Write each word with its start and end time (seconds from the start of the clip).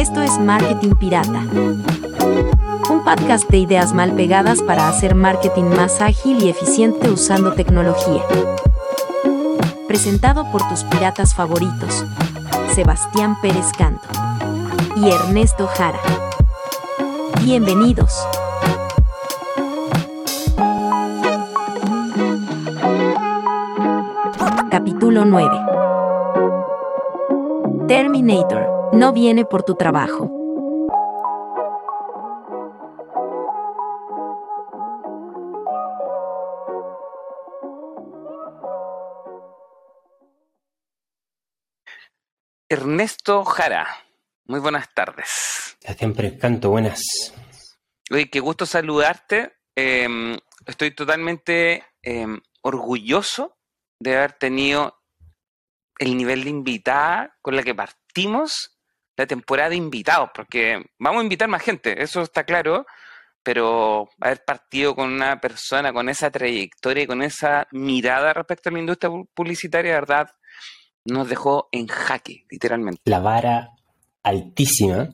Esto 0.00 0.22
es 0.22 0.38
Marketing 0.38 0.94
Pirata. 0.94 1.44
Un 2.90 3.04
podcast 3.04 3.46
de 3.50 3.58
ideas 3.58 3.92
mal 3.92 4.14
pegadas 4.14 4.62
para 4.62 4.88
hacer 4.88 5.14
marketing 5.14 5.64
más 5.64 6.00
ágil 6.00 6.42
y 6.42 6.48
eficiente 6.48 7.10
usando 7.10 7.52
tecnología. 7.52 8.22
Presentado 9.86 10.50
por 10.50 10.66
tus 10.70 10.84
piratas 10.84 11.34
favoritos, 11.34 12.06
Sebastián 12.74 13.36
Pérez 13.42 13.72
Canto 13.76 14.08
y 14.96 15.10
Ernesto 15.10 15.66
Jara. 15.66 16.00
Bienvenidos. 17.44 18.26
Capítulo 24.70 25.26
9. 25.26 25.50
Terminator, 27.86 28.79
no 28.92 29.12
viene 29.12 29.44
por 29.44 29.62
tu 29.62 29.74
trabajo. 29.74 30.36
Ernesto 42.68 43.44
Jara, 43.44 43.88
muy 44.44 44.60
buenas 44.60 44.92
tardes. 44.94 45.76
Siempre 45.98 46.38
canto, 46.38 46.70
buenas. 46.70 47.02
Oye, 48.12 48.30
qué 48.30 48.38
gusto 48.38 48.64
saludarte. 48.64 49.56
Em, 49.74 50.36
estoy 50.66 50.94
totalmente 50.94 51.84
em, 52.02 52.40
orgulloso 52.62 53.56
de 54.00 54.16
haber 54.16 54.32
tenido 54.34 55.00
el 55.98 56.16
nivel 56.16 56.44
de 56.44 56.50
invitada 56.50 57.36
con 57.42 57.56
la 57.56 57.62
que 57.62 57.74
partimos 57.74 58.79
la 59.20 59.26
temporada 59.26 59.70
de 59.70 59.76
invitados, 59.76 60.30
porque 60.34 60.82
vamos 60.98 61.20
a 61.20 61.24
invitar 61.24 61.48
más 61.48 61.62
gente, 61.62 62.02
eso 62.02 62.22
está 62.22 62.44
claro, 62.44 62.86
pero 63.42 64.08
haber 64.20 64.44
partido 64.44 64.94
con 64.94 65.12
una 65.12 65.40
persona 65.40 65.92
con 65.92 66.08
esa 66.08 66.30
trayectoria 66.30 67.04
y 67.04 67.06
con 67.06 67.22
esa 67.22 67.66
mirada 67.72 68.32
respecto 68.32 68.68
a 68.68 68.72
la 68.72 68.80
industria 68.80 69.10
publicitaria, 69.34 69.92
de 69.92 70.00
verdad, 70.00 70.30
nos 71.04 71.28
dejó 71.28 71.68
en 71.72 71.86
jaque, 71.86 72.44
literalmente. 72.50 73.00
La 73.04 73.20
vara 73.20 73.70
altísima. 74.22 75.10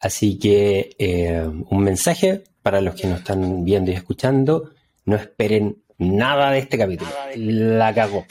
Así 0.00 0.38
que 0.38 0.96
eh, 0.98 1.42
un 1.42 1.84
mensaje 1.84 2.42
para 2.62 2.80
los 2.80 2.94
que 2.94 3.06
nos 3.06 3.20
están 3.20 3.64
viendo 3.64 3.90
y 3.90 3.94
escuchando, 3.94 4.70
no 5.04 5.16
esperen 5.16 5.82
nada 5.98 6.50
de 6.50 6.58
este 6.58 6.76
capítulo. 6.76 7.10
La 7.36 7.94
cagó. 7.94 8.26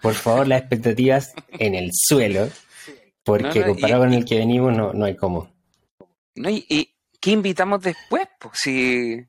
por 0.00 0.14
favor, 0.14 0.48
las 0.48 0.60
expectativas 0.60 1.34
en 1.58 1.74
el 1.74 1.90
suelo, 1.92 2.48
porque 3.24 3.64
comparado 3.64 4.02
con 4.02 4.12
el 4.12 4.24
que 4.24 4.38
venimos 4.38 4.76
no, 4.76 4.92
no 4.92 5.04
hay 5.04 5.16
cómo. 5.16 5.48
No, 6.34 6.50
y, 6.50 6.94
qué 7.20 7.30
invitamos 7.30 7.82
después? 7.82 8.26
Pues 8.38 8.58
si 8.58 9.24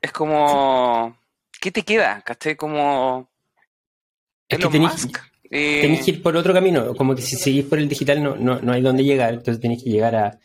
es 0.00 0.12
como, 0.12 1.16
¿qué 1.60 1.70
te 1.70 1.82
queda? 1.82 2.22
¿Cachai? 2.22 2.56
Como... 2.56 3.28
Es 4.48 4.58
que 4.58 4.68
tenéis, 4.68 5.08
eh, 5.50 6.00
que 6.04 6.10
ir 6.10 6.22
por 6.22 6.36
otro 6.36 6.54
camino, 6.54 6.94
como 6.94 7.14
que 7.14 7.22
si 7.22 7.36
seguís 7.36 7.66
por 7.66 7.78
el 7.78 7.88
digital 7.88 8.22
no, 8.22 8.36
no, 8.36 8.60
no 8.60 8.72
hay 8.72 8.80
dónde 8.80 9.04
llegar, 9.04 9.34
entonces 9.34 9.60
tenéis 9.60 9.84
que 9.84 9.90
llegar 9.90 10.14
a 10.14 10.38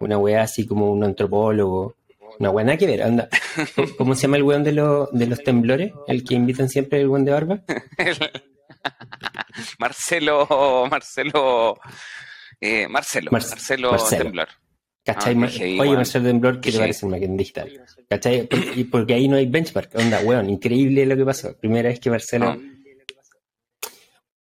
una 0.00 0.18
weá 0.18 0.42
así 0.42 0.66
como 0.66 0.90
un 0.90 1.04
antropólogo 1.04 1.96
una 2.38 2.50
buena 2.50 2.76
que 2.76 2.86
ver, 2.86 3.02
anda. 3.02 3.28
¿Cómo 3.98 4.14
se 4.14 4.22
llama 4.22 4.36
el 4.36 4.42
weón 4.42 4.64
de, 4.64 4.72
de 4.72 5.26
los 5.26 5.42
temblores? 5.44 5.92
El 6.06 6.24
que 6.24 6.34
invitan 6.34 6.68
siempre 6.68 7.00
el 7.00 7.08
weón 7.08 7.24
de 7.24 7.32
barba. 7.32 7.62
Marcelo, 9.78 10.86
Marcelo, 10.90 11.78
eh, 12.60 12.88
Marcelo, 12.88 13.30
Marcelo, 13.30 13.96
Temblor. 14.08 14.48
¿Cachai? 15.04 15.34
Ah, 15.34 15.82
Oye, 15.82 15.94
Marcelo 15.94 16.26
Temblor, 16.26 16.60
¿qué 16.60 16.70
te 16.70 16.78
parece 16.78 17.06
el 17.06 17.10
marketing 17.10 17.36
digital? 17.36 17.84
¿Cachai? 18.08 18.48
Y 18.76 18.84
porque 18.84 19.14
ahí 19.14 19.26
no 19.26 19.36
hay 19.36 19.46
benchmark. 19.46 19.94
Onda, 19.96 20.20
weón, 20.20 20.48
increíble 20.48 21.04
lo 21.06 21.16
que 21.16 21.24
pasó. 21.24 21.56
Primera 21.58 21.88
vez 21.88 21.98
que 21.98 22.10
Marcelo. 22.10 22.50
Ah. 22.50 22.58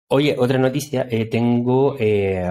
Oye, 0.07 0.35
otra 0.38 0.57
noticia. 0.57 1.07
Eh, 1.09 1.25
tengo. 1.25 1.95
Eh, 1.97 2.44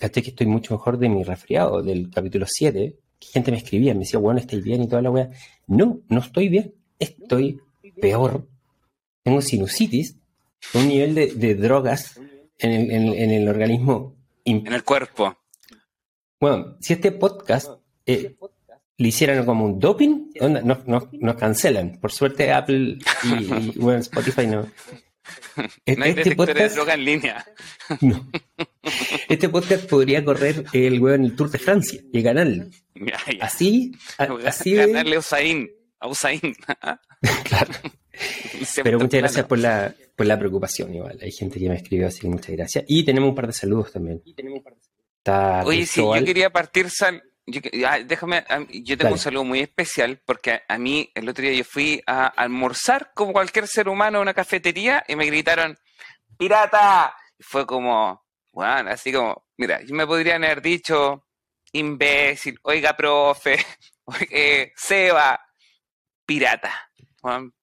¿Cachai? 0.00 0.22
Que 0.22 0.30
estoy 0.30 0.46
mucho 0.46 0.74
mejor 0.74 0.96
de 0.98 1.08
mi 1.10 1.22
resfriado 1.22 1.82
del 1.82 2.08
capítulo 2.08 2.46
7 2.48 2.96
gente 3.30 3.50
me 3.50 3.58
escribía, 3.58 3.94
me 3.94 4.00
decía, 4.00 4.18
bueno, 4.18 4.40
¿estáis 4.40 4.62
bien? 4.62 4.82
y 4.82 4.88
toda 4.88 5.02
la 5.02 5.10
weá. 5.10 5.30
No, 5.66 6.00
no 6.08 6.20
estoy 6.20 6.48
bien, 6.48 6.74
estoy 6.98 7.60
peor. 8.00 8.48
Tengo 9.22 9.40
sinusitis, 9.40 10.18
un 10.74 10.88
nivel 10.88 11.14
de, 11.14 11.54
drogas 11.54 12.18
en 12.58 13.30
el, 13.30 13.48
organismo. 13.48 14.16
En 14.44 14.66
el 14.72 14.84
cuerpo. 14.84 15.36
Bueno, 16.40 16.76
si 16.80 16.94
este 16.94 17.12
podcast 17.12 17.70
eh, 18.06 18.36
le 18.96 19.08
hicieran 19.08 19.44
como 19.44 19.64
un 19.64 19.78
doping, 19.78 20.32
nos, 20.40 21.36
cancelan. 21.36 21.98
Por 22.00 22.12
suerte 22.12 22.52
Apple 22.52 22.98
y, 23.24 23.78
bueno, 23.78 24.00
Spotify 24.00 24.46
no. 24.46 24.68
No 25.56 26.04
hay 26.04 26.10
este 26.10 26.34
podcast, 26.34 26.58
de 26.58 26.68
droga 26.70 26.94
en 26.94 27.04
línea. 27.04 27.46
No. 28.00 28.28
Este 29.28 29.48
podcast 29.48 29.88
podría 29.88 30.24
correr 30.24 30.64
el 30.72 31.00
weón 31.00 31.20
en 31.20 31.26
el 31.26 31.36
Tour 31.36 31.50
de 31.50 31.58
Francia 31.58 32.00
y 32.12 32.22
ganarlo. 32.22 32.66
Así, 33.40 33.92
así. 34.18 34.74
Ganarle 34.74 35.16
a 35.16 35.18
Usain. 35.18 35.70
A 36.00 36.08
Usain. 36.08 36.40
claro. 37.44 37.72
Pero 38.84 38.98
muchas 38.98 39.20
gracias 39.20 39.46
por 39.46 39.58
la, 39.58 39.94
por 40.14 40.26
la 40.26 40.38
preocupación, 40.38 40.94
igual. 40.94 41.18
Hay 41.20 41.32
gente 41.32 41.58
que 41.58 41.68
me 41.68 41.76
escribió 41.76 42.08
así, 42.08 42.28
muchas 42.28 42.54
gracias. 42.56 42.84
Y 42.88 43.04
tenemos 43.04 43.30
un 43.30 43.34
par 43.34 43.46
de 43.46 43.52
saludos 43.52 43.92
también. 43.92 44.22
Oye, 45.64 45.86
sí, 45.86 46.00
yo 46.00 46.24
quería 46.24 46.50
partir, 46.50 46.90
sal, 46.90 47.22
yo, 47.46 47.60
déjame, 48.04 48.44
yo 48.70 48.96
tengo 48.96 49.12
un 49.14 49.18
saludo 49.18 49.44
muy 49.44 49.60
especial 49.60 50.20
porque 50.24 50.62
a 50.68 50.78
mí 50.78 51.10
el 51.14 51.28
otro 51.28 51.42
día 51.42 51.54
yo 51.54 51.64
fui 51.64 52.02
a 52.06 52.26
almorzar 52.26 53.12
como 53.14 53.32
cualquier 53.32 53.66
ser 53.66 53.88
humano 53.88 54.18
a 54.18 54.22
una 54.22 54.34
cafetería 54.34 55.04
y 55.08 55.16
me 55.16 55.26
gritaron, 55.26 55.76
pirata. 56.38 57.14
Y 57.38 57.42
fue 57.42 57.66
como, 57.66 58.24
bueno, 58.52 58.90
así 58.90 59.12
como, 59.12 59.46
mira, 59.56 59.80
yo 59.82 59.94
me 59.94 60.06
podrían 60.06 60.44
haber 60.44 60.62
dicho, 60.62 61.26
imbécil, 61.72 62.58
oiga, 62.62 62.96
profe, 62.96 63.58
oiga, 64.04 64.70
Seba, 64.76 65.40
pirata. 66.24 66.90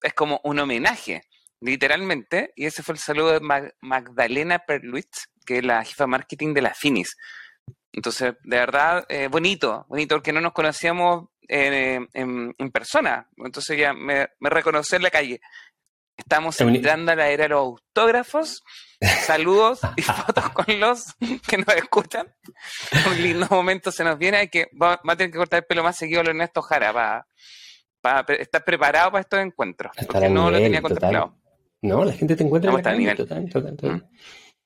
Es 0.01 0.13
como 0.13 0.39
un 0.43 0.59
homenaje, 0.59 1.23
literalmente, 1.61 2.53
y 2.55 2.65
ese 2.65 2.83
fue 2.83 2.93
el 2.93 2.99
saludo 2.99 3.39
de 3.39 3.71
Magdalena 3.81 4.59
Perluitz, 4.59 5.29
que 5.45 5.59
es 5.59 5.65
la 5.65 5.83
jefa 5.83 6.05
de 6.05 6.09
marketing 6.09 6.53
de 6.53 6.61
la 6.61 6.73
Finis. 6.73 7.15
Entonces, 7.91 8.35
de 8.43 8.57
verdad, 8.57 9.05
eh, 9.09 9.27
bonito, 9.27 9.85
bonito, 9.89 10.15
porque 10.15 10.31
no 10.31 10.41
nos 10.41 10.53
conocíamos 10.53 11.29
en, 11.41 12.07
persona. 12.71 13.27
Entonces 13.37 13.77
ya 13.77 13.93
me, 13.93 14.27
me 14.39 14.49
reconocí 14.49 14.95
en 14.95 15.03
la 15.03 15.09
calle. 15.09 15.41
Estamos 16.15 16.59
entrando 16.59 17.13
a 17.13 17.15
la 17.15 17.29
era 17.29 17.43
de 17.43 17.49
los 17.49 17.59
autógrafos. 17.59 18.61
Saludos 19.25 19.79
y 19.95 20.01
fotos 20.03 20.49
con 20.49 20.79
los 20.79 21.15
que 21.47 21.57
nos 21.57 21.75
escuchan. 21.75 22.27
Un 23.07 23.23
lindo 23.23 23.47
momento 23.49 23.91
se 23.91 24.03
nos 24.03 24.17
viene. 24.17 24.37
Hay 24.37 24.49
que, 24.49 24.69
va, 24.79 24.99
a 25.01 25.15
tener 25.15 25.31
que 25.31 25.37
cortar 25.37 25.59
el 25.59 25.65
pelo 25.65 25.81
más 25.81 25.97
seguido 25.97 26.19
a 26.21 26.25
Ernesto 26.25 26.61
Jara 26.61 26.91
para, 26.91 27.27
para 28.01 28.33
estar 28.35 28.63
preparado 28.63 29.11
para 29.11 29.21
estos 29.21 29.39
encuentros. 29.39 29.91
porque 30.07 30.29
no 30.29 30.51
lo 30.51 30.57
tenía 30.57 30.81
contemplado. 30.81 31.35
No, 31.81 32.03
la 32.03 32.13
gente 32.13 32.35
te 32.35 32.43
encuentra 32.43 32.71
en 32.71 33.03
la 33.03 33.15
Total, 33.15 33.49
total, 33.49 33.75
total. 33.77 34.09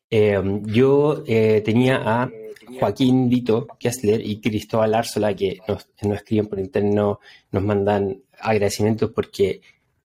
Eh, 0.09 0.41
yo 0.63 1.23
eh, 1.27 1.61
tenía 1.65 2.01
a 2.05 2.29
Joaquín 2.79 3.29
Vito 3.29 3.67
Kessler 3.79 4.21
y 4.25 4.39
Cristóbal 4.41 4.93
Arzola 4.95 5.35
que 5.35 5.59
nos, 5.67 5.89
nos 6.01 6.17
escriben 6.17 6.47
por 6.47 6.59
interno, 6.59 7.19
nos 7.51 7.63
mandan 7.63 8.21
agradecimientos 8.39 9.11
porque 9.11 9.61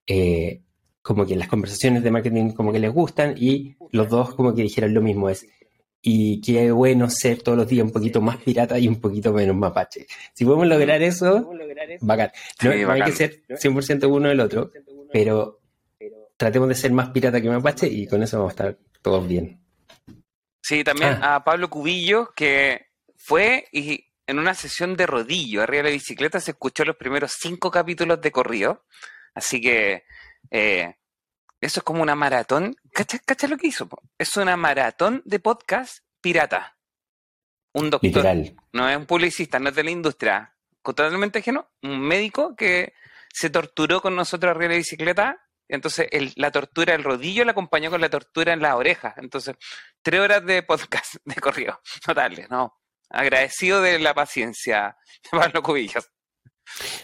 eh, 0.06 0.60
como 1.02 1.26
que 1.26 1.36
las 1.36 1.48
conversaciones 1.48 2.02
de 2.02 2.10
marketing 2.10 2.50
como 2.50 2.72
que 2.72 2.78
les 2.78 2.92
gustan 2.92 3.34
y 3.36 3.76
los 3.92 4.08
dos 4.08 4.34
como 4.34 4.54
que 4.54 4.62
dijeron 4.62 4.94
lo 4.94 5.00
mismo 5.00 5.28
es 5.28 5.46
y 6.00 6.40
qué 6.40 6.70
bueno 6.70 7.10
ser 7.10 7.42
todos 7.42 7.58
los 7.58 7.68
días 7.68 7.84
un 7.84 7.92
poquito 7.92 8.20
más 8.20 8.36
pirata 8.38 8.78
y 8.78 8.88
un 8.88 9.00
poquito 9.00 9.32
menos 9.32 9.56
mapache. 9.56 10.06
Si 10.32 10.44
podemos 10.44 10.66
lograr 10.66 11.02
eso, 11.02 11.50
bacán. 12.00 12.30
No, 12.62 12.92
hay 12.92 13.02
que 13.02 13.12
ser 13.12 13.42
100% 13.48 14.08
uno 14.08 14.28
del 14.28 14.40
otro, 14.40 14.70
pero 15.12 15.60
tratemos 16.36 16.68
de 16.68 16.74
ser 16.74 16.92
más 16.92 17.10
pirata 17.10 17.40
que 17.40 17.48
mapache 17.48 17.88
y 17.88 18.06
con 18.06 18.22
eso 18.22 18.38
vamos 18.38 18.50
a 18.50 18.54
estar 18.54 18.78
todos 19.02 19.26
bien. 19.26 19.60
Sí, 20.62 20.84
también 20.84 21.18
ah. 21.22 21.36
a 21.36 21.44
Pablo 21.44 21.70
Cubillo, 21.70 22.32
que 22.34 22.88
fue 23.16 23.64
y 23.72 24.04
en 24.26 24.38
una 24.38 24.54
sesión 24.54 24.96
de 24.96 25.06
rodillo 25.06 25.62
arriba 25.62 25.82
de 25.82 25.88
la 25.88 25.94
bicicleta 25.94 26.38
se 26.40 26.50
escuchó 26.50 26.84
los 26.84 26.96
primeros 26.96 27.32
cinco 27.38 27.70
capítulos 27.70 28.20
de 28.20 28.30
corrido. 28.30 28.84
Así 29.34 29.60
que 29.60 30.04
eh, 30.50 30.94
eso 31.60 31.80
es 31.80 31.84
como 31.84 32.02
una 32.02 32.14
maratón. 32.14 32.76
¿Cacha, 32.92 33.48
lo 33.48 33.56
que 33.56 33.68
hizo? 33.68 33.88
Es 34.18 34.36
una 34.36 34.56
maratón 34.56 35.22
de 35.24 35.40
podcast 35.40 36.04
pirata. 36.20 36.76
Un 37.72 37.90
doctor. 37.90 38.24
No 38.72 38.88
es 38.88 38.96
un 38.96 39.06
publicista, 39.06 39.58
no 39.58 39.68
es 39.68 39.74
de 39.74 39.84
la 39.84 39.90
industria. 39.90 40.54
Totalmente 40.82 41.40
ajeno. 41.40 41.70
Un 41.82 42.00
médico 42.00 42.56
que 42.56 42.94
se 43.32 43.50
torturó 43.50 44.00
con 44.00 44.16
nosotros 44.16 44.50
arriba 44.50 44.68
de 44.68 44.74
la 44.74 44.78
bicicleta 44.78 45.48
entonces 45.68 46.08
la 46.36 46.50
tortura 46.50 46.92
del 46.94 47.04
rodillo 47.04 47.44
la 47.44 47.52
acompañó 47.52 47.90
con 47.90 48.00
la 48.00 48.08
tortura 48.08 48.52
en 48.54 48.60
las 48.60 48.74
orejas. 48.74 49.14
Entonces, 49.18 49.56
tres 50.02 50.20
horas 50.20 50.44
de 50.44 50.62
podcast 50.62 51.16
de 51.24 51.34
corrido, 51.36 51.80
notables, 52.06 52.48
¿no? 52.50 52.74
Agradecido 53.10 53.80
de 53.80 53.98
la 53.98 54.14
paciencia, 54.14 54.96
Pablo 55.30 55.62
Cubillos. 55.62 56.10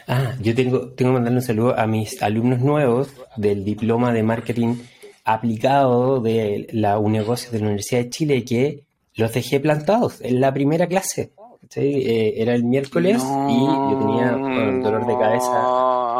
Ah, 0.06 0.34
yo 0.40 0.54
tengo, 0.54 0.90
tengo 0.90 1.10
que 1.10 1.14
mandarle 1.14 1.38
un 1.38 1.44
saludo 1.44 1.78
a 1.78 1.86
mis 1.86 2.22
alumnos 2.22 2.60
nuevos 2.60 3.08
del 3.36 3.64
diploma 3.64 4.12
de 4.12 4.22
marketing 4.22 4.76
aplicado 5.24 6.20
de 6.20 6.68
la 6.72 6.98
Unegocios 6.98 7.52
de 7.52 7.58
la 7.60 7.66
Universidad 7.66 8.02
de 8.02 8.10
Chile 8.10 8.44
que 8.44 8.84
los 9.14 9.32
dejé 9.32 9.60
plantados 9.60 10.20
en 10.20 10.40
la 10.40 10.52
primera 10.52 10.86
clase. 10.86 11.32
Eh, 11.76 12.34
era 12.36 12.54
el 12.54 12.62
miércoles 12.62 13.22
y 13.48 13.58
yo 13.58 13.98
tenía 13.98 14.36
un 14.36 14.82
dolor 14.82 15.06
de 15.06 15.18
cabeza 15.18 15.50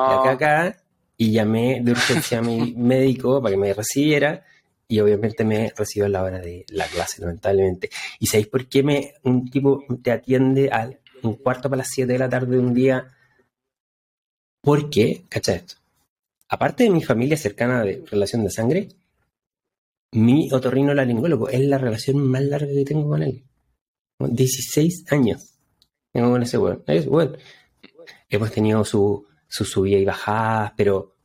de 0.08 0.14
acá 0.14 0.30
acá 0.30 0.76
y 1.16 1.30
llamé 1.30 1.80
de 1.82 1.92
urgencia 1.92 2.38
a 2.38 2.42
mi 2.42 2.74
médico 2.76 3.40
para 3.40 3.54
que 3.54 3.60
me 3.60 3.72
recibiera 3.72 4.42
y 4.88 5.00
obviamente 5.00 5.44
me 5.44 5.72
recibió 5.76 6.06
a 6.06 6.08
la 6.08 6.22
hora 6.22 6.40
de 6.40 6.64
la 6.68 6.86
clase, 6.86 7.20
lamentablemente. 7.20 7.90
¿Y 8.18 8.26
sabéis 8.26 8.48
por 8.48 8.66
qué 8.68 8.82
me, 8.82 9.14
un 9.22 9.48
tipo 9.48 9.84
te 10.02 10.10
atiende 10.10 10.70
a 10.70 10.90
un 11.22 11.34
cuarto 11.34 11.70
para 11.70 11.78
las 11.78 11.88
7 11.88 12.12
de 12.12 12.18
la 12.18 12.28
tarde 12.28 12.56
de 12.56 12.58
un 12.58 12.74
día? 12.74 13.13
Porque, 14.64 15.24
¿cachai 15.28 15.56
esto? 15.56 15.74
Aparte 16.48 16.84
de 16.84 16.90
mi 16.90 17.02
familia 17.02 17.36
cercana 17.36 17.82
de 17.82 18.02
relación 18.10 18.44
de 18.44 18.50
sangre, 18.50 18.88
mi 20.12 20.50
otorrino 20.52 20.94
laringólogo 20.94 21.48
es 21.48 21.60
la 21.60 21.78
relación 21.78 22.18
más 22.18 22.42
larga 22.42 22.72
que 22.72 22.84
tengo 22.84 23.08
con 23.08 23.22
él. 23.22 23.42
16 24.18 25.12
años 25.12 25.54
tengo 26.12 26.30
con 26.30 26.42
ese 26.42 26.56
weón. 26.56 26.82
Hemos 28.28 28.52
tenido 28.52 28.84
su, 28.84 29.26
su 29.48 29.64
subida 29.64 29.98
y 29.98 30.04
bajada, 30.04 30.72
pero, 30.76 31.16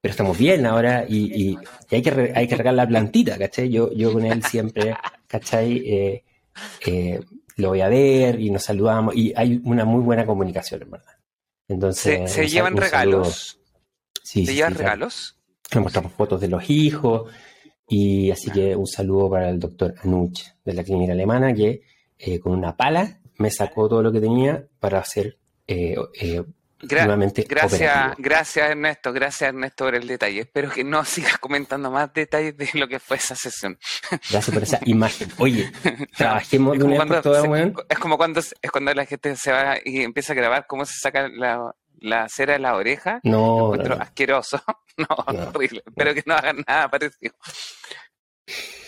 pero 0.00 0.12
estamos 0.12 0.38
bien 0.38 0.64
ahora 0.64 1.04
y, 1.08 1.58
hay, 1.90 2.02
que 2.02 2.32
hay 2.34 2.46
que 2.46 2.56
regar 2.56 2.74
la 2.74 2.86
plantita, 2.86 3.36
¿cachai? 3.36 3.68
Yo, 3.68 3.92
yo 3.92 4.12
con 4.12 4.24
él 4.24 4.44
siempre, 4.44 4.94
¿cachai? 5.26 5.78
Eh, 5.78 6.24
eh, 6.86 7.20
lo 7.56 7.70
voy 7.70 7.80
a 7.80 7.88
ver 7.88 8.40
y 8.40 8.50
nos 8.50 8.62
saludamos 8.62 9.16
y 9.16 9.32
hay 9.34 9.60
una 9.64 9.84
muy 9.84 10.02
buena 10.02 10.24
comunicación, 10.24 10.82
en 10.82 10.90
verdad. 10.92 11.17
Entonces, 11.68 12.32
¿Se, 12.32 12.48
llevan 12.48 12.76
regalos? 12.76 13.60
Sí, 14.22 14.46
¿Se 14.46 14.54
llevan 14.54 14.74
regalos? 14.74 15.38
Nos 15.74 15.84
mostramos 15.84 16.12
fotos 16.12 16.40
de 16.40 16.48
los 16.48 16.68
hijos 16.70 17.30
y 17.86 18.30
así 18.30 18.50
que 18.50 18.74
un 18.74 18.86
saludo 18.86 19.30
para 19.30 19.50
el 19.50 19.58
doctor 19.58 19.94
Anuch 20.02 20.40
de 20.64 20.72
la 20.72 20.82
clínica 20.82 21.12
alemana 21.12 21.54
que 21.54 21.82
eh, 22.18 22.40
con 22.40 22.52
una 22.52 22.76
pala 22.76 23.20
me 23.36 23.50
sacó 23.50 23.88
todo 23.88 24.02
lo 24.02 24.10
que 24.10 24.20
tenía 24.20 24.66
para 24.80 24.98
hacer 24.98 25.38
eh, 25.66 25.96
eh, 26.20 26.42
nuevamente 26.80 27.44
gracias, 27.48 28.14
gracias 28.18 28.70
Ernesto, 28.70 29.12
gracias 29.12 29.48
Ernesto 29.48 29.84
por 29.84 29.94
el 29.94 30.06
detalle. 30.06 30.40
Espero 30.40 30.70
que 30.70 30.84
no 30.84 31.04
sigas 31.04 31.38
comentando 31.38 31.90
más 31.90 32.12
detalles 32.12 32.56
de 32.56 32.70
lo 32.74 32.88
que 32.88 32.98
fue 32.98 33.16
esa 33.16 33.34
sesión. 33.34 33.78
Gracias 34.10 34.50
por 34.50 34.62
esa 34.62 34.80
imagen. 34.84 35.28
Oye, 35.38 35.70
trabajemos 36.16 36.78
de 36.78 36.84
una 36.84 37.04
vez 37.04 37.22
por 37.22 37.86
Es 37.88 37.98
como 37.98 38.16
cuando 38.16 38.40
es 38.40 38.70
cuando 38.70 38.94
la 38.94 39.06
gente 39.06 39.34
se 39.36 39.52
va 39.52 39.76
y 39.84 40.02
empieza 40.02 40.32
a 40.32 40.36
grabar 40.36 40.66
cómo 40.66 40.84
se 40.84 40.98
saca 40.98 41.28
la, 41.28 42.28
cera 42.28 42.54
de 42.54 42.58
la 42.60 42.74
oreja. 42.74 43.20
No, 43.22 43.72
asqueroso. 43.74 44.62
No, 44.98 45.06
horrible. 45.54 45.80
Espero 45.86 46.12
que 46.12 46.24
no 46.26 46.34
hagan 46.34 46.64
nada 46.66 46.90
parecido. 46.90 47.32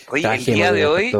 Oye, 0.09 0.27
el 0.35 0.43
día 0.43 0.73
de 0.73 0.85
hoy, 0.85 1.13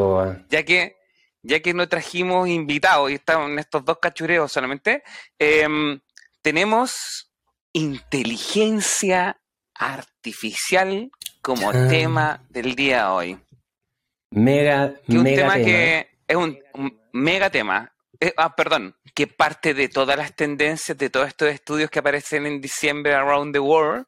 ya 0.50 0.64
que 0.64 0.98
ya 1.44 1.60
que 1.60 1.74
no 1.74 1.88
trajimos 1.88 2.48
invitados 2.48 3.12
y 3.12 3.16
estamos 3.16 3.50
en 3.50 3.60
estos 3.60 3.84
dos 3.84 3.98
cachureos 4.00 4.52
solamente, 4.52 5.04
em, 5.40 6.00
tenemos 6.42 7.32
inteligencia 7.74 9.40
artificial 9.74 11.12
como 11.42 11.72
tema 11.72 12.44
del 12.50 12.76
día 12.76 12.98
de 12.98 13.10
hoy. 13.10 13.40
Mega, 14.32 14.94
un 15.08 15.24
tema, 15.24 15.56
que 15.56 16.08
es 16.28 16.36
un, 16.36 16.60
mega 17.12 17.50
tema. 17.50 17.94
Eh, 18.20 18.34
ah, 18.38 18.56
perdón, 18.56 18.96
que 19.16 19.28
parte 19.28 19.74
de 19.74 19.90
todas 19.90 20.16
las 20.16 20.36
tendencias 20.36 20.98
de 20.98 21.10
todos 21.10 21.28
estos 21.28 21.50
estudios 21.50 21.90
que 21.90 22.00
aparecen 22.00 22.46
en 22.46 22.62
diciembre 22.62 23.14
around 23.14 23.54
the 23.54 23.60
world 23.60 24.06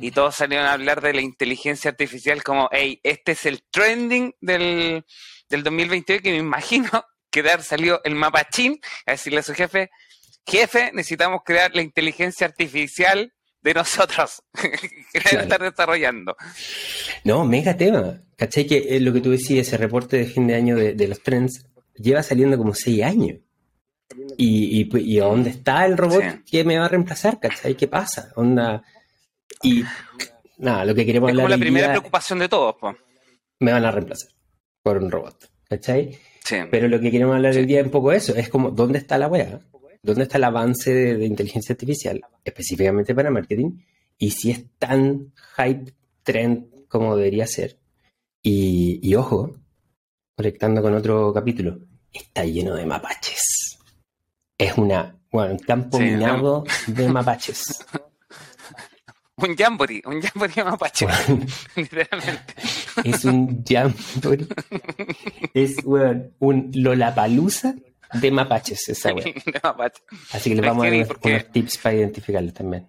y 0.00 0.10
todos 0.12 0.36
salieron 0.36 0.66
a 0.66 0.74
hablar 0.74 1.00
de 1.00 1.14
la 1.14 1.22
inteligencia 1.22 1.90
artificial 1.90 2.42
como, 2.42 2.68
hey, 2.70 3.00
este 3.02 3.32
es 3.32 3.46
el 3.46 3.62
trending 3.70 4.34
del, 4.40 5.04
del 5.48 5.62
2022 5.62 6.20
que 6.20 6.30
me 6.30 6.38
imagino 6.38 6.88
que 7.30 7.42
de 7.42 7.52
haber 7.52 7.64
salido 7.64 8.00
el 8.04 8.14
mapachín 8.14 8.80
a 9.06 9.12
decirle 9.12 9.40
a 9.40 9.42
su 9.42 9.54
jefe, 9.54 9.90
jefe, 10.46 10.90
necesitamos 10.92 11.42
crear 11.44 11.74
la 11.74 11.82
inteligencia 11.82 12.46
artificial 12.46 13.32
de 13.64 13.74
nosotros 13.74 14.42
que 15.12 15.20
claro. 15.20 15.42
estar 15.42 15.62
desarrollando. 15.62 16.36
No, 17.24 17.44
mega 17.44 17.76
tema. 17.76 18.20
¿Cachai? 18.36 18.66
Que 18.66 19.00
lo 19.00 19.12
que 19.12 19.20
tú 19.20 19.30
decías, 19.30 19.66
ese 19.66 19.78
reporte 19.78 20.18
de 20.18 20.26
fin 20.26 20.46
de 20.46 20.54
año 20.54 20.76
de, 20.76 21.08
los 21.08 21.22
trends, 21.22 21.66
lleva 21.96 22.22
saliendo 22.22 22.58
como 22.58 22.74
seis 22.74 23.02
años. 23.02 23.38
Y, 24.36 24.88
y, 24.92 25.16
dónde 25.18 25.50
está 25.50 25.86
el 25.86 25.96
robot 25.96 26.44
que 26.44 26.62
me 26.62 26.78
va 26.78 26.84
a 26.84 26.88
reemplazar? 26.88 27.40
¿Cachai? 27.40 27.74
¿Qué 27.74 27.88
pasa? 27.88 28.32
Onda. 28.36 28.82
Y 29.62 29.82
nada, 30.58 30.84
lo 30.84 30.94
que 30.94 31.06
queremos 31.06 31.28
es 31.28 31.32
hablar. 31.32 31.46
Como 31.46 31.56
la 31.56 31.60
primera 31.60 31.88
preocupación 31.88 32.38
de 32.38 32.48
todos, 32.48 32.76
pues. 32.78 32.96
Me 33.60 33.72
van 33.72 33.84
a 33.84 33.90
reemplazar 33.90 34.30
por 34.82 34.98
un 34.98 35.10
robot. 35.10 35.50
¿Cachai? 35.68 36.18
Sí. 36.44 36.56
Pero 36.70 36.88
lo 36.88 37.00
que 37.00 37.10
queremos 37.10 37.34
hablar 37.34 37.56
el 37.56 37.66
día 37.66 37.80
es 37.80 37.86
un 37.86 37.92
poco 37.92 38.12
eso, 38.12 38.34
es 38.34 38.50
como, 38.50 38.70
¿dónde 38.70 38.98
está 38.98 39.16
la 39.16 39.28
wea? 39.28 39.60
¿Dónde 40.04 40.24
está 40.24 40.36
el 40.36 40.44
avance 40.44 40.92
de, 40.92 41.24
inteligencia 41.24 41.72
artificial, 41.72 42.20
específicamente 42.44 43.14
para 43.14 43.30
marketing? 43.30 43.78
Y 44.18 44.32
si 44.32 44.50
es 44.50 44.66
tan 44.78 45.32
hype 45.56 45.94
trend 46.22 46.86
como 46.88 47.16
debería 47.16 47.46
ser. 47.46 47.78
Y, 48.42 49.14
ojo, 49.14 49.56
conectando 50.36 50.82
con 50.82 50.92
otro 50.92 51.32
capítulo, 51.32 51.78
está 52.12 52.44
lleno 52.44 52.74
de 52.74 52.84
mapaches. 52.84 53.78
Es 54.58 54.76
una, 54.76 55.18
bueno, 55.32 55.52
un 55.54 55.58
campo 55.60 55.98
minado 55.98 56.64
de 56.86 57.08
mapaches. 57.08 57.62
un 59.36 59.56
jamboree, 59.56 60.02
un 60.04 60.20
jamboree 60.20 60.64
mapache, 60.64 61.06
literalmente. 61.76 62.54
Es 63.04 63.24
un 63.24 63.64
jamboree. 63.64 64.48
Es, 65.54 65.76
weón, 65.82 66.34
un 66.40 66.70
Lollapalooza 66.74 67.74
de 68.14 68.30
mapaches, 68.30 68.88
esa 68.88 69.12
weón. 69.12 69.34
de 69.46 69.60
mapache. 69.62 70.02
Así 70.32 70.50
que 70.50 70.56
les 70.56 70.64
vamos 70.64 70.86
a 70.86 70.90
dar 70.90 71.18
unos, 71.24 71.52
tips 71.52 71.78
para 71.78 71.94
identificarlos 71.96 72.54
también. 72.54 72.88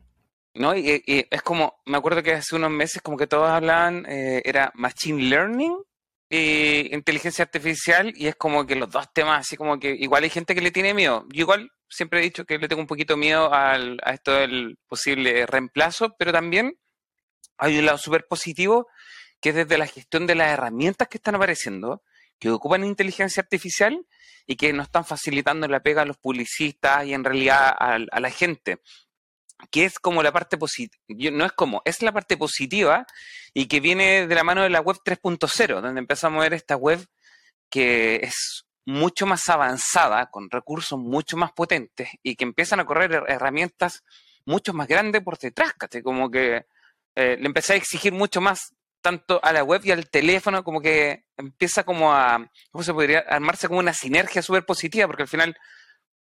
No, 0.53 0.75
y, 0.75 1.03
es 1.05 1.41
como, 1.41 1.81
me 1.85 1.97
acuerdo 1.97 2.23
que 2.23 2.33
hace 2.33 2.55
unos 2.55 2.71
meses 2.71 3.01
como 3.01 3.17
que 3.17 3.27
todos 3.27 3.49
hablaban, 3.49 4.05
eh, 4.07 4.41
era 4.45 4.71
Machine 4.75 5.23
Learning 5.23 5.77
y 6.29 6.95
inteligencia 6.95 7.43
artificial, 7.43 8.13
y 8.15 8.27
es 8.27 8.35
como 8.35 8.65
que 8.65 8.75
los 8.75 8.89
dos 8.89 9.11
temas, 9.13 9.41
así 9.41 9.57
como 9.57 9.77
que 9.79 9.91
igual 9.91 10.23
hay 10.23 10.29
gente 10.29 10.55
que 10.55 10.61
le 10.61 10.71
tiene 10.71 10.93
miedo. 10.93 11.25
Yo 11.33 11.41
igual 11.41 11.69
siempre 11.89 12.19
he 12.19 12.23
dicho 12.23 12.45
que 12.45 12.57
le 12.57 12.67
tengo 12.67 12.81
un 12.81 12.87
poquito 12.87 13.17
miedo 13.17 13.53
al, 13.53 13.99
a 14.03 14.13
esto 14.13 14.31
del 14.31 14.77
posible 14.87 15.45
reemplazo, 15.45 16.15
pero 16.17 16.31
también 16.31 16.77
hay 17.57 17.77
un 17.77 17.85
lado 17.85 17.97
súper 17.97 18.25
positivo 18.27 18.87
que 19.41 19.49
es 19.49 19.55
desde 19.55 19.77
la 19.77 19.87
gestión 19.87 20.25
de 20.25 20.35
las 20.35 20.51
herramientas 20.51 21.07
que 21.07 21.17
están 21.17 21.35
apareciendo, 21.35 22.01
que 22.39 22.49
ocupan 22.49 22.83
inteligencia 22.83 23.41
artificial 23.41 24.05
y 24.45 24.55
que 24.55 24.73
nos 24.73 24.87
están 24.87 25.05
facilitando 25.05 25.67
la 25.67 25.81
pega 25.81 26.03
a 26.03 26.05
los 26.05 26.17
publicistas 26.17 27.05
y 27.05 27.13
en 27.13 27.23
realidad 27.23 27.75
a, 27.77 27.97
la 27.97 28.29
gente 28.29 28.79
que 29.71 29.85
es 29.85 29.99
como 29.99 30.21
la 30.21 30.33
parte 30.33 30.57
positiva, 30.57 31.01
no 31.31 31.45
es 31.45 31.53
como, 31.53 31.81
es 31.85 32.01
la 32.01 32.11
parte 32.11 32.37
positiva 32.37 33.05
y 33.53 33.67
que 33.67 33.79
viene 33.79 34.27
de 34.27 34.35
la 34.35 34.43
mano 34.43 34.63
de 34.63 34.69
la 34.69 34.81
web 34.81 34.97
3.0, 35.03 35.81
donde 35.81 35.99
empezamos 35.99 36.39
a 36.39 36.43
ver 36.43 36.53
esta 36.53 36.75
web 36.75 37.05
que 37.69 38.17
es 38.17 38.65
mucho 38.85 39.25
más 39.25 39.47
avanzada, 39.49 40.29
con 40.29 40.49
recursos 40.49 40.99
mucho 40.99 41.37
más 41.37 41.51
potentes 41.53 42.09
y 42.21 42.35
que 42.35 42.43
empiezan 42.43 42.79
a 42.79 42.85
correr 42.85 43.23
herramientas 43.27 44.03
mucho 44.45 44.73
más 44.73 44.87
grandes 44.87 45.23
por 45.23 45.39
detrás, 45.39 45.73
Como 46.03 46.29
que 46.29 46.65
eh, 47.15 47.37
le 47.39 47.45
empecé 47.45 47.73
a 47.73 47.77
exigir 47.77 48.13
mucho 48.13 48.41
más 48.41 48.75
tanto 49.05 49.39
a 49.43 49.53
la 49.53 49.63
web 49.63 49.81
y 49.83 49.91
al 49.91 50.09
teléfono, 50.09 50.63
como 50.63 50.81
que 50.81 51.25
empieza 51.37 51.83
como 51.83 52.11
a, 52.11 52.49
¿cómo 52.71 52.83
se 52.83 52.91
podría? 52.91 53.19
armarse 53.19 53.67
como 53.67 53.79
una 53.79 53.93
sinergia 53.93 54.41
súper 54.41 54.65
positiva, 54.65 55.05
porque 55.05 55.21
al 55.21 55.29
final, 55.29 55.55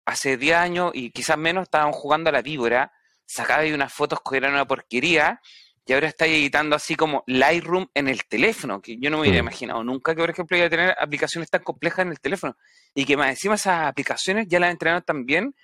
hace 0.07 0.38
10 0.38 0.57
años 0.57 0.91
y 0.95 1.11
quizás 1.11 1.37
menos, 1.37 1.64
estaban 1.64 1.93
jugando 1.93 2.31
a 2.31 2.33
la 2.33 2.41
víbora, 2.41 2.91
sacaba 3.26 3.61
ahí 3.61 3.75
unas 3.75 3.93
fotos 3.93 4.21
que 4.26 4.38
eran 4.38 4.55
una 4.55 4.67
porquería, 4.67 5.38
y 5.85 5.93
ahora 5.93 6.09
está 6.09 6.25
editando 6.25 6.75
así 6.75 6.95
como 6.95 7.25
Lightroom 7.26 7.88
en 7.93 8.09
el 8.09 8.25
teléfono, 8.25 8.81
que 8.81 8.97
yo 8.97 9.11
no 9.11 9.19
me 9.19 9.25
hubiera 9.25 9.43
mm. 9.43 9.47
imaginado 9.49 9.85
nunca 9.85 10.14
que, 10.14 10.23
por 10.23 10.31
ejemplo, 10.31 10.57
iba 10.57 10.67
a 10.67 10.71
tener 10.71 10.95
aplicaciones 10.99 11.50
tan 11.50 11.62
complejas 11.62 12.07
en 12.07 12.12
el 12.12 12.21
teléfono. 12.21 12.57
Y 12.95 13.05
que 13.05 13.19
más 13.19 13.29
encima 13.29 13.57
esas 13.57 13.87
aplicaciones 13.87 14.47
ya 14.49 14.61
las 14.61 14.71
entrenaron 14.71 15.02
también 15.02 15.55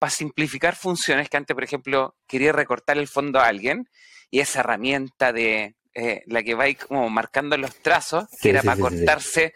para 0.00 0.10
simplificar 0.10 0.74
funciones 0.74 1.28
que 1.28 1.36
antes, 1.36 1.54
por 1.54 1.62
ejemplo, 1.62 2.16
quería 2.26 2.50
recortar 2.50 2.98
el 2.98 3.06
fondo 3.06 3.38
a 3.38 3.46
alguien 3.46 3.88
y 4.32 4.40
esa 4.40 4.60
herramienta 4.60 5.32
de 5.32 5.76
eh, 5.96 6.22
la 6.26 6.42
que 6.42 6.54
va 6.54 6.66
como 6.86 7.08
marcando 7.08 7.56
los 7.56 7.74
trazos, 7.76 8.26
que 8.40 8.50
era 8.50 8.62
para 8.62 8.80
cortarse, 8.80 9.54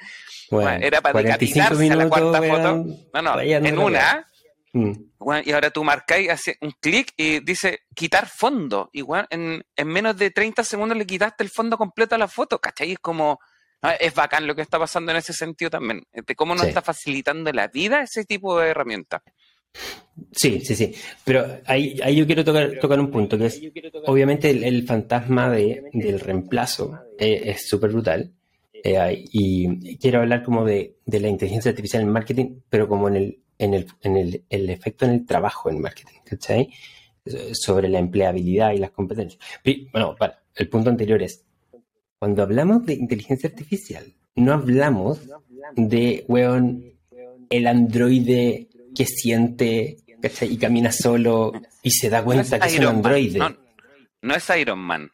era 0.50 1.00
para 1.00 1.22
decapitarse 1.22 1.90
a 1.90 1.96
la 1.96 2.08
cuarta 2.08 2.42
foto. 2.42 2.84
No, 3.14 3.22
no, 3.22 3.40
en 3.40 3.78
una, 3.78 4.26
Mm. 4.72 4.92
y 5.44 5.52
ahora 5.52 5.70
tú 5.70 5.82
marcáis, 5.82 6.30
hace 6.30 6.56
un 6.60 6.72
clic 6.80 7.12
y 7.16 7.40
dice 7.40 7.80
quitar 7.94 8.28
fondo. 8.28 8.88
Igual 8.92 9.26
en, 9.30 9.64
en, 9.76 9.88
menos 9.88 10.16
de 10.16 10.30
30 10.30 10.62
segundos 10.64 10.96
le 10.96 11.06
quitaste 11.06 11.42
el 11.42 11.50
fondo 11.50 11.76
completo 11.76 12.14
a 12.14 12.18
la 12.18 12.28
foto, 12.28 12.60
¿cachai? 12.60 12.92
Es 12.92 12.98
como, 13.00 13.40
es 13.98 14.14
bacán 14.14 14.46
lo 14.46 14.54
que 14.54 14.62
está 14.62 14.78
pasando 14.78 15.10
en 15.10 15.18
ese 15.18 15.32
sentido 15.32 15.70
también. 15.70 16.04
De 16.12 16.34
cómo 16.36 16.54
nos 16.54 16.66
está 16.66 16.82
facilitando 16.82 17.52
la 17.52 17.68
vida 17.68 18.02
ese 18.02 18.24
tipo 18.24 18.58
de 18.60 18.68
herramienta. 18.68 19.22
Sí, 20.32 20.60
sí, 20.60 20.74
sí. 20.74 20.94
Pero 21.24 21.46
ahí, 21.66 21.98
ahí 22.02 22.16
yo 22.16 22.26
quiero 22.26 22.44
tocar, 22.44 22.78
tocar 22.80 23.00
un 23.00 23.10
punto, 23.10 23.38
que 23.38 23.46
es 23.46 23.60
obviamente 24.06 24.50
el, 24.50 24.86
fantasma 24.86 25.50
de, 25.50 25.84
del 25.92 26.20
reemplazo 26.20 26.98
eh, 27.18 27.42
es 27.46 27.68
súper 27.68 27.90
brutal. 27.90 28.32
Eh, 28.82 29.24
y 29.32 29.96
quiero 29.98 30.20
hablar 30.20 30.42
como 30.42 30.64
de, 30.64 30.96
de, 31.04 31.20
la 31.20 31.28
inteligencia 31.28 31.70
artificial 31.70 32.02
en 32.02 32.10
marketing, 32.10 32.60
pero 32.68 32.88
como 32.88 33.08
en 33.08 33.16
el, 33.16 33.40
en 33.58 33.74
el, 33.74 33.86
en 34.02 34.16
el, 34.16 34.44
el 34.48 34.70
efecto 34.70 35.04
en 35.04 35.12
el 35.12 35.26
trabajo 35.26 35.68
en 35.70 35.80
marketing, 35.80 36.20
¿cachai? 36.24 36.70
Sobre 37.52 37.88
la 37.88 37.98
empleabilidad 37.98 38.72
y 38.72 38.78
las 38.78 38.90
competencias. 38.90 39.42
bueno, 39.92 40.16
para, 40.18 40.42
el 40.54 40.68
punto 40.68 40.88
anterior 40.88 41.22
es, 41.22 41.44
cuando 42.18 42.42
hablamos 42.42 42.86
de 42.86 42.94
inteligencia 42.94 43.50
artificial, 43.50 44.14
no 44.34 44.52
hablamos 44.54 45.20
de, 45.76 46.24
weón, 46.28 46.94
el 47.50 47.66
androide 47.66 48.69
que 48.94 49.06
siente 49.06 49.98
¿cachai? 50.20 50.52
y 50.52 50.56
camina 50.56 50.92
solo 50.92 51.52
y 51.82 51.90
se 51.90 52.10
da 52.10 52.22
cuenta 52.22 52.58
que 52.58 52.68
es 52.68 52.78
un 52.78 52.86
androide. 52.86 53.38
No, 53.38 53.56
no 54.22 54.34
es 54.34 54.50
Iron 54.58 54.78
Man. 54.78 55.10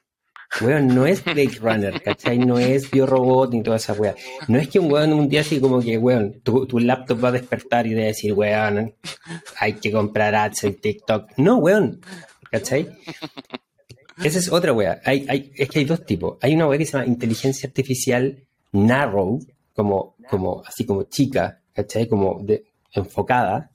Weón, 0.61 0.89
no 0.89 1.07
es 1.07 1.25
Blade 1.25 1.59
Runner, 1.61 2.03
¿cachai? 2.03 2.39
No 2.39 2.59
es 2.59 2.91
Biorobot 2.91 3.53
ni 3.53 3.63
toda 3.63 3.77
esa 3.77 3.93
weá. 3.93 4.15
No 4.49 4.59
es 4.59 4.69
que 4.69 4.79
un 4.79 4.91
weón 4.91 5.13
un 5.13 5.29
día 5.29 5.41
así 5.41 5.61
como 5.61 5.81
que, 5.81 5.99
weón, 5.99 6.41
tu, 6.43 6.67
tu 6.67 6.79
laptop 6.79 7.25
va 7.25 7.29
a 7.29 7.33
despertar 7.33 7.87
y 7.87 7.95
va 7.95 8.03
a 8.03 8.07
decir, 8.07 8.33
weón, 8.33 8.95
hay 9.59 9.75
que 9.75 9.93
comprar 9.93 10.35
ads 10.35 10.65
en 10.65 10.81
TikTok. 10.81 11.33
No, 11.37 11.57
weón, 11.59 12.01
¿cachai? 12.51 12.89
Esa 14.23 14.39
es 14.39 14.51
otra 14.51 14.73
weá. 14.73 15.01
Hay, 15.05 15.27
hay, 15.29 15.53
es 15.57 15.69
que 15.69 15.81
hay 15.81 15.85
dos 15.85 16.07
tipos. 16.07 16.39
Hay 16.41 16.55
una 16.55 16.67
weá 16.69 16.79
que 16.79 16.87
se 16.87 16.93
llama 16.93 17.07
inteligencia 17.07 17.69
artificial 17.69 18.39
narrow, 18.73 19.41
como, 19.75 20.17
como, 20.31 20.63
así 20.65 20.87
como 20.87 21.03
chica, 21.05 21.61
¿cachai? 21.75 22.09
Como 22.09 22.41
de, 22.43 22.65
enfocada. 23.01 23.73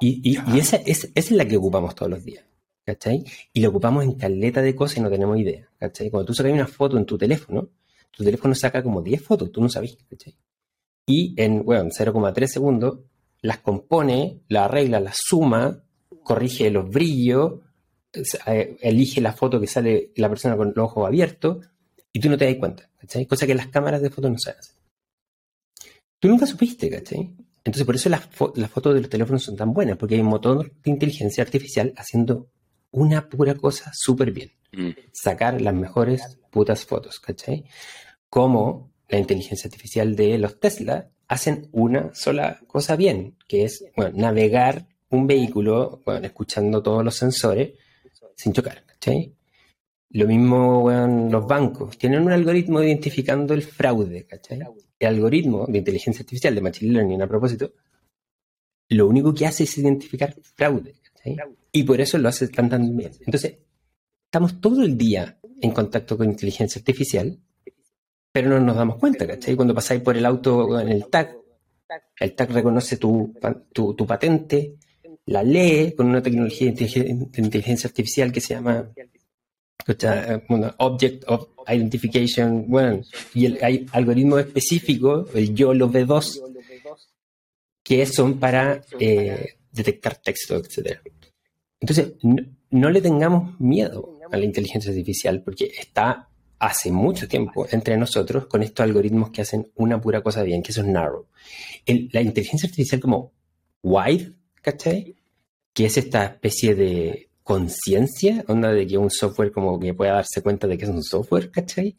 Y, 0.00 0.30
y, 0.30 0.38
y 0.52 0.58
esa, 0.58 0.76
esa 0.76 1.08
es 1.14 1.30
la 1.30 1.46
que 1.46 1.56
ocupamos 1.56 1.94
todos 1.94 2.10
los 2.10 2.24
días. 2.24 2.44
¿cachai? 2.84 3.24
Y 3.52 3.60
lo 3.60 3.70
ocupamos 3.70 4.04
en 4.04 4.12
caleta 4.14 4.62
de 4.62 4.74
cosas 4.74 4.98
y 4.98 5.00
no 5.00 5.10
tenemos 5.10 5.38
idea, 5.38 5.68
¿cachai? 5.78 6.10
Cuando 6.10 6.26
tú 6.26 6.34
sacas 6.34 6.52
una 6.52 6.66
foto 6.66 6.98
en 6.98 7.06
tu 7.06 7.16
teléfono, 7.16 7.70
tu 8.10 8.24
teléfono 8.24 8.54
saca 8.54 8.82
como 8.82 9.02
10 9.02 9.22
fotos, 9.22 9.50
tú 9.50 9.60
no 9.60 9.68
sabes, 9.68 9.96
¿cachai? 10.08 10.36
Y 11.06 11.34
en, 11.42 11.64
bueno, 11.64 11.84
0,3 11.84 12.46
segundos 12.46 13.00
las 13.40 13.58
compone, 13.58 14.40
las 14.48 14.64
arregla, 14.64 15.00
las 15.00 15.16
suma, 15.18 15.82
corrige 16.22 16.70
los 16.70 16.88
brillos, 16.88 17.60
eh, 18.46 18.76
elige 18.80 19.20
la 19.20 19.32
foto 19.32 19.60
que 19.60 19.66
sale 19.66 20.12
la 20.16 20.28
persona 20.28 20.56
con 20.56 20.72
los 20.74 20.84
ojos 20.84 21.06
abiertos 21.06 21.66
y 22.12 22.20
tú 22.20 22.30
no 22.30 22.38
te 22.38 22.46
das 22.46 22.56
cuenta, 22.56 22.90
¿cachai? 22.98 23.26
Cosa 23.26 23.46
que 23.46 23.54
las 23.54 23.68
cámaras 23.68 24.02
de 24.02 24.10
fotos 24.10 24.30
no 24.30 24.38
saben 24.38 24.60
Tú 26.18 26.28
nunca 26.28 26.46
supiste, 26.46 26.88
¿cachai? 26.88 27.34
Entonces, 27.64 27.86
por 27.86 27.94
eso 27.94 28.08
las, 28.10 28.28
las 28.56 28.70
fotos 28.70 28.94
de 28.94 29.00
los 29.00 29.10
teléfonos 29.10 29.42
son 29.42 29.56
tan 29.56 29.72
buenas, 29.72 29.96
porque 29.96 30.14
hay 30.14 30.20
un 30.20 30.26
motor 30.26 30.70
de 30.82 30.90
inteligencia 30.90 31.42
artificial 31.42 31.94
haciendo 31.96 32.48
una 32.90 33.28
pura 33.28 33.54
cosa 33.54 33.90
súper 33.94 34.30
bien. 34.30 34.52
Mm. 34.72 34.90
Sacar 35.12 35.60
las 35.60 35.74
mejores 35.74 36.38
putas 36.50 36.84
fotos, 36.84 37.20
¿cachai? 37.20 37.64
Como 38.28 38.92
la 39.08 39.18
inteligencia 39.18 39.68
artificial 39.68 40.14
de 40.14 40.38
los 40.38 40.60
Tesla 40.60 41.08
hacen 41.26 41.68
una 41.72 42.14
sola 42.14 42.60
cosa 42.66 42.96
bien, 42.96 43.36
que 43.48 43.64
es, 43.64 43.84
bueno, 43.96 44.16
navegar 44.16 44.86
un 45.10 45.26
vehículo, 45.26 46.02
bueno, 46.04 46.26
escuchando 46.26 46.82
todos 46.82 47.04
los 47.04 47.14
sensores 47.14 47.72
sin 48.36 48.52
chocar, 48.52 48.84
¿cachai? 48.84 49.32
Lo 50.14 50.28
mismo, 50.28 50.82
bueno, 50.82 51.28
los 51.28 51.44
bancos. 51.44 51.98
Tienen 51.98 52.22
un 52.22 52.30
algoritmo 52.30 52.80
identificando 52.80 53.52
el 53.52 53.62
fraude, 53.62 54.24
¿cachai? 54.24 54.60
El 55.00 55.08
algoritmo 55.08 55.66
de 55.66 55.78
inteligencia 55.78 56.22
artificial 56.22 56.54
de 56.54 56.60
Machine 56.60 56.92
Learning, 56.92 57.20
a 57.20 57.26
propósito, 57.26 57.72
lo 58.90 59.08
único 59.08 59.34
que 59.34 59.44
hace 59.44 59.64
es 59.64 59.76
identificar 59.76 60.32
fraude, 60.54 60.94
¿cachai? 61.02 61.36
Y 61.72 61.82
por 61.82 62.00
eso 62.00 62.16
lo 62.18 62.28
hace 62.28 62.46
tan, 62.46 62.70
tan 62.70 62.96
bien. 62.96 63.10
Entonces, 63.26 63.58
estamos 64.26 64.60
todo 64.60 64.84
el 64.84 64.96
día 64.96 65.36
en 65.60 65.72
contacto 65.72 66.16
con 66.16 66.30
inteligencia 66.30 66.78
artificial, 66.78 67.36
pero 68.30 68.50
no 68.50 68.60
nos 68.60 68.76
damos 68.76 68.98
cuenta, 68.98 69.26
¿cachai? 69.26 69.56
Cuando 69.56 69.74
pasáis 69.74 70.00
por 70.00 70.16
el 70.16 70.26
auto 70.26 70.78
en 70.78 70.90
el 70.90 71.08
tag, 71.08 71.36
el 72.20 72.34
tag 72.36 72.52
reconoce 72.52 72.98
tu, 72.98 73.34
tu, 73.72 74.06
patente, 74.06 74.76
la 75.26 75.42
lee 75.42 75.92
con 75.96 76.06
una 76.06 76.22
tecnología 76.22 76.70
de 76.70 77.28
inteligencia 77.36 77.88
artificial 77.88 78.30
que 78.30 78.40
se 78.40 78.54
llama 78.54 78.92
Object 80.78 81.24
of 81.26 81.48
Identification, 81.66 82.66
bueno, 82.68 83.02
y 83.34 83.46
el, 83.46 83.58
hay 83.62 83.86
algoritmos 83.92 84.40
específicos, 84.40 85.28
el 85.34 85.54
YOLO 85.54 85.90
V2, 85.90 86.40
que 87.82 88.06
son 88.06 88.38
para 88.38 88.82
eh, 88.98 89.56
detectar 89.70 90.16
texto, 90.16 90.56
etcétera. 90.56 91.00
Entonces, 91.80 92.14
no, 92.70 92.90
le 92.90 93.00
tengamos 93.00 93.60
miedo 93.60 94.18
a 94.30 94.36
la 94.36 94.44
inteligencia 94.44 94.90
artificial 94.90 95.42
porque 95.42 95.70
está 95.78 96.28
hace 96.58 96.90
mucho 96.90 97.28
tiempo 97.28 97.66
entre 97.70 97.96
nosotros 97.96 98.46
con 98.46 98.62
estos 98.62 98.84
algoritmos 98.84 99.30
que 99.30 99.42
hacen 99.42 99.70
una 99.74 100.00
pura 100.00 100.22
cosa 100.22 100.42
bien, 100.42 100.62
que 100.62 100.72
eso 100.72 100.80
es 100.80 100.86
narrow. 100.86 101.26
la 101.86 102.22
inteligencia 102.22 102.68
artificial 102.68 103.00
como 103.00 103.32
wide, 103.82 104.32
¿cachai? 104.62 105.14
Que 105.74 105.86
es 105.86 105.96
esta 105.98 106.24
especie 106.24 106.74
de 106.74 107.28
conciencia, 107.44 108.42
onda 108.48 108.72
de 108.72 108.86
que 108.86 108.98
un 108.98 109.10
software 109.10 109.52
como 109.52 109.78
que 109.78 109.94
pueda 109.94 110.14
darse 110.14 110.42
cuenta 110.42 110.66
de 110.66 110.76
que 110.78 110.84
es 110.86 110.90
un 110.90 111.02
software, 111.02 111.50
¿cachai? 111.50 111.94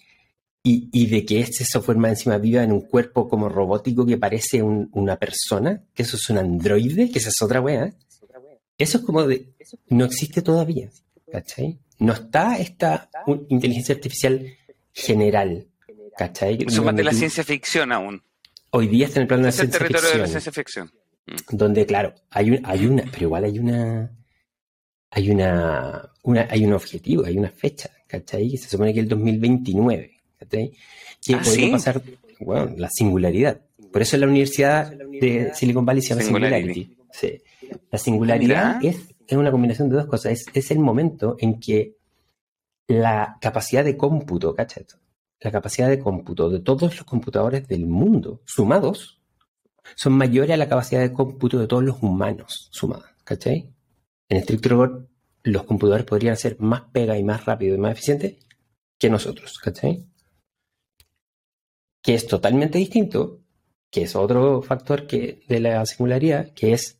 Y, 0.67 1.05
de 1.05 1.23
que 1.23 1.41
este 1.41 1.63
software 1.63 1.99
más 1.99 2.09
encima 2.13 2.39
viva 2.39 2.63
en 2.63 2.71
un 2.71 2.81
cuerpo 2.81 3.29
como 3.29 3.49
robótico 3.49 4.03
que 4.03 4.17
parece 4.17 4.63
una 4.63 5.15
persona, 5.15 5.83
que 5.93 6.01
eso 6.01 6.17
es 6.17 6.27
un 6.31 6.39
androide, 6.39 7.11
que 7.11 7.19
esa 7.19 7.29
es 7.29 7.39
otra 7.39 7.61
wea. 7.61 7.93
Eso 8.75 8.97
es 8.97 9.03
como 9.03 9.27
de, 9.27 9.53
no 9.89 10.05
existe 10.05 10.41
todavía, 10.41 10.89
¿cachai? 11.31 11.77
No 11.99 12.13
está 12.13 12.57
esta 12.57 13.11
inteligencia 13.49 13.93
artificial 13.93 14.43
general, 14.91 15.67
¿cachai? 16.17 16.57
de 16.57 17.03
la 17.03 17.13
ciencia 17.13 17.43
ficción 17.43 17.91
aún. 17.91 18.23
Hoy 18.71 18.87
día 18.87 19.05
está 19.05 19.19
en 19.19 19.21
el 19.21 19.27
plano 19.27 19.43
de 19.43 19.49
la, 19.49 19.51
ciencia 19.51 19.79
ficción, 19.79 20.13
de 20.13 20.17
la 20.17 20.27
ciencia 20.27 20.51
ficción. 20.51 20.91
Mm. 21.27 21.55
Donde, 21.55 21.85
claro, 21.85 22.15
hay, 22.31 22.49
un, 22.49 22.61
hay 22.65 22.87
una, 22.87 23.03
pero 23.11 23.27
igual 23.27 23.43
hay 23.43 23.59
una, 23.59 24.11
hay 25.11 25.29
una, 25.29 26.11
una, 26.23 26.47
hay 26.49 26.65
un 26.65 26.73
objetivo, 26.73 27.25
hay 27.25 27.37
una 27.37 27.49
fecha, 27.49 27.89
¿cachai? 28.07 28.51
Que 28.51 28.57
se 28.57 28.69
supone 28.69 28.93
que 28.93 28.99
es 28.99 29.03
el 29.03 29.09
2029, 29.09 30.11
¿cachai? 30.39 30.71
Que 31.25 31.35
ah, 31.35 31.41
podría 31.43 31.71
pasar, 31.71 32.01
bueno, 32.39 32.73
la 32.77 32.89
singularidad. 32.89 33.61
Por 33.91 34.01
eso 34.01 34.17
en 34.17 34.21
la 34.21 34.27
Universidad 34.27 34.91
de 34.91 35.51
Silicon 35.53 35.85
Valley 35.85 36.01
se 36.01 36.09
llama 36.09 36.21
Singularity. 36.21 36.97
Sí. 37.11 37.41
La 37.91 37.97
singularidad 37.97 38.83
es, 38.83 39.07
una 39.31 39.51
combinación 39.51 39.89
de 39.89 39.95
dos 39.95 40.05
cosas. 40.05 40.45
Es, 40.53 40.71
el 40.71 40.79
momento 40.79 41.37
en 41.39 41.59
que 41.59 41.95
la 42.87 43.37
capacidad 43.39 43.83
de 43.83 43.95
cómputo, 43.95 44.53
¿cachai? 44.53 44.85
La 45.39 45.51
capacidad 45.51 45.89
de 45.89 45.99
cómputo 45.99 46.49
de 46.49 46.59
todos 46.59 46.95
los 46.97 47.05
computadores 47.05 47.67
del 47.67 47.85
mundo 47.85 48.41
sumados 48.45 49.21
son 49.95 50.13
mayores 50.13 50.51
a 50.51 50.57
la 50.57 50.67
capacidad 50.67 51.01
de 51.01 51.13
cómputo 51.13 51.59
de 51.59 51.67
todos 51.67 51.83
los 51.83 52.01
humanos 52.01 52.67
sumados, 52.71 53.05
¿cachai? 53.23 53.69
En 54.29 54.37
estricto 54.37 54.69
rigor, 54.69 55.07
los 55.43 55.63
computadores 55.63 56.05
podrían 56.05 56.33
hacer 56.33 56.59
más 56.59 56.83
pega 56.91 57.17
y 57.17 57.23
más 57.23 57.45
rápido 57.45 57.75
y 57.75 57.77
más 57.77 57.93
eficiente 57.93 58.39
que 58.99 59.09
nosotros, 59.09 59.57
¿cachai? 59.59 60.05
Que 62.01 62.15
es 62.15 62.27
totalmente 62.27 62.77
distinto, 62.77 63.41
que 63.91 64.03
es 64.03 64.15
otro 64.15 64.61
factor 64.61 65.07
que, 65.07 65.43
de 65.47 65.59
la 65.59 65.85
singularidad, 65.85 66.53
que 66.53 66.73
es 66.73 66.99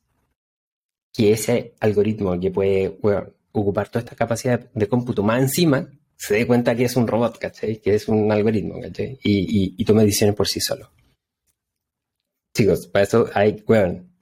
que 1.14 1.32
ese 1.32 1.76
algoritmo 1.80 2.40
que 2.40 2.52
puede 2.52 3.00
ocupar 3.52 3.90
toda 3.90 4.02
esta 4.02 4.16
capacidad 4.16 4.70
de 4.72 4.88
cómputo 4.88 5.24
más 5.24 5.42
encima 5.42 5.90
se 6.18 6.36
dé 6.36 6.48
cuenta 6.48 6.76
que 6.76 6.86
es 6.86 6.96
un 6.96 7.08
robot, 7.08 7.38
¿cachai? 7.38 7.78
Que 7.82 7.96
es 7.96 8.08
un 8.08 8.32
algoritmo, 8.32 8.80
¿cachai? 8.82 9.20
Y, 9.24 9.76
y, 9.78 9.86
tome 9.86 10.04
decisiones 10.04 10.36
por 10.36 10.48
sí 10.48 10.60
solo. 10.60 10.92
Chicos, 12.56 12.88
para 12.88 13.04
eso 13.04 13.30
hay, 13.34 13.64
weón. 13.68 14.15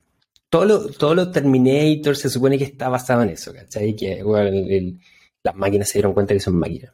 Todo 0.54 0.66
lo, 0.66 0.88
todo 0.88 1.16
lo 1.16 1.32
Terminator 1.32 2.16
se 2.16 2.30
supone 2.30 2.60
que 2.60 2.66
está 2.66 2.88
basado 2.88 3.24
en 3.24 3.30
eso, 3.30 3.52
¿cachai? 3.52 3.96
Que, 3.96 4.24
weón, 4.24 5.00
las 5.44 5.56
máquinas 5.56 5.90
se 5.90 5.98
dieron 5.98 6.14
cuenta 6.14 6.36
que 6.36 6.40
son 6.40 6.56
máquinas. 6.56 6.94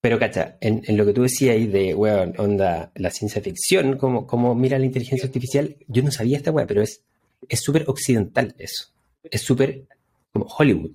Pero, 0.00 0.16
¿cachai? 0.18 0.54
En, 0.60 0.82
en, 0.86 0.96
lo 0.96 1.04
que 1.04 1.12
tú 1.12 1.22
decías 1.22 1.56
ahí 1.56 1.66
de, 1.66 1.92
weón, 1.94 2.34
onda, 2.38 2.92
la 2.94 3.10
ciencia 3.10 3.42
ficción, 3.42 3.96
como, 3.96 4.28
como 4.28 4.54
mira 4.54 4.78
la 4.78 4.86
inteligencia 4.86 5.26
artificial, 5.26 5.76
yo 5.88 6.04
no 6.04 6.12
sabía 6.12 6.36
esta 6.36 6.52
weón, 6.52 6.68
pero 6.68 6.82
es 6.82 7.02
súper 7.50 7.84
occidental 7.88 8.54
eso 8.58 8.94
es 9.30 9.42
súper 9.42 9.86
como 10.32 10.46
Hollywood. 10.46 10.92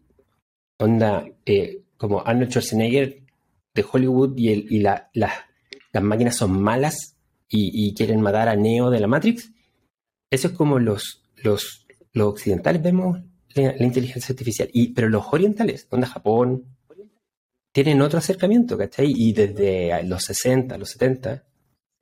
Onda, 0.80 1.26
eh, 1.46 1.82
como 1.98 2.26
Arnold 2.26 2.52
Schwarzenegger 2.52 3.22
de 3.74 3.86
Hollywood 3.92 4.38
y, 4.38 4.50
el, 4.50 4.72
y 4.72 4.80
la, 4.80 5.10
las 5.14 6.04
máquinas 6.04 6.38
son 6.38 6.62
malas 6.62 7.16
y, 7.52 7.94
quieren 7.96 8.22
matar 8.22 8.48
a 8.48 8.56
Neo 8.56 8.90
de 8.90 9.00
la 9.00 9.08
Matrix. 9.08 9.52
Eso 10.32 10.50
es 10.50 10.54
como 10.54 10.78
los, 10.80 11.24
los 11.38 11.88
los 12.14 12.28
occidentales 12.28 12.82
vemos 12.82 13.20
la, 13.56 13.76
inteligencia 13.84 14.34
artificial, 14.34 14.70
y, 14.72 14.94
pero 14.94 15.10
los 15.10 15.26
orientales, 15.32 15.88
donde 15.90 16.08
Japón, 16.08 16.66
tienen 17.72 18.02
otro 18.02 18.20
acercamiento, 18.20 18.78
¿cachai? 18.78 19.14
Y 19.16 19.34
desde 19.34 20.04
los 20.04 20.24
60, 20.24 20.78
los 20.78 20.90
70, 20.90 21.44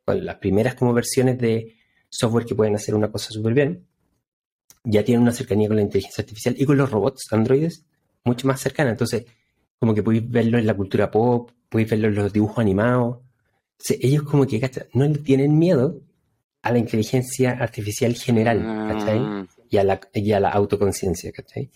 con 0.06 0.26
las 0.26 0.36
primeras 0.38 0.76
como 0.76 0.94
versiones 0.94 1.38
de 1.38 1.76
software 2.10 2.46
que 2.46 2.56
pueden 2.56 2.76
hacer 2.76 2.96
una 2.96 3.12
cosa 3.12 3.32
súper 3.32 3.54
bien, 3.54 3.86
ya 4.84 5.04
tienen 5.04 5.22
una 5.22 5.34
cercanía 5.34 5.68
con 5.68 5.78
la 5.78 5.84
inteligencia 5.84 6.22
artificial 6.22 6.56
y 6.58 6.66
con 6.66 6.78
los 6.78 6.90
robots, 6.90 7.28
androides, 7.32 7.86
mucho 8.24 8.48
más 8.48 8.62
cercana. 8.62 8.92
Entonces, 8.92 9.26
como 9.80 9.94
que 9.94 10.04
podéis 10.04 10.30
verlo 10.30 10.58
en 10.58 10.66
la 10.66 10.74
cultura 10.74 11.12
pop, 11.12 11.52
podéis 11.70 11.90
verlo 11.90 12.08
en 12.08 12.16
los 12.16 12.32
dibujos 12.32 12.60
animados. 12.60 13.20
ellos 14.00 14.24
como 14.24 14.48
que 14.48 14.88
no 14.94 15.06
le 15.06 15.18
tienen 15.20 15.58
miedo 15.58 16.02
a 16.62 16.72
la 16.72 16.80
inteligencia 16.80 17.52
artificial 17.52 18.16
general, 18.16 18.60
¿cachai? 18.90 19.48
Y 19.70 19.78
a 19.78 19.84
la, 19.84 20.00
y 20.14 20.30
la 20.32 20.50
autoconciencia, 20.50 21.32
¿cachai? 21.32 21.70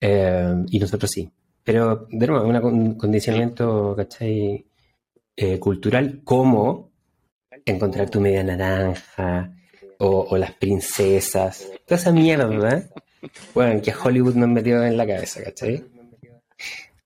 Eh, 0.00 0.54
y 0.68 0.78
nosotros 0.78 1.10
sí. 1.10 1.30
Pero, 1.64 2.06
de 2.10 2.26
nuevo, 2.26 2.68
un 2.68 2.96
condicionamiento, 2.96 3.94
¿cachai? 3.96 4.66
Eh, 5.36 5.58
cultural, 5.58 6.20
como 6.24 6.92
encontrar 7.64 8.10
tu 8.10 8.20
media 8.20 8.42
naranja, 8.42 9.52
o, 10.04 10.36
las 10.36 10.52
princesas, 10.54 11.70
toda 11.86 12.00
esa 12.00 12.10
mierda. 12.10 12.82
Bueno, 13.54 13.80
que 13.80 13.94
Hollywood 13.94 14.34
nos 14.34 14.48
metió 14.48 14.82
en 14.82 14.96
la 14.96 15.06
cabeza, 15.06 15.42
¿cachai? 15.44 15.84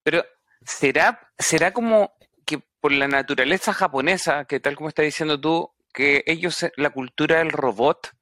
Pero, 0.03 0.25
¿será, 0.65 1.31
será 1.39 1.73
como 1.73 2.15
que 2.47 2.61
por 2.81 2.93
la 2.93 3.07
naturaleza 3.07 3.75
japonesa, 3.75 4.47
que 4.47 4.61
tal 4.61 4.77
como 4.77 4.89
estás 4.89 5.05
diciendo 5.05 5.39
tú, 5.39 5.71
que 5.93 6.25
ellos, 6.27 6.65
la 6.77 6.91
cultura 6.91 7.39
del 7.39 7.51
robot, 7.51 8.13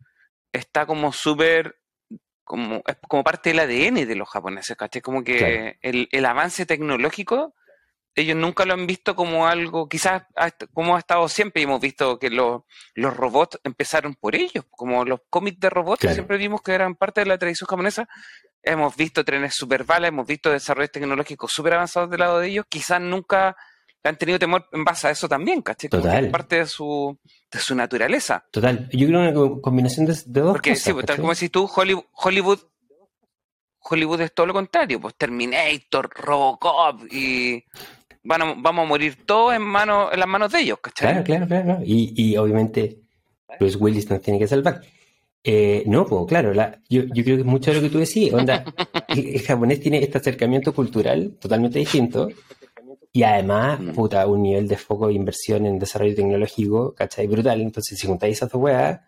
está 0.52 0.86
como 0.86 1.12
súper 1.12 1.76
como, 2.44 2.82
es 2.86 2.96
como 3.08 3.24
parte 3.24 3.50
del 3.50 3.60
ADN 3.60 4.06
de 4.06 4.14
los 4.14 4.28
japoneses, 4.28 4.76
¿cachai? 4.76 5.02
Como 5.02 5.24
que 5.24 5.78
el, 5.80 6.08
el, 6.10 6.26
avance 6.26 6.66
tecnológico, 6.66 7.54
ellos 8.14 8.36
nunca 8.36 8.64
lo 8.64 8.74
han 8.74 8.86
visto 8.86 9.16
como 9.16 9.46
algo, 9.46 9.88
quizás 9.88 10.22
como 10.72 10.96
ha 10.96 10.98
estado 11.00 11.28
siempre, 11.28 11.62
y 11.62 11.64
hemos 11.64 11.80
visto 11.80 12.18
que 12.18 12.30
los 12.30 12.62
robots 12.94 13.58
empezaron 13.64 14.14
por 14.14 14.36
ellos, 14.36 14.64
como 14.70 15.04
los 15.04 15.20
cómics 15.28 15.58
de 15.58 15.70
robots, 15.70 16.12
siempre 16.12 16.36
vimos 16.36 16.62
que 16.62 16.72
eran 16.72 16.94
parte 16.94 17.22
de 17.22 17.26
la 17.26 17.38
tradición 17.38 17.66
japonesa, 17.66 18.08
hemos 18.62 18.94
visto 18.96 19.24
trenes 19.24 19.54
super 19.54 19.84
balas, 19.84 20.08
hemos 20.08 20.26
visto 20.26 20.50
desarrollos 20.50 20.92
tecnológicos 20.92 21.50
súper 21.52 21.74
avanzados 21.74 22.10
del 22.10 22.20
lado 22.20 22.38
de 22.38 22.48
ellos, 22.48 22.66
quizás 22.68 23.00
nunca 23.00 23.56
han 24.08 24.16
tenido 24.16 24.38
temor 24.38 24.68
en 24.72 24.84
base 24.84 25.08
a 25.08 25.10
eso 25.10 25.28
también, 25.28 25.62
¿cachai? 25.62 25.88
Total. 25.88 26.30
parte 26.30 26.56
de 26.56 26.66
su, 26.66 27.18
de 27.50 27.58
su 27.58 27.74
naturaleza. 27.74 28.44
Total. 28.50 28.88
Yo 28.92 29.06
creo 29.06 29.20
una 29.20 29.60
combinación 29.60 30.06
de, 30.06 30.14
dos 30.26 30.52
Porque, 30.52 30.70
cosas. 30.70 30.84
sí, 30.84 30.92
pues, 30.92 31.06
tal 31.06 31.16
como 31.16 31.32
decís 31.32 31.50
tú, 31.50 31.68
Hollywood, 31.74 32.58
Hollywood, 33.80 34.20
es 34.20 34.34
todo 34.34 34.46
lo 34.46 34.52
contrario, 34.52 35.00
pues 35.00 35.14
Terminator, 35.14 36.10
Robocop 36.14 37.02
y 37.12 37.62
van 38.22 38.62
vamos 38.62 38.84
a 38.84 38.88
morir 38.88 39.24
todos 39.26 39.54
en, 39.54 39.62
mano, 39.62 40.10
en 40.12 40.18
las 40.18 40.28
manos 40.28 40.52
de 40.52 40.60
ellos, 40.60 40.78
¿cachai? 40.80 41.24
Claro, 41.24 41.46
claro, 41.46 41.46
claro. 41.46 41.82
Y, 41.84 42.12
y 42.16 42.36
obviamente 42.36 43.00
Bruce 43.58 43.76
Willis 43.76 44.08
nos 44.10 44.20
tiene 44.20 44.38
que 44.38 44.48
salvar. 44.48 44.80
Eh, 45.46 45.82
no, 45.86 46.06
pues 46.06 46.24
claro, 46.26 46.54
yo, 46.88 47.02
yo, 47.02 47.22
creo 47.22 47.36
que 47.36 47.42
es 47.42 47.44
mucho 47.44 47.70
de 47.70 47.76
lo 47.76 47.82
que 47.82 47.90
tú 47.90 47.98
decís. 47.98 48.32
Onda, 48.32 48.64
el, 49.08 49.42
japonés 49.42 49.80
tiene 49.80 50.02
este 50.02 50.16
acercamiento 50.16 50.74
cultural 50.74 51.36
totalmente 51.38 51.78
distinto 51.78 52.28
y 53.16 53.22
además, 53.22 53.78
mm. 53.78 53.92
puta, 53.92 54.26
un 54.26 54.42
nivel 54.42 54.66
de 54.66 54.76
foco 54.76 55.06
de 55.06 55.14
inversión 55.14 55.66
en 55.66 55.78
desarrollo 55.78 56.16
tecnológico, 56.16 56.96
¿cachai? 56.96 57.28
Brutal. 57.28 57.60
Entonces, 57.60 57.96
si 57.96 58.08
juntáis 58.08 58.38
esas 58.38 58.50
dos 58.50 58.60
weas, 58.60 59.02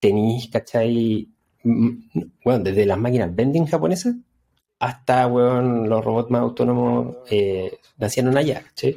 tenéis, 0.00 0.48
¿cachai? 0.50 1.28
Bueno, 1.62 2.64
desde 2.64 2.86
las 2.86 2.96
máquinas 2.96 3.36
vending 3.36 3.66
japonesas 3.66 4.14
hasta, 4.78 5.26
weón, 5.26 5.90
los 5.90 6.02
robots 6.02 6.30
más 6.30 6.40
autónomos 6.40 7.16
eh, 7.28 7.80
nacieron 7.98 8.34
allá, 8.38 8.62
¿cachai? 8.62 8.96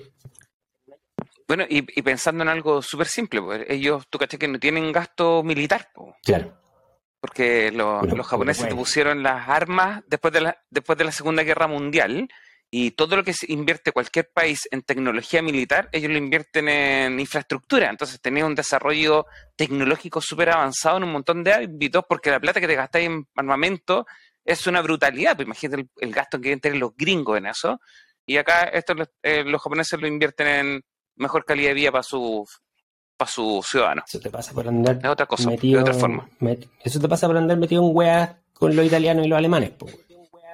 Bueno, 1.46 1.66
y, 1.68 1.82
pensando 2.02 2.44
en 2.44 2.50
algo 2.50 2.82
súper 2.82 3.08
simple, 3.08 3.42
pues 3.42 3.66
ellos, 3.68 4.06
tú 4.10 4.18
cachai 4.18 4.40
que 4.40 4.48
no 4.48 4.60
tienen 4.60 4.94
gasto 4.94 5.44
militar, 5.44 5.90
pues. 5.94 6.16
Claro. 6.24 6.58
Porque 7.20 7.70
los 7.74 8.26
japoneses 8.26 8.74
pusieron 8.74 9.24
las 9.24 9.50
armas 9.50 10.04
después 10.08 10.34
de 10.34 10.40
la, 10.40 10.58
después 10.70 10.98
de 10.98 11.04
la 11.04 11.12
Segunda 11.12 11.44
Guerra 11.44 11.68
Mundial 11.68 12.30
y 12.70 12.92
todo 12.92 13.16
lo 13.16 13.24
que 13.24 13.34
se 13.34 13.52
invierte 13.52 13.94
cualquier 13.94 14.30
país 14.34 14.68
en 14.72 14.82
tecnología 14.82 15.42
militar, 15.42 15.90
ellos 15.94 16.12
lo 16.12 16.18
invierten 16.18 16.68
en 16.68 17.20
infraestructura. 17.20 17.90
Entonces 17.90 18.20
tenés 18.22 18.44
un 18.44 18.56
desarrollo 18.56 19.26
tecnológico 19.56 20.20
súper 20.20 20.50
avanzado 20.50 20.98
en 20.98 21.04
un 21.04 21.14
montón 21.14 21.44
de 21.44 21.54
ámbitos, 21.54 22.04
porque 22.08 22.30
la 22.30 22.40
plata 22.40 22.60
que 22.60 22.68
te 22.68 22.76
gastáis 22.76 23.08
en 23.08 23.28
armamento 23.36 24.06
es 24.44 24.68
una 24.68 24.82
brutalidad. 24.82 25.36
Pues 25.36 25.46
imagínate 25.46 25.88
el, 25.98 26.14
gasto 26.14 26.38
que 26.38 26.44
quieren 26.44 26.60
tener 26.60 26.78
los 26.78 26.96
gringos 26.96 27.38
en 27.38 27.46
eso. 27.46 27.80
Y 28.26 28.36
acá 28.36 28.64
esto 28.64 28.94
eh, 29.24 29.46
los 29.46 29.62
japoneses 29.62 30.00
lo 30.02 30.08
invierten 30.08 30.48
en 30.48 30.86
mejor 31.16 31.46
calidad 31.46 31.70
de 31.70 31.76
vida 31.76 31.92
para 31.92 32.04
sus 32.04 32.62
para 33.16 33.32
sus 33.32 33.66
ciudadanos. 33.66 34.04
Eso 34.08 34.20
te 34.20 34.30
pasa 34.30 34.54
por 34.54 34.68
andar 34.68 35.00
otra 35.08 35.26
cosa, 35.26 35.50
de 35.50 35.80
otra 35.80 35.94
forma. 35.94 36.30
eso 36.84 37.00
te 37.00 37.08
pasa 37.08 37.28
por 37.28 37.38
andar 37.38 37.58
metido 37.58 37.82
en 37.82 37.96
weas 37.96 38.36
con 38.54 38.76
los 38.76 38.86
italianos 38.86 39.26
y 39.26 39.30
los 39.30 39.38
alemanes. 39.38 39.72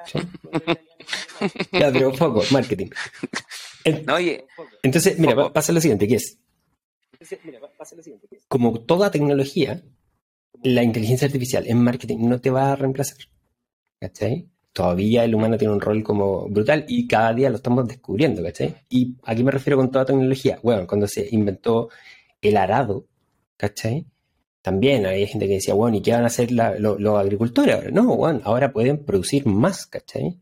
ya, 1.72 1.92
pero 1.92 2.12
poco, 2.12 2.44
marketing. 2.52 2.88
Entonces, 4.84 5.20
mira, 5.20 5.52
pasa 5.52 5.74
lo 5.74 5.82
siguiente, 5.82 6.08
¿qué 6.08 6.16
es? 6.16 6.38
Como 8.48 8.80
toda 8.82 9.12
tecnología, 9.12 9.84
la 10.64 10.84
inteligencia 10.84 11.26
artificial 11.26 11.66
en 11.68 11.84
marketing 11.84 12.18
no 12.22 12.40
te 12.40 12.50
va 12.50 12.72
a 12.72 12.76
reemplazar. 12.76 13.18
¿Cachai? 14.00 14.50
Todavía 14.74 15.24
el 15.24 15.36
humano 15.36 15.58
tiene 15.58 15.74
un 15.74 15.82
rol 15.82 16.04
como 16.04 16.50
brutal 16.50 16.86
y 16.88 17.08
cada 17.08 17.34
día 17.34 17.50
lo 17.50 17.58
estamos 17.58 17.88
descubriendo, 17.88 18.42
¿cachai? 18.44 18.76
Y 18.90 19.16
aquí 19.24 19.44
me 19.44 19.52
refiero 19.52 19.78
con 19.78 19.92
toda 19.92 20.06
tecnología. 20.06 20.60
Bueno, 20.64 20.88
cuando 20.88 21.08
se 21.08 21.28
inventó 21.32 21.90
el 22.42 22.58
arado, 22.58 23.06
¿cachai? 23.56 24.08
También 24.64 25.06
hay 25.06 25.28
gente 25.28 25.46
que 25.46 25.56
decía, 25.56 25.74
bueno, 25.74 25.98
¿y 25.98 26.02
qué 26.02 26.14
van 26.14 26.24
a 26.24 26.28
hacer 26.28 26.50
los 26.54 27.20
agricultores 27.20 27.76
ahora? 27.76 27.92
No, 27.92 28.16
bueno, 28.16 28.40
ahora 28.46 28.72
pueden 28.72 29.04
producir 29.04 29.46
más, 29.46 29.86
¿cachai? 29.86 30.40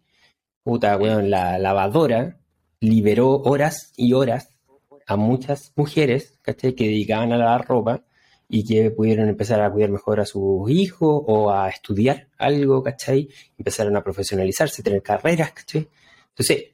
Puta, 0.64 0.96
bueno, 0.96 1.24
la 1.24 1.58
lavadora 1.58 2.38
liberó 2.80 3.42
horas 3.42 3.92
y 3.98 4.14
horas 4.14 4.60
a 5.08 5.16
muchas 5.16 5.74
mujeres, 5.76 6.38
¿cachai? 6.44 6.76
Que 6.76 6.84
dedicaban 6.84 7.34
a 7.34 7.38
lavar 7.38 7.68
ropa 7.68 8.04
y 8.48 8.64
que 8.64 8.92
pudieron 8.92 9.28
empezar 9.28 9.60
a 9.60 9.72
cuidar 9.72 9.90
mejor 9.90 10.20
a 10.20 10.28
sus 10.28 10.70
hijos 10.70 11.24
o 11.26 11.52
a 11.52 11.70
estudiar 11.70 12.28
algo, 12.38 12.84
¿cachai? 12.84 13.28
Empezaron 13.58 13.98
a 13.98 14.04
profesionalizarse, 14.04 14.84
tener 14.84 15.02
carreras, 15.02 15.52
¿cachai? 15.54 15.88
Entonces, 16.30 16.66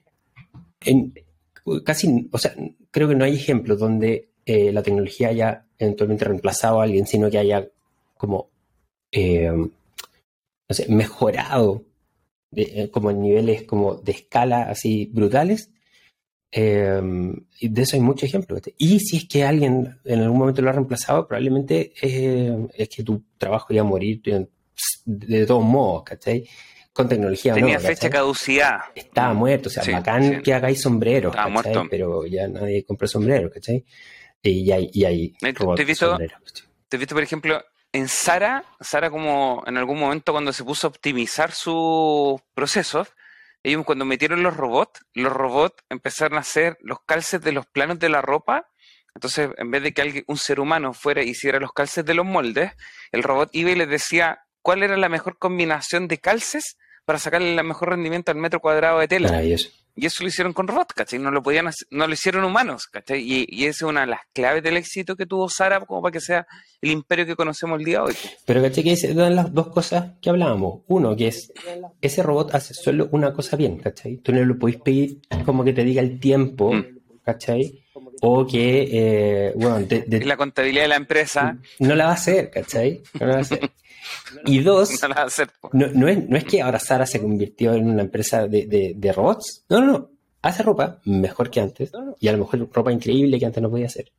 en, 0.81 1.13
casi, 1.85 2.27
o 2.29 2.37
sea, 2.37 2.53
creo 2.91 3.07
que 3.07 3.15
no 3.15 3.23
hay 3.23 3.35
ejemplos 3.35 3.79
donde 3.79 4.31
eh, 4.45 4.73
la 4.73 4.83
tecnología 4.83 5.29
haya 5.29 5.66
eventualmente 5.77 6.25
reemplazado 6.25 6.79
a 6.79 6.83
alguien, 6.83 7.05
sino 7.05 7.29
que 7.29 7.37
haya 7.37 7.67
como, 8.17 8.49
eh, 9.11 9.51
no 9.51 9.69
sé, 10.75 10.87
mejorado 10.89 11.83
eh, 12.55 12.89
como 12.89 13.11
en 13.11 13.21
niveles 13.21 13.63
como 13.63 13.95
de 13.95 14.11
escala 14.13 14.63
así 14.63 15.09
brutales. 15.13 15.69
y 16.51 17.67
de 17.69 17.81
eso 17.81 17.95
hay 17.95 18.01
muchos 18.01 18.23
ejemplos. 18.23 18.61
Y 18.77 18.99
si 18.99 19.17
es 19.17 19.25
que 19.27 19.43
alguien 19.43 19.99
en 20.05 20.19
algún 20.19 20.39
momento 20.39 20.61
lo 20.61 20.69
ha 20.69 20.73
reemplazado, 20.73 21.27
probablemente 21.27 21.93
es 22.01 22.89
que 22.89 23.03
tu 23.03 23.23
trabajo 23.37 23.73
iba 23.73 23.81
a 23.81 23.85
morir 23.85 24.21
de, 25.05 25.45
todos 25.45 25.63
modos, 25.63 26.03
¿cachai? 26.03 26.47
Con 26.93 27.07
tecnología 27.07 27.53
Tenía 27.53 27.79
fecha 27.79 28.09
caducidad. 28.09 28.79
Estaba 28.95 29.33
muerto, 29.33 29.69
o 29.69 29.71
sea, 29.71 29.83
bacán 29.91 30.41
que 30.41 30.53
hagáis 30.53 30.81
sombreros, 30.81 31.35
Pero 31.89 32.25
ya 32.25 32.47
nadie 32.47 32.83
compra 32.83 33.07
sombreros, 33.07 33.51
¿cachai? 33.53 33.85
Y 34.49 34.71
hay, 34.71 34.89
y 34.93 35.05
hay 35.05 35.33
¿Te, 35.33 35.49
he 35.49 35.85
visto, 35.85 36.17
¿Te 36.87 36.97
visto, 36.97 37.15
por 37.15 37.23
ejemplo, 37.23 37.63
en 37.91 38.07
Sara, 38.07 38.63
Sara 38.79 39.09
como 39.09 39.63
en 39.65 39.77
algún 39.77 39.99
momento 39.99 40.31
cuando 40.31 40.53
se 40.53 40.63
puso 40.63 40.87
a 40.87 40.89
optimizar 40.89 41.51
sus 41.51 42.41
procesos, 42.53 43.13
ellos 43.63 43.85
cuando 43.85 44.05
metieron 44.05 44.43
los 44.43 44.55
robots, 44.55 45.01
los 45.13 45.33
robots 45.33 45.83
empezaron 45.89 46.37
a 46.37 46.41
hacer 46.41 46.77
los 46.81 46.99
calces 47.05 47.41
de 47.41 47.51
los 47.51 47.65
planos 47.65 47.99
de 47.99 48.09
la 48.09 48.21
ropa. 48.21 48.69
Entonces, 49.15 49.49
en 49.57 49.71
vez 49.71 49.83
de 49.83 49.93
que 49.93 50.01
alguien, 50.01 50.23
un 50.27 50.37
ser 50.37 50.59
humano 50.59 50.93
fuera 50.93 51.23
y 51.23 51.29
hiciera 51.29 51.59
los 51.59 51.71
calces 51.73 52.05
de 52.05 52.13
los 52.13 52.25
moldes, 52.25 52.71
el 53.11 53.23
robot 53.23 53.49
iba 53.53 53.71
y 53.71 53.75
les 53.75 53.89
decía 53.89 54.41
cuál 54.61 54.83
era 54.83 54.95
la 54.95 55.09
mejor 55.09 55.37
combinación 55.37 56.07
de 56.07 56.19
calces 56.19 56.77
para 57.07 57.19
sacarle 57.19 57.55
el 57.55 57.63
mejor 57.63 57.91
rendimiento 57.91 58.33
al 58.33 58.37
metro 58.37 58.59
cuadrado 58.59 58.99
de 58.99 59.07
tela. 59.07 59.41
Y 59.41 60.05
eso 60.05 60.23
lo 60.23 60.27
hicieron 60.27 60.51
con 60.51 60.67
robots, 60.67 60.93
¿cachai? 60.93 61.19
No 61.19 61.31
lo 61.31 61.41
podían 61.41 61.69
no 61.89 62.05
lo 62.05 62.13
hicieron 62.13 62.43
humanos, 62.43 62.87
¿cachai? 62.91 63.21
Y, 63.21 63.47
y 63.47 63.63
esa 63.63 63.85
es 63.85 63.89
una 63.89 64.01
de 64.01 64.07
las 64.07 64.19
claves 64.33 64.61
del 64.61 64.75
éxito 64.75 65.15
que 65.15 65.25
tuvo 65.25 65.47
Sara 65.47 65.79
como 65.79 66.01
para 66.01 66.11
que 66.11 66.19
sea 66.19 66.45
el 66.81 66.91
imperio 66.91 67.25
que 67.25 67.37
conocemos 67.37 67.79
el 67.79 67.85
día 67.85 67.99
de 67.99 68.07
hoy. 68.07 68.13
Pero 68.45 68.61
¿cachai? 68.61 68.83
Que 68.83 69.13
dan 69.13 69.37
las 69.37 69.53
dos 69.53 69.69
cosas 69.69 70.15
que 70.21 70.29
hablábamos. 70.29 70.81
Uno, 70.87 71.15
que 71.15 71.29
es, 71.29 71.53
ese 72.01 72.23
robot 72.23 72.53
hace 72.53 72.73
solo 72.73 73.07
una 73.13 73.31
cosa 73.31 73.55
bien, 73.55 73.77
¿cachai? 73.77 74.17
Tú 74.17 74.33
no 74.33 74.43
lo 74.43 74.59
podéis 74.59 74.81
pedir 74.81 75.21
como 75.45 75.63
que 75.63 75.71
te 75.71 75.85
diga 75.85 76.01
el 76.01 76.19
tiempo, 76.19 76.73
mm. 76.73 77.21
¿cachai? 77.23 77.85
o 78.21 78.45
que, 78.45 78.89
eh, 78.91 79.53
bueno, 79.55 79.79
de, 79.79 80.25
la 80.25 80.35
contabilidad 80.35 80.83
de 80.83 80.87
la 80.89 80.95
empresa. 80.97 81.57
No 81.79 81.95
la 81.95 82.05
va 82.05 82.11
a 82.11 82.15
hacer, 82.15 82.49
¿cachai? 82.49 83.01
No 83.19 83.27
la 83.27 83.33
va 83.33 83.39
a 83.39 83.41
hacer. 83.43 83.59
Y 84.45 84.59
dos, 84.59 84.91
no, 85.73 86.07
es, 86.07 86.43
que 86.43 86.61
ahora 86.61 86.79
Sara 86.79 87.05
se 87.05 87.21
convirtió 87.21 87.73
en 87.73 87.89
una 87.89 88.01
empresa 88.03 88.47
de, 88.47 89.13
robots. 89.15 89.65
No, 89.69 89.81
no, 89.81 89.91
no. 89.91 90.09
Hace 90.41 90.63
ropa 90.63 91.01
mejor 91.05 91.49
que 91.49 91.61
antes. 91.61 91.91
Y 92.19 92.27
a 92.27 92.31
lo 92.31 92.39
mejor 92.39 92.69
ropa 92.71 92.91
increíble 92.91 93.39
que 93.39 93.45
antes 93.45 93.61
no 93.61 93.69
podía 93.69 93.87
hacer. 93.87 94.11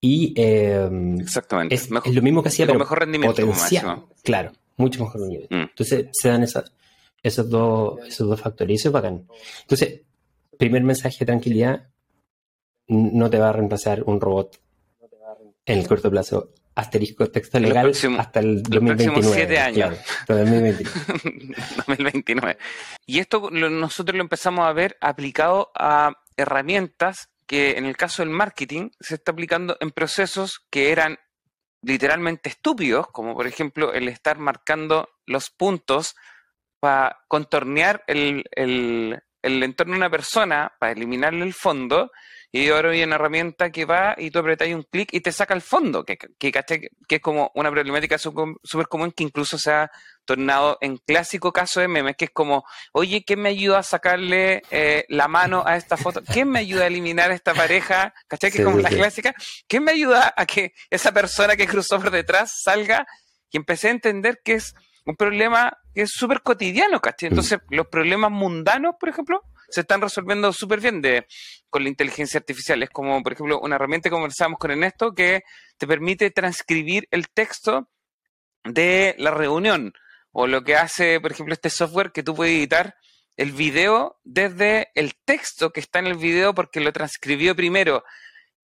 Y 0.00 0.34
em, 0.36 1.20
Exactamente. 1.20 1.74
Es, 1.74 1.90
lo 1.90 2.22
mismo 2.22 2.42
que 2.42 2.48
hacía, 2.48 2.66
pero 2.66 2.78
mejor 2.78 3.00
rendimiento 3.00 3.46
potencial. 3.46 4.04
Claro, 4.22 4.52
mucho 4.76 5.04
mejor 5.04 5.20
rendimiento. 5.20 5.54
Mm. 5.54 5.60
Entonces 5.62 6.08
se 6.12 6.28
dan 6.28 6.42
esos, 6.42 7.50
dos, 7.50 7.98
esos 8.06 8.28
dos 8.28 8.40
factores 8.40 8.72
y 8.72 8.74
eso 8.76 8.88
es 8.88 8.92
bacán. 8.92 9.26
Entonces, 9.62 10.02
primer 10.58 10.82
mensaje 10.82 11.18
de 11.20 11.26
tranquilidad, 11.26 11.88
no 12.88 13.30
te 13.30 13.38
va 13.38 13.48
a 13.48 13.52
reemplazar 13.52 14.02
un 14.04 14.20
robot 14.20 14.60
en 15.64 15.78
el 15.78 15.88
corto 15.88 16.10
plazo 16.10 16.50
asterisco 16.76 17.28
texto 17.30 17.58
legal 17.58 17.92
hasta 18.18 18.40
el 18.40 18.62
2029. 18.62 19.22
Los 19.22 19.34
siete 19.34 19.58
años. 19.58 19.98
2029. 20.28 22.58
Y 23.08 23.20
esto 23.20 23.50
nosotros 23.50 24.16
lo 24.16 24.22
empezamos 24.22 24.66
a 24.66 24.72
ver 24.72 24.96
aplicado 25.00 25.70
a 25.74 26.12
herramientas 26.36 27.30
que 27.46 27.78
en 27.78 27.86
el 27.86 27.96
caso 27.96 28.22
del 28.22 28.30
marketing 28.30 28.90
se 28.98 29.14
está 29.14 29.32
aplicando 29.32 29.76
en 29.80 29.92
procesos 29.92 30.66
que 30.70 30.90
eran 30.90 31.18
literalmente 31.82 32.48
estúpidos, 32.48 33.06
como 33.12 33.34
por 33.34 33.46
ejemplo 33.46 33.92
el 33.92 34.08
estar 34.08 34.38
marcando 34.38 35.08
los 35.24 35.50
puntos 35.50 36.16
para 36.80 37.18
contornear 37.28 38.02
el, 38.08 38.44
el 38.50 39.62
entorno 39.62 39.92
de 39.92 39.98
una 39.98 40.10
persona, 40.10 40.72
para 40.80 40.92
eliminarle 40.92 41.44
el 41.44 41.54
fondo, 41.54 42.10
y 42.56 42.70
ahora 42.70 42.90
hay 42.90 43.02
una 43.02 43.16
herramienta 43.16 43.70
que 43.70 43.84
va 43.84 44.14
y 44.16 44.30
tú 44.30 44.38
apretas 44.38 44.68
un 44.68 44.82
clic 44.84 45.10
y 45.12 45.20
te 45.20 45.30
saca 45.30 45.52
el 45.52 45.60
fondo, 45.60 46.04
que, 46.04 46.16
que, 46.16 46.50
que, 46.50 46.90
es 47.08 47.20
como 47.20 47.50
una 47.54 47.70
problemática 47.70 48.16
súper 48.16 48.88
común 48.88 49.12
que 49.12 49.24
incluso 49.24 49.58
se 49.58 49.70
ha 49.70 49.90
tornado 50.24 50.78
en 50.80 50.96
clásico 50.96 51.52
caso 51.52 51.80
de 51.80 51.88
memes, 51.88 52.16
que 52.16 52.24
es 52.24 52.30
como, 52.30 52.64
oye, 52.92 53.24
¿quién 53.26 53.40
me 53.40 53.50
ayuda 53.50 53.80
a 53.80 53.82
sacarle 53.82 54.62
eh, 54.70 55.04
la 55.08 55.28
mano 55.28 55.64
a 55.66 55.76
esta 55.76 55.98
foto? 55.98 56.22
¿Quién 56.24 56.48
me 56.48 56.60
ayuda 56.60 56.84
a 56.84 56.86
eliminar 56.86 57.30
esta 57.30 57.52
pareja? 57.52 58.14
¿Cachai? 58.26 58.50
Que 58.50 58.58
es 58.58 58.64
como 58.64 58.78
la 58.78 58.88
clásica. 58.88 59.34
¿Quién 59.68 59.84
me 59.84 59.92
ayuda 59.92 60.32
a 60.34 60.46
que 60.46 60.72
esa 60.88 61.12
persona 61.12 61.56
que 61.56 61.66
cruzó 61.66 62.00
por 62.00 62.10
detrás 62.10 62.62
salga? 62.62 63.06
Y 63.50 63.58
empecé 63.58 63.88
a 63.88 63.90
entender 63.90 64.40
que 64.42 64.54
es 64.54 64.74
un 65.04 65.14
problema 65.14 65.76
que 65.94 66.02
es 66.02 66.10
súper 66.10 66.40
cotidiano, 66.40 67.00
¿cachai? 67.00 67.28
Mm. 67.28 67.32
Entonces, 67.32 67.58
los 67.68 67.86
problemas 67.88 68.30
mundanos, 68.30 68.94
por 68.98 69.10
ejemplo, 69.10 69.42
se 69.68 69.80
están 69.82 70.00
resolviendo 70.00 70.52
súper 70.52 70.80
bien 70.80 71.00
de, 71.00 71.26
con 71.70 71.82
la 71.82 71.88
inteligencia 71.88 72.38
artificial. 72.38 72.82
Es 72.82 72.90
como, 72.90 73.22
por 73.22 73.32
ejemplo, 73.32 73.60
una 73.60 73.76
herramienta 73.76 74.08
que 74.08 74.14
conversamos 74.14 74.58
con 74.58 74.70
Ernesto 74.70 75.14
que 75.14 75.42
te 75.78 75.86
permite 75.86 76.30
transcribir 76.30 77.08
el 77.10 77.28
texto 77.28 77.88
de 78.64 79.14
la 79.18 79.30
reunión. 79.30 79.92
O 80.32 80.46
lo 80.46 80.62
que 80.64 80.76
hace, 80.76 81.20
por 81.20 81.32
ejemplo, 81.32 81.54
este 81.54 81.70
software 81.70 82.12
que 82.12 82.22
tú 82.22 82.34
puedes 82.34 82.54
editar 82.54 82.94
el 83.36 83.52
video 83.52 84.18
desde 84.24 84.88
el 84.94 85.14
texto 85.24 85.70
que 85.70 85.80
está 85.80 85.98
en 85.98 86.06
el 86.06 86.16
video 86.16 86.54
porque 86.54 86.80
lo 86.80 86.92
transcribió 86.92 87.54
primero. 87.54 88.04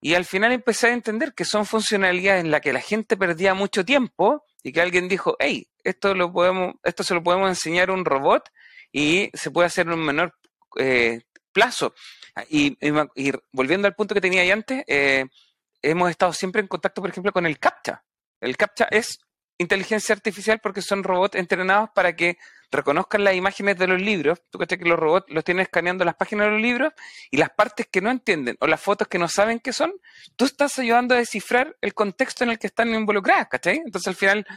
Y 0.01 0.15
al 0.15 0.25
final 0.25 0.51
empecé 0.51 0.87
a 0.87 0.93
entender 0.93 1.33
que 1.33 1.45
son 1.45 1.65
funcionalidades 1.65 2.43
en 2.43 2.51
las 2.51 2.61
que 2.61 2.73
la 2.73 2.81
gente 2.81 3.15
perdía 3.15 3.53
mucho 3.53 3.85
tiempo 3.85 4.43
y 4.61 4.73
que 4.73 4.81
alguien 4.81 5.07
dijo, 5.07 5.35
hey, 5.39 5.67
esto, 5.83 6.13
lo 6.13 6.31
podemos, 6.31 6.73
esto 6.83 7.03
se 7.03 7.13
lo 7.13 7.23
podemos 7.23 7.49
enseñar 7.49 7.89
a 7.89 7.93
un 7.93 8.03
robot 8.03 8.49
y 8.91 9.29
se 9.33 9.51
puede 9.51 9.67
hacer 9.67 9.87
en 9.87 9.93
un 9.93 10.05
menor 10.05 10.35
eh, 10.77 11.21
plazo. 11.51 11.93
Y, 12.49 12.77
volviendo 13.51 13.87
al 13.87 13.95
punto 13.95 14.15
que 14.15 14.21
tenía 14.21 14.41
ahí 14.41 14.51
antes, 14.51 14.83
eh, 14.87 15.25
hemos 15.81 16.09
estado 16.09 16.33
siempre 16.33 16.61
en 16.61 16.67
contacto, 16.67 17.01
por 17.01 17.09
ejemplo, 17.09 17.31
con 17.31 17.45
el 17.45 17.59
CAPTCHA. 17.59 18.03
El 18.41 18.57
CAPTCHA 18.57 18.85
es 18.91 19.19
inteligencia 19.57 20.13
artificial 20.13 20.59
porque 20.61 20.81
son 20.81 21.03
robots 21.03 21.35
entrenados 21.35 21.89
para 21.93 22.15
que 22.15 22.37
reconozcan 22.71 23.23
las 23.23 23.35
imágenes 23.35 23.77
de 23.77 23.87
los 23.87 24.01
libros. 24.01 24.41
Tú 24.49 24.57
crees 24.57 24.79
que 24.79 24.89
los 24.89 24.99
robots 24.99 25.31
los 25.31 25.43
tienen 25.43 25.61
escaneando 25.61 26.03
las 26.03 26.15
páginas 26.15 26.47
de 26.47 26.51
los 26.53 26.61
libros 26.61 26.93
y 27.29 27.37
las 27.37 27.51
partes 27.51 27.87
que 27.89 28.01
no 28.01 28.09
entienden 28.09 28.57
o 28.59 28.67
las 28.67 28.81
fotos 28.81 29.07
que 29.07 29.19
no 29.19 29.27
saben 29.27 29.59
qué 29.59 29.71
son, 29.73 29.93
tú 30.35 30.45
estás 30.45 30.77
ayudando 30.79 31.15
a 31.15 31.19
descifrar 31.19 31.77
el 31.81 31.93
contexto 31.93 32.43
en 32.43 32.49
el 32.49 32.59
que 32.59 32.67
están 32.67 32.93
involucradas, 32.93 33.47
¿cachai? 33.47 33.77
Entonces 33.77 34.07
al 34.07 34.15
final 34.15 34.47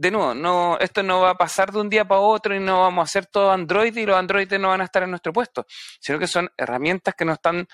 de 0.00 0.10
nuevo, 0.10 0.32
no, 0.32 0.78
esto 0.78 1.02
no 1.02 1.20
va 1.20 1.32
a 1.32 1.36
pasar 1.36 1.70
de 1.72 1.78
un 1.78 1.90
día 1.90 2.08
para 2.08 2.22
otro 2.22 2.56
y 2.56 2.58
no 2.58 2.80
vamos 2.80 3.02
a 3.02 3.04
hacer 3.04 3.26
todo 3.26 3.50
Android 3.50 3.94
y 3.94 4.06
los 4.06 4.16
Androides 4.16 4.58
no 4.58 4.68
van 4.68 4.80
a 4.80 4.84
estar 4.84 5.02
en 5.02 5.10
nuestro 5.10 5.30
puesto, 5.30 5.66
sino 6.00 6.18
que 6.18 6.26
son 6.26 6.48
herramientas 6.56 7.14
que 7.14 7.26
nos 7.26 7.34
están 7.34 7.68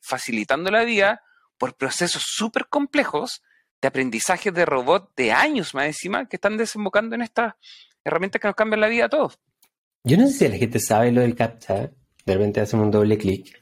facilitando 0.00 0.70
la 0.70 0.84
vida 0.84 1.22
por 1.58 1.74
procesos 1.74 2.22
súper 2.24 2.68
complejos 2.68 3.42
de 3.82 3.88
aprendizaje 3.88 4.52
de 4.52 4.64
robot 4.64 5.10
de 5.16 5.32
años 5.32 5.74
más 5.74 5.86
encima 5.86 6.28
que 6.28 6.36
están 6.36 6.56
desembocando 6.56 7.16
en 7.16 7.22
estas 7.22 7.54
herramientas 8.04 8.40
que 8.40 8.46
nos 8.46 8.54
cambian 8.54 8.82
la 8.82 8.86
vida 8.86 9.06
a 9.06 9.08
todos. 9.08 9.40
Yo 10.04 10.16
no 10.18 10.28
sé 10.28 10.32
si 10.32 10.48
la 10.48 10.56
gente 10.56 10.78
sabe 10.78 11.10
lo 11.10 11.20
del 11.20 11.34
CAPTCHA, 11.34 11.90
de 12.26 12.32
repente 12.32 12.60
hacemos 12.60 12.84
un 12.84 12.92
doble 12.92 13.18
clic, 13.18 13.60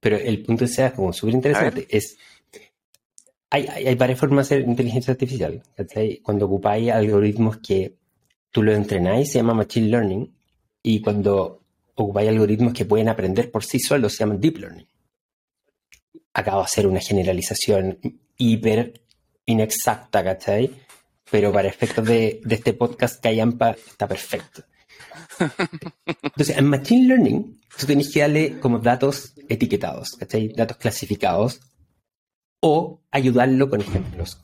pero 0.00 0.16
el 0.16 0.42
punto 0.42 0.66
sea 0.66 0.92
como 0.92 1.12
súper 1.12 1.36
interesante, 1.36 1.86
es 1.88 2.18
hay, 3.50 3.94
varias 3.94 4.18
formas 4.18 4.48
de 4.48 4.56
hacer 4.56 4.68
inteligencia 4.68 5.12
artificial. 5.12 5.62
Cuando 6.22 6.46
ocupáis 6.46 6.90
algoritmos 6.90 7.58
que 7.58 7.96
tú 8.50 8.62
los 8.62 8.74
entrenáis, 8.74 9.30
se 9.30 9.38
llama 9.38 9.54
Machine 9.54 9.88
Learning. 9.88 10.34
Y 10.82 11.00
cuando 11.00 11.62
ocupáis 11.94 12.28
algoritmos 12.28 12.72
que 12.72 12.84
pueden 12.84 13.08
aprender 13.08 13.50
por 13.50 13.64
sí 13.64 13.78
solos, 13.78 14.12
se 14.12 14.20
llama 14.20 14.36
Deep 14.36 14.58
Learning. 14.58 14.86
Acabo 16.32 16.58
de 16.58 16.64
hacer 16.64 16.86
una 16.86 17.00
generalización 17.00 17.98
hiper 18.36 19.02
inexacta, 19.46 20.24
¿cachai? 20.24 20.70
Pero 21.30 21.52
para 21.52 21.68
efectos 21.68 22.04
de, 22.04 22.40
este 22.48 22.74
podcast, 22.74 23.22
Callampa 23.22 23.70
está 23.70 24.08
perfecto. 24.08 24.64
Entonces, 26.22 26.56
en 26.56 26.66
Machine 26.66 27.08
Learning, 27.08 27.60
tú 27.78 27.86
tienes 27.86 28.12
que 28.12 28.20
darle 28.20 28.58
como 28.58 28.78
datos 28.78 29.34
etiquetados, 29.48 30.10
¿cachai? 30.18 30.48
Datos 30.48 30.76
clasificados 30.76 31.60
o 32.66 33.02
ayudarlo 33.10 33.68
con 33.68 33.82
ejemplos. 33.82 34.40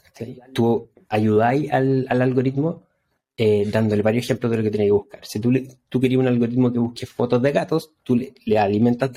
Tú 0.53 0.91
ayudáis 1.09 1.73
al, 1.73 2.07
algoritmo 2.11 2.83
eh, 3.35 3.67
dándole 3.73 4.03
varios 4.03 4.27
ejemplos 4.27 4.51
de 4.51 4.59
lo 4.59 4.63
que 4.63 4.71
tenéis 4.71 4.89
que 4.89 4.93
buscar. 4.93 5.21
Si 5.25 5.41
tú, 5.41 5.51
tú 5.89 5.99
querías 5.99 6.21
un 6.21 6.27
algoritmo 6.27 6.71
que 6.71 6.79
busque 6.79 7.07
fotos 7.07 7.41
de 7.41 7.51
gatos, 7.51 7.95
tú 8.03 8.17
le, 8.17 8.59
alimentas 8.59 9.11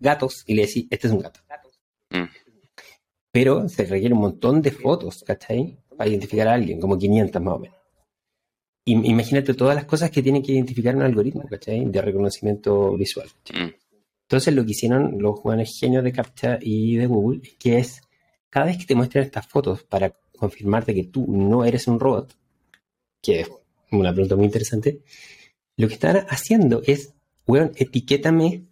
gatos 0.00 0.42
y 0.46 0.54
le 0.54 0.62
decís, 0.62 0.86
este 0.88 1.08
es 1.08 1.12
un 1.12 1.20
gato. 1.20 1.40
Mm. 2.08 2.30
Pero 3.30 3.68
se 3.68 3.84
requiere 3.84 4.14
un 4.14 4.22
montón 4.22 4.62
de 4.62 4.70
fotos, 4.70 5.22
¿cachai? 5.26 5.78
Para 5.94 6.08
identificar 6.08 6.48
a 6.48 6.54
alguien, 6.54 6.80
como 6.80 6.96
500 6.96 7.42
más 7.42 7.54
o 7.54 7.58
menos. 7.58 7.76
imagínate 8.86 9.52
todas 9.52 9.74
las 9.76 9.84
cosas 9.84 10.10
que 10.10 10.22
tiene 10.22 10.42
que 10.42 10.52
identificar 10.52 10.96
un 10.96 11.02
algoritmo, 11.02 11.46
¿cachai? 11.46 11.84
De 11.84 12.00
reconocimiento 12.00 12.96
visual. 12.96 13.28
Mm. 13.52 13.68
Entonces 14.22 14.54
lo 14.54 14.64
que 14.64 14.70
hicieron 14.70 15.20
los 15.20 15.38
jóvenes 15.40 15.76
genios 15.78 16.02
de 16.02 16.12
CAPTCHA 16.12 16.58
y 16.62 16.96
de 16.96 17.06
Google, 17.06 17.42
que 17.58 17.76
es 17.76 18.00
cada 18.50 18.66
vez 18.66 18.78
que 18.78 18.86
te 18.86 18.94
muestran 18.94 19.24
estas 19.24 19.46
fotos 19.46 19.84
para 19.84 20.14
confirmarte 20.36 20.94
que 20.94 21.04
tú 21.04 21.26
no 21.28 21.64
eres 21.64 21.86
un 21.86 22.00
robot, 22.00 22.36
que 23.22 23.40
es 23.40 23.50
una 23.90 24.12
pregunta 24.12 24.36
muy 24.36 24.46
interesante, 24.46 25.02
lo 25.76 25.88
que 25.88 25.94
están 25.94 26.26
haciendo 26.28 26.82
es, 26.86 27.14
weón, 27.46 27.72
etiquétame 27.76 28.64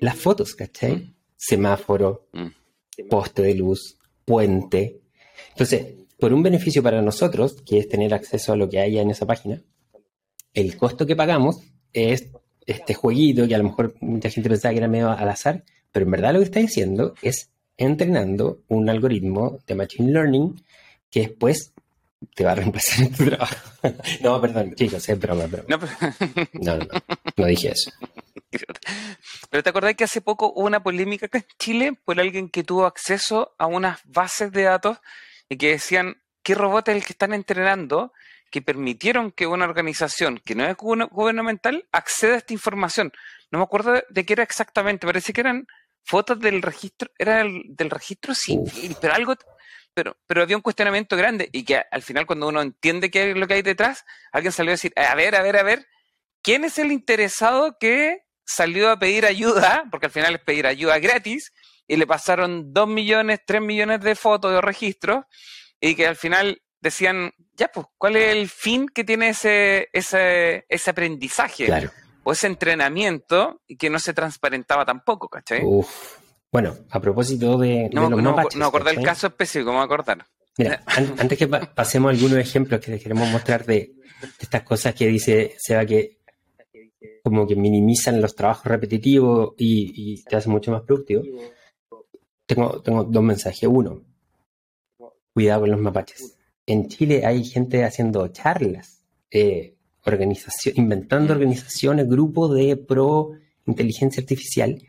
las 0.00 0.16
fotos, 0.16 0.54
¿cachai? 0.54 1.14
Semáforo, 1.36 2.28
mm. 2.32 3.08
poste 3.08 3.42
de 3.42 3.54
luz, 3.54 3.98
puente. 4.24 5.00
Entonces, 5.50 5.94
por 6.18 6.32
un 6.32 6.42
beneficio 6.42 6.82
para 6.82 7.02
nosotros, 7.02 7.62
que 7.62 7.78
es 7.78 7.88
tener 7.88 8.14
acceso 8.14 8.52
a 8.52 8.56
lo 8.56 8.68
que 8.68 8.80
haya 8.80 9.02
en 9.02 9.10
esa 9.10 9.26
página, 9.26 9.62
el 10.54 10.76
costo 10.76 11.06
que 11.06 11.16
pagamos 11.16 11.60
es 11.92 12.30
este 12.66 12.94
jueguito 12.94 13.46
que 13.46 13.54
a 13.54 13.58
lo 13.58 13.64
mejor 13.64 13.94
mucha 14.00 14.30
gente 14.30 14.48
pensaba 14.48 14.72
que 14.72 14.78
era 14.78 14.88
medio 14.88 15.10
al 15.10 15.28
azar, 15.28 15.64
pero 15.92 16.04
en 16.04 16.10
verdad 16.10 16.32
lo 16.32 16.40
que 16.40 16.46
está 16.46 16.60
diciendo 16.60 17.14
es 17.22 17.50
entrenando 17.76 18.60
un 18.68 18.88
algoritmo 18.88 19.58
de 19.66 19.74
Machine 19.74 20.12
Learning 20.12 20.62
que 21.10 21.20
después 21.20 21.72
te 22.34 22.44
va 22.44 22.52
a 22.52 22.54
reemplazar 22.56 23.06
en 23.06 23.12
tu 23.12 23.24
trabajo. 23.24 23.56
no, 24.22 24.40
perdón, 24.40 24.74
chicos, 24.74 25.08
es 25.08 25.18
broma, 25.18 25.46
broma. 25.46 25.66
No, 26.54 26.76
no, 26.76 26.84
no, 26.84 27.02
no, 27.36 27.46
dije 27.46 27.70
eso. 27.70 27.90
Pero 29.50 29.62
te 29.62 29.70
acordás 29.70 29.94
que 29.94 30.04
hace 30.04 30.20
poco 30.20 30.52
hubo 30.54 30.66
una 30.66 30.82
polémica 30.82 31.26
acá 31.26 31.38
en 31.38 31.46
Chile 31.58 31.98
por 32.04 32.20
alguien 32.20 32.48
que 32.48 32.64
tuvo 32.64 32.86
acceso 32.86 33.54
a 33.58 33.66
unas 33.66 34.00
bases 34.04 34.50
de 34.52 34.62
datos 34.62 34.98
y 35.48 35.56
que 35.56 35.70
decían 35.70 36.16
qué 36.42 36.54
robot 36.54 36.88
es 36.88 36.96
el 36.96 37.04
que 37.04 37.12
están 37.12 37.34
entrenando 37.34 38.12
que 38.50 38.62
permitieron 38.62 39.32
que 39.32 39.46
una 39.46 39.64
organización 39.64 40.40
que 40.44 40.54
no 40.54 40.64
es 40.64 40.76
gubernamental 40.76 41.86
acceda 41.92 42.34
a 42.34 42.38
esta 42.38 42.52
información. 42.52 43.12
No 43.50 43.58
me 43.58 43.64
acuerdo 43.64 44.02
de 44.08 44.24
qué 44.24 44.32
era 44.32 44.42
exactamente, 44.42 45.06
parece 45.06 45.32
que 45.32 45.40
eran 45.40 45.66
fotos 46.06 46.38
del 46.38 46.62
registro, 46.62 47.10
era 47.18 47.42
del 47.42 47.90
registro 47.90 48.34
civil, 48.34 48.96
pero 49.00 49.14
algo, 49.14 49.34
pero, 49.92 50.16
pero 50.26 50.42
había 50.42 50.56
un 50.56 50.62
cuestionamiento 50.62 51.16
grande 51.16 51.48
y 51.52 51.64
que 51.64 51.82
al 51.90 52.02
final 52.02 52.26
cuando 52.26 52.48
uno 52.48 52.62
entiende 52.62 53.10
qué 53.10 53.32
es 53.32 53.36
lo 53.36 53.46
que 53.46 53.54
hay 53.54 53.62
detrás, 53.62 54.04
alguien 54.30 54.52
salió 54.52 54.70
a 54.70 54.74
decir, 54.74 54.92
a 54.94 55.14
ver, 55.16 55.34
a 55.34 55.42
ver, 55.42 55.56
a 55.56 55.64
ver, 55.64 55.86
¿quién 56.42 56.64
es 56.64 56.78
el 56.78 56.92
interesado 56.92 57.76
que 57.78 58.22
salió 58.44 58.90
a 58.90 58.98
pedir 58.98 59.26
ayuda? 59.26 59.84
Porque 59.90 60.06
al 60.06 60.12
final 60.12 60.36
es 60.36 60.40
pedir 60.42 60.66
ayuda 60.66 61.00
gratis 61.00 61.52
y 61.88 61.96
le 61.96 62.06
pasaron 62.06 62.72
2 62.72 62.88
millones, 62.88 63.40
3 63.44 63.60
millones 63.60 64.00
de 64.00 64.14
fotos 64.14 64.52
de 64.52 64.60
registros 64.60 65.24
y 65.80 65.96
que 65.96 66.06
al 66.06 66.16
final 66.16 66.62
decían, 66.80 67.32
ya, 67.54 67.68
pues, 67.68 67.86
¿cuál 67.98 68.14
es 68.14 68.32
el 68.32 68.48
fin 68.48 68.86
que 68.88 69.02
tiene 69.02 69.30
ese, 69.30 69.88
ese, 69.92 70.66
ese 70.68 70.90
aprendizaje? 70.90 71.90
O 72.28 72.32
ese 72.32 72.48
entrenamiento 72.48 73.60
y 73.68 73.76
que 73.76 73.88
no 73.88 74.00
se 74.00 74.12
transparentaba 74.12 74.84
tampoco, 74.84 75.28
¿cachai? 75.28 75.62
Bueno, 76.50 76.74
a 76.90 77.00
propósito 77.00 77.56
de, 77.56 77.88
no, 77.92 78.10
los 78.10 78.20
no, 78.20 78.36
no 78.56 78.66
acordé 78.66 78.90
el 78.90 79.02
caso 79.04 79.28
específico, 79.28 79.70
me 79.70 79.76
voy 79.76 79.82
a 79.82 79.84
acordar. 79.84 80.26
Mira, 80.58 80.82
antes 81.18 81.38
que 81.38 81.46
pasemos 81.46 82.10
algunos 82.10 82.38
ejemplos 82.38 82.80
que 82.80 82.90
les 82.90 83.00
queremos 83.00 83.28
mostrar 83.28 83.64
de, 83.64 83.94
estas 84.40 84.62
cosas 84.64 84.92
que 84.96 85.06
dice 85.06 85.54
Seba 85.56 85.86
que 85.86 86.18
como 87.22 87.46
que 87.46 87.54
minimizan 87.54 88.20
los 88.20 88.34
trabajos 88.34 88.64
repetitivos 88.66 89.54
y, 89.56 90.24
te 90.24 90.34
hacen 90.34 90.50
mucho 90.50 90.72
más 90.72 90.82
productivo, 90.82 91.22
tengo, 92.44 92.82
tengo 92.82 93.04
dos 93.04 93.22
mensajes. 93.22 93.68
Uno, 93.70 94.02
cuidado 95.32 95.60
con 95.60 95.70
los 95.70 95.80
mapaches. 95.80 96.36
En 96.66 96.88
Chile 96.88 97.24
hay 97.24 97.44
gente 97.44 97.84
haciendo 97.84 98.26
charlas, 98.28 99.04
eh, 99.30 99.75
organización, 100.06 100.74
inventando 100.76 101.32
organizaciones, 101.32 102.08
grupos 102.08 102.54
de 102.54 102.76
pro 102.76 103.32
inteligencia 103.66 104.20
artificial, 104.20 104.82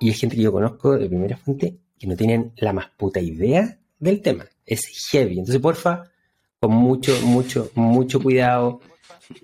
y 0.00 0.08
hay 0.08 0.14
gente 0.14 0.36
que 0.36 0.42
yo 0.42 0.52
conozco 0.52 0.96
de 0.96 1.08
primera 1.08 1.36
fuente 1.36 1.78
que 1.98 2.06
no 2.06 2.16
tienen 2.16 2.52
la 2.56 2.72
más 2.72 2.88
puta 2.96 3.20
idea 3.20 3.78
del 3.98 4.20
tema. 4.20 4.46
Es 4.66 4.82
heavy. 5.10 5.38
Entonces, 5.38 5.60
porfa, 5.60 6.10
con 6.58 6.72
mucho, 6.72 7.16
mucho, 7.22 7.70
mucho 7.74 8.20
cuidado, 8.20 8.80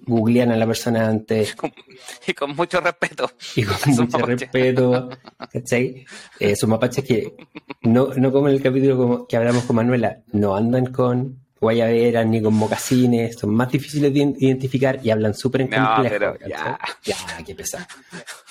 googlean 0.06 0.50
a 0.50 0.56
la 0.56 0.66
persona 0.66 1.08
antes. 1.08 1.54
Y 2.26 2.32
con 2.32 2.54
mucho 2.54 2.80
respeto. 2.80 3.30
Y 3.56 3.62
con 3.64 3.76
mucho 3.96 4.18
respeto. 4.18 5.08
¿Cachai? 5.52 6.04
Eh, 6.38 6.54
son 6.56 6.70
mapaches 6.70 7.04
que 7.04 7.34
no, 7.82 8.14
no 8.14 8.32
como 8.32 8.48
en 8.48 8.54
el 8.54 8.62
capítulo 8.62 8.96
como 8.96 9.26
que 9.26 9.36
hablamos 9.36 9.64
con 9.64 9.76
Manuela, 9.76 10.22
no 10.32 10.54
andan 10.54 10.86
con 10.86 11.40
guayaberas 11.60 12.26
ni 12.26 12.42
con 12.42 12.54
mocasines, 12.54 13.36
son 13.38 13.54
más 13.54 13.70
difíciles 13.70 14.12
de 14.12 14.34
identificar 14.38 15.00
y 15.02 15.10
hablan 15.10 15.34
súper 15.34 15.62
en 15.62 15.68
complejo. 15.68 16.36
ya. 16.48 16.78
ya, 17.04 17.16
qué 17.44 17.54
pesado. 17.54 17.84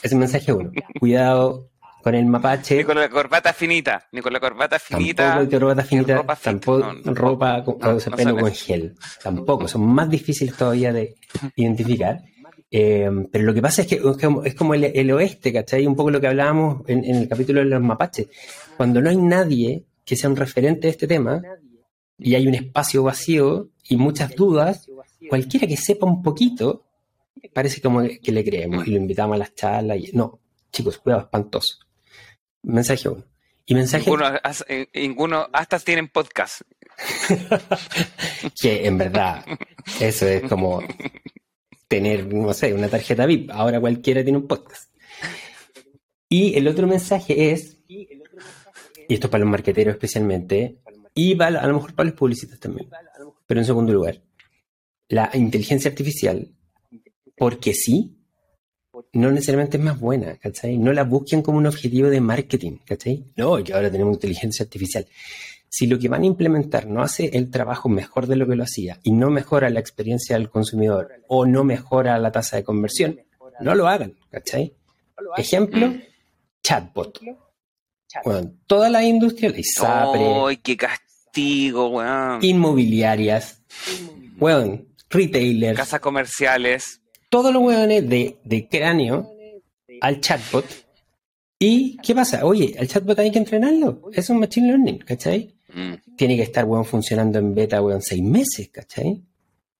Ese 0.02 0.16
mensaje 0.16 0.54
uno. 0.54 0.72
Cuidado, 1.00 1.70
con 2.08 2.16
el 2.16 2.26
mapache. 2.26 2.78
Ni 2.78 2.84
con 2.86 2.98
la 2.98 3.10
corbata 3.10 3.54
finita, 3.54 4.08
ni 4.12 4.22
con 4.22 4.32
la 4.32 4.40
corbata 4.40 4.80
finita. 4.80 5.36
Tampoco 5.36 5.60
corbata 5.60 5.84
finita, 5.84 6.16
ropa 6.16 6.36
tampoco 6.36 6.94
ropa 7.06 7.64
con, 7.64 7.78
pelo 8.16 8.38
con 8.38 8.52
gel. 8.54 8.96
Tampoco, 9.22 9.68
son 9.68 9.86
más 9.86 10.10
difíciles 10.10 10.56
todavía 10.56 10.94
de 10.94 11.16
identificar. 11.56 12.22
Eh, 12.70 13.10
pero 13.32 13.44
lo 13.44 13.54
que 13.54 13.62
pasa 13.62 13.82
es 13.82 13.88
que 13.88 13.96
es 14.46 14.56
como, 14.56 14.74
el, 14.74 15.12
oeste, 15.12 15.52
¿cachai? 15.52 15.86
Un 15.86 15.96
poco 15.96 16.12
lo 16.12 16.22
que 16.22 16.28
hablábamos 16.28 16.84
en, 16.88 17.04
el 17.04 17.28
capítulo 17.28 17.60
de 17.60 17.66
los 17.66 17.82
mapaches. 17.82 18.28
Cuando 18.78 19.02
no 19.02 19.10
hay 19.10 19.18
nadie 19.18 19.84
que 20.06 20.16
sea 20.16 20.30
un 20.30 20.38
referente 20.38 20.88
de 20.88 20.92
este 20.92 21.08
tema 21.08 21.42
y 22.20 22.36
hay 22.36 22.48
un 22.48 22.56
espacio 22.56 23.04
vacío 23.04 23.70
y 23.90 23.98
muchas 23.98 24.36
dudas, 24.36 24.90
cualquiera 25.30 25.68
que 25.68 25.78
sepa 25.78 26.06
un 26.06 26.22
poquito, 26.24 26.86
parece 27.54 27.82
como 27.82 28.02
que 28.02 28.32
le 28.32 28.44
creemos 28.44 28.88
y 28.88 28.92
lo 28.92 28.98
invitamos 28.98 29.36
a 29.36 29.40
las 29.40 29.56
charlas. 29.56 29.98
Y, 29.98 30.12
no, 30.14 30.40
chicos, 30.72 30.98
cuidado, 30.98 31.24
espantoso. 31.24 31.80
Mensaje 32.64 33.10
uno. 33.10 33.24
Y 33.66 33.76
mensaje. 33.76 34.10
Eh, 34.68 34.88
ninguno, 34.94 35.48
hasta 35.52 35.80
tienen 35.80 36.08
podcast. 36.08 36.62
que 38.62 38.88
en 38.88 38.98
verdad, 38.98 39.46
eso 40.00 40.28
es 40.28 40.44
como 40.44 40.82
tener, 41.88 42.34
no 42.34 42.54
sé, 42.54 42.74
una 42.74 42.90
tarjeta 42.90 43.26
VIP. 43.26 43.52
Ahora 43.52 43.80
cualquiera 43.80 44.24
tiene 44.24 44.40
un 44.40 44.48
podcast. 44.48 44.92
Y 46.30 46.58
el 46.58 46.68
otro 46.68 46.88
mensaje 46.88 47.52
es, 47.52 47.78
y 47.88 48.08
esto 49.10 49.28
es 49.28 49.32
para 49.32 49.44
los 49.44 49.52
marqueteros 49.52 49.94
especialmente, 49.94 50.78
y 51.18 51.42
a 51.42 51.50
lo 51.50 51.74
mejor 51.74 51.96
para 51.96 52.10
los 52.10 52.18
publicistas 52.18 52.60
también, 52.60 52.88
pero 53.48 53.60
en 53.60 53.66
segundo 53.66 53.92
lugar, 53.92 54.22
la 55.10 55.32
inteligencia 55.34 55.90
artificial, 55.90 56.48
porque 57.36 57.74
sí, 57.74 58.16
no 59.14 59.32
necesariamente 59.32 59.78
es 59.78 59.84
más 59.84 60.00
buena, 60.00 60.38
¿cachai? 60.38 60.78
No 60.78 60.94
la 60.94 61.04
busquen 61.04 61.42
como 61.42 61.58
un 61.58 61.66
objetivo 61.66 62.10
de 62.10 62.22
marketing, 62.22 62.78
¿cachai? 62.86 63.34
No, 63.36 63.64
que 63.64 63.74
ahora 63.74 63.92
tenemos 63.92 64.14
inteligencia 64.14 64.64
artificial. 64.64 65.08
Si 65.68 65.88
lo 65.88 65.98
que 65.98 66.08
van 66.08 66.22
a 66.22 66.28
implementar 66.28 66.86
no 66.86 67.02
hace 67.02 67.32
el 67.34 67.50
trabajo 67.50 67.90
mejor 67.90 68.28
de 68.28 68.36
lo 68.36 68.48
que 68.48 68.56
lo 68.56 68.64
hacía 68.64 69.00
y 69.02 69.12
no 69.12 69.32
mejora 69.32 69.72
la 69.72 69.80
experiencia 69.80 70.38
del 70.38 70.52
consumidor 70.52 71.24
o 71.28 71.48
no 71.48 71.64
mejora 71.64 72.18
la 72.20 72.32
tasa 72.32 72.58
de 72.58 72.64
conversión, 72.64 73.20
no 73.60 73.74
lo 73.74 73.88
hagan, 73.88 74.16
¿cachai? 74.30 74.76
Ejemplo, 75.36 75.96
chatbot. 76.62 77.20
Bueno, 78.24 78.52
toda 78.68 78.90
la 78.90 79.04
industria, 79.04 79.52
¡Ay, 79.84 80.58
qué 80.58 80.78
weón! 81.38 82.44
Inmobiliarias, 82.44 83.62
weón, 84.40 84.88
retailers. 85.10 85.78
Casas 85.78 86.00
comerciales 86.00 87.02
todos 87.30 87.54
los 87.54 87.64
hueones 87.64 88.08
de, 88.08 88.38
de 88.44 88.68
cráneo 88.68 89.30
al 90.02 90.22
chatbot. 90.22 90.66
¿Y 91.60 91.98
qué 91.98 92.14
pasa? 92.14 92.46
Oye, 92.46 92.76
al 92.80 92.88
chatbot 92.88 93.18
hay 93.20 93.32
que 93.32 93.40
entrenarlo. 93.40 94.10
Es 94.14 94.30
un 94.30 94.40
machine 94.40 94.68
learning, 94.68 95.00
¿cachai? 95.00 95.56
Mm. 95.74 96.16
Tiene 96.16 96.36
que 96.36 96.44
estar, 96.44 96.66
weón, 96.66 96.86
funcionando 96.86 97.40
en 97.40 97.54
beta, 97.54 97.82
weón, 97.82 98.02
seis 98.02 98.22
meses, 98.22 98.70
¿cachai? 98.70 99.24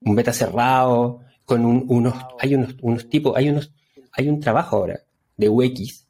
Un 0.02 0.16
beta 0.16 0.34
cerrado, 0.34 1.22
con 1.46 1.66
unos, 1.66 2.14
hay 2.40 2.56
unos, 2.56 2.76
unos 2.82 3.10
tipos, 3.10 3.36
hay 3.36 3.50
unos, 3.50 3.72
hay 4.12 4.28
un 4.28 4.40
trabajo 4.40 4.78
ahora 4.78 5.02
de 5.38 5.50
UX 5.50 6.08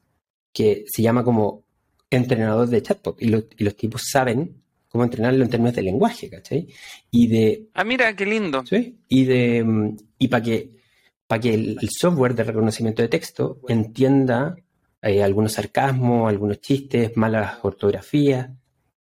que 0.53 0.85
se 0.87 1.01
llama 1.01 1.23
como 1.23 1.63
entrenador 2.09 2.67
de 2.67 2.81
chatbot 2.81 3.21
y, 3.21 3.27
y 3.57 3.63
los 3.63 3.75
tipos 3.75 4.03
saben 4.09 4.63
cómo 4.89 5.03
entrenarlo 5.03 5.43
en 5.43 5.49
términos 5.49 5.75
de 5.75 5.81
lenguaje, 5.81 6.29
¿cachai? 6.29 6.67
Y 7.11 7.27
de... 7.27 7.67
Ah, 7.73 7.83
mira, 7.83 8.15
qué 8.15 8.25
lindo. 8.25 8.63
Sí, 8.65 8.97
y 9.07 9.25
de... 9.25 9.95
Y 10.17 10.27
para 10.27 10.43
que 10.43 10.77
para 11.27 11.41
que 11.41 11.53
el, 11.53 11.89
software 11.89 12.33
de 12.33 12.43
reconocimiento 12.43 13.01
de 13.01 13.09
texto 13.09 13.59
entienda 13.67 14.55
eh, 15.01 15.21
algunos 15.21 15.53
sarcasmos, 15.53 16.29
algunos 16.29 16.61
chistes, 16.61 17.15
malas 17.15 17.59
ortografías. 17.61 18.49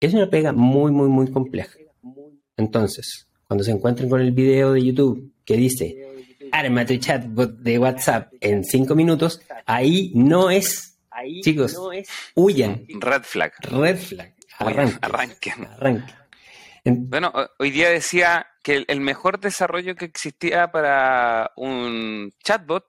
Es 0.00 0.12
una 0.12 0.28
pega 0.28 0.52
muy, 0.52 0.90
muy, 0.90 1.08
muy 1.08 1.30
compleja. 1.30 1.78
Entonces, 2.56 3.28
cuando 3.46 3.64
se 3.64 3.70
encuentren 3.70 4.10
con 4.10 4.20
el 4.20 4.32
video 4.32 4.72
de 4.72 4.84
YouTube 4.84 5.32
que 5.44 5.56
dice, 5.56 5.96
arma 6.50 6.84
tu 6.84 6.96
chatbot 6.96 7.58
de 7.58 7.78
WhatsApp 7.78 8.32
en 8.40 8.64
cinco 8.64 8.94
minutos, 8.94 9.40
ahí 9.64 10.10
no 10.14 10.50
es, 10.50 10.98
chicos, 11.42 11.78
huyan. 12.34 12.84
Red 13.00 13.22
flag. 13.22 13.52
Red 13.60 13.98
flag. 13.98 14.35
Arranquen. 14.58 15.66
Arranquen. 15.78 16.16
Bueno, 16.84 17.32
hoy 17.58 17.70
día 17.70 17.90
decía 17.90 18.46
que 18.62 18.84
el 18.86 19.00
mejor 19.00 19.40
desarrollo 19.40 19.96
que 19.96 20.04
existía 20.04 20.70
para 20.70 21.50
un 21.56 22.32
chatbot 22.44 22.84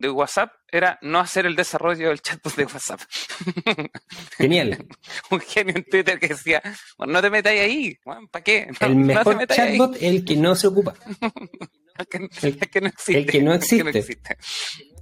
de 0.00 0.08
WhatsApp 0.10 0.52
era 0.72 0.98
no 1.02 1.18
hacer 1.18 1.46
el 1.46 1.54
desarrollo 1.54 2.08
del 2.08 2.20
chatbot 2.20 2.54
de 2.56 2.64
WhatsApp. 2.64 3.00
Genial. 4.38 4.86
un 5.30 5.40
genio 5.40 5.74
en 5.76 5.84
Twitter 5.84 6.18
que 6.18 6.28
decía, 6.28 6.62
no 7.06 7.20
te 7.20 7.30
metáis 7.30 7.60
ahí, 7.60 7.98
¿para 8.30 8.42
qué? 8.42 8.68
el 8.80 8.96
mejor 8.96 9.46
chatbot 9.46 9.96
es 9.96 10.02
el 10.02 10.24
que 10.24 10.36
no 10.36 10.54
se 10.54 10.68
ocupa. 10.68 10.94
el, 11.98 12.06
que, 12.06 12.80
no 12.80 12.88
existe. 12.88 13.18
El 13.18 13.26
que 13.26 13.42
no 13.42 13.52
existe. 13.52 14.38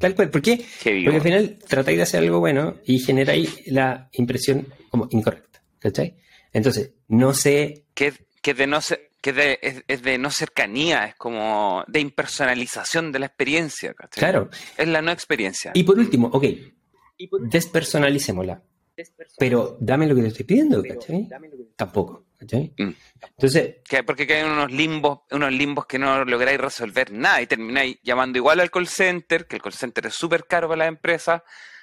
Tal 0.00 0.14
cual. 0.14 0.30
¿Por 0.30 0.42
qué? 0.42 0.64
Porque 0.82 1.14
al 1.14 1.22
final 1.22 1.58
tratáis 1.68 1.96
de 1.96 2.02
hacer 2.02 2.22
algo 2.22 2.40
bueno 2.40 2.76
y 2.84 2.98
generáis 2.98 3.62
la 3.66 4.08
impresión 4.12 4.66
como 4.90 5.06
incorrecta. 5.10 5.47
¿Cachai? 5.78 6.16
Entonces, 6.52 6.92
no 7.08 7.34
sé... 7.34 7.86
¿Qué, 7.94 8.12
que 8.42 8.54
de 8.54 8.66
no 8.66 8.80
ser, 8.80 9.10
que 9.20 9.84
es, 9.86 10.02
de 10.02 10.18
no 10.18 10.30
cercanía, 10.30 11.06
es 11.06 11.14
como 11.16 11.84
de 11.88 12.00
impersonalización 12.00 13.12
de 13.12 13.18
la 13.18 13.26
experiencia. 13.26 13.94
Claro. 14.10 14.48
Es 14.76 14.88
la 14.88 15.02
no 15.02 15.10
experiencia. 15.10 15.72
Y 15.74 15.82
por 15.82 15.98
último, 15.98 16.28
ok, 16.32 16.44
despersonalicémosla. 17.40 18.62
Pero 19.38 19.76
dame 19.80 20.06
lo 20.06 20.14
que 20.14 20.22
te 20.22 20.28
estoy 20.28 20.44
pidiendo, 20.44 20.82
¿cachai? 20.82 21.28
Tampoco, 21.76 22.26
¿cachai? 22.36 22.72
Mm. 22.78 22.90
Entonces... 23.30 23.76
Porque 24.04 24.26
hay 24.32 24.42
unos 24.42 24.72
limbos, 24.72 25.20
unos 25.30 25.52
limbos 25.52 25.86
que 25.86 25.98
no 25.98 26.24
lográis 26.24 26.60
resolver 26.60 27.12
nada 27.12 27.40
y 27.40 27.46
termináis 27.46 27.98
llamando 28.02 28.38
igual 28.38 28.58
al 28.60 28.70
call 28.70 28.88
center, 28.88 29.46
que 29.46 29.56
el 29.56 29.62
call 29.62 29.72
center 29.72 30.06
es 30.06 30.14
súper 30.14 30.46
caro 30.46 30.68
para 30.68 30.78
las 30.78 30.88
empresas, 30.88 31.42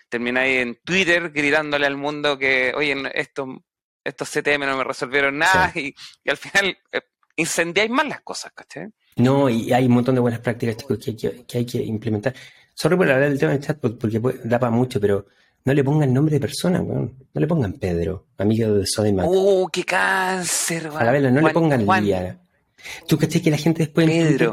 termináis 0.09 0.61
en 0.61 0.79
Twitter 0.83 1.31
gritándole 1.31 1.85
al 1.85 1.95
mundo 1.95 2.37
que, 2.37 2.73
oye, 2.75 2.95
esto 3.13 3.63
estos 4.05 4.29
CTM 4.29 4.65
no 4.65 4.77
me 4.77 4.83
resolvieron 4.83 5.37
nada 5.37 5.71
y, 5.75 5.93
al 6.27 6.37
final 6.37 6.77
eh, 6.91 7.01
incendiáis 7.35 7.89
más 7.91 8.07
las 8.07 8.21
cosas, 8.21 8.53
¿cachai? 8.53 8.91
No, 9.17 9.49
y 9.49 9.73
hay 9.73 9.85
un 9.85 9.93
montón 9.93 10.15
de 10.15 10.21
buenas 10.21 10.39
prácticas, 10.39 10.77
chicos, 10.77 10.99
que 11.47 11.57
hay 11.57 11.65
que, 11.65 11.83
implementar. 11.83 12.33
Sorry 12.73 12.95
por 12.95 13.09
hablar 13.09 13.29
del 13.29 13.39
tema 13.39 13.53
del 13.53 13.61
chatbot, 13.61 13.97
porque 13.97 14.21
da 14.43 14.59
para 14.59 14.71
mucho, 14.71 14.99
pero 14.99 15.25
no 15.63 15.73
le 15.73 15.83
pongan 15.83 16.13
nombre 16.13 16.35
de 16.35 16.39
persona, 16.39 16.81
weón. 16.81 17.13
No 17.33 17.41
le 17.41 17.47
pongan 17.47 17.73
Pedro, 17.73 18.27
amigo 18.37 18.73
de 18.73 18.85
Sodimac. 18.85 19.25
¡Oh, 19.27 19.67
qué 19.71 19.83
cáncer, 19.83 20.91
A 20.93 21.03
la 21.03 21.11
vela, 21.11 21.31
no 21.31 21.41
le 21.41 21.53
pongan 21.53 21.85
Lía. 21.85 22.39
Tú 23.07 23.17
caché 23.17 23.41
que 23.41 23.49
la 23.49 23.57
gente 23.57 23.83
después 23.83 24.07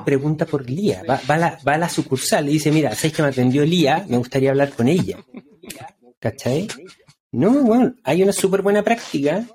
pregunta 0.05 0.47
por 0.47 0.69
Lía. 0.69 1.03
Va, 1.09 1.21
a 1.27 1.37
la, 1.37 1.59
va, 1.67 1.75
a 1.75 1.79
la, 1.79 1.89
sucursal 1.89 2.49
y 2.49 2.53
dice, 2.53 2.71
mira, 2.71 2.95
¿sabes 2.95 3.13
que 3.13 3.23
me 3.23 3.29
atendió 3.29 3.65
Lía? 3.65 4.07
Me 4.09 4.17
gustaría 4.17 4.51
hablar 4.51 4.71
con 4.71 4.89
ella. 4.89 5.19
¿Cachai? 6.19 6.69
No, 7.33 7.63
bueno, 7.63 7.95
hay 8.05 8.23
una 8.23 8.33
súper 8.33 8.61
buena 8.61 8.83
práctica, 8.83 9.47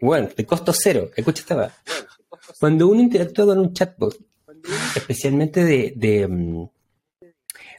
bueno, 0.00 0.28
de 0.36 0.44
costo 0.44 0.72
cero. 0.76 1.10
Escucha 1.14 1.42
esta 1.42 1.74
Cuando 2.58 2.88
uno 2.88 3.00
interactúa 3.00 3.46
con 3.46 3.58
un 3.60 3.72
chatbot, 3.72 4.18
especialmente 4.96 5.64
de, 5.64 6.26
mm, 6.28 6.68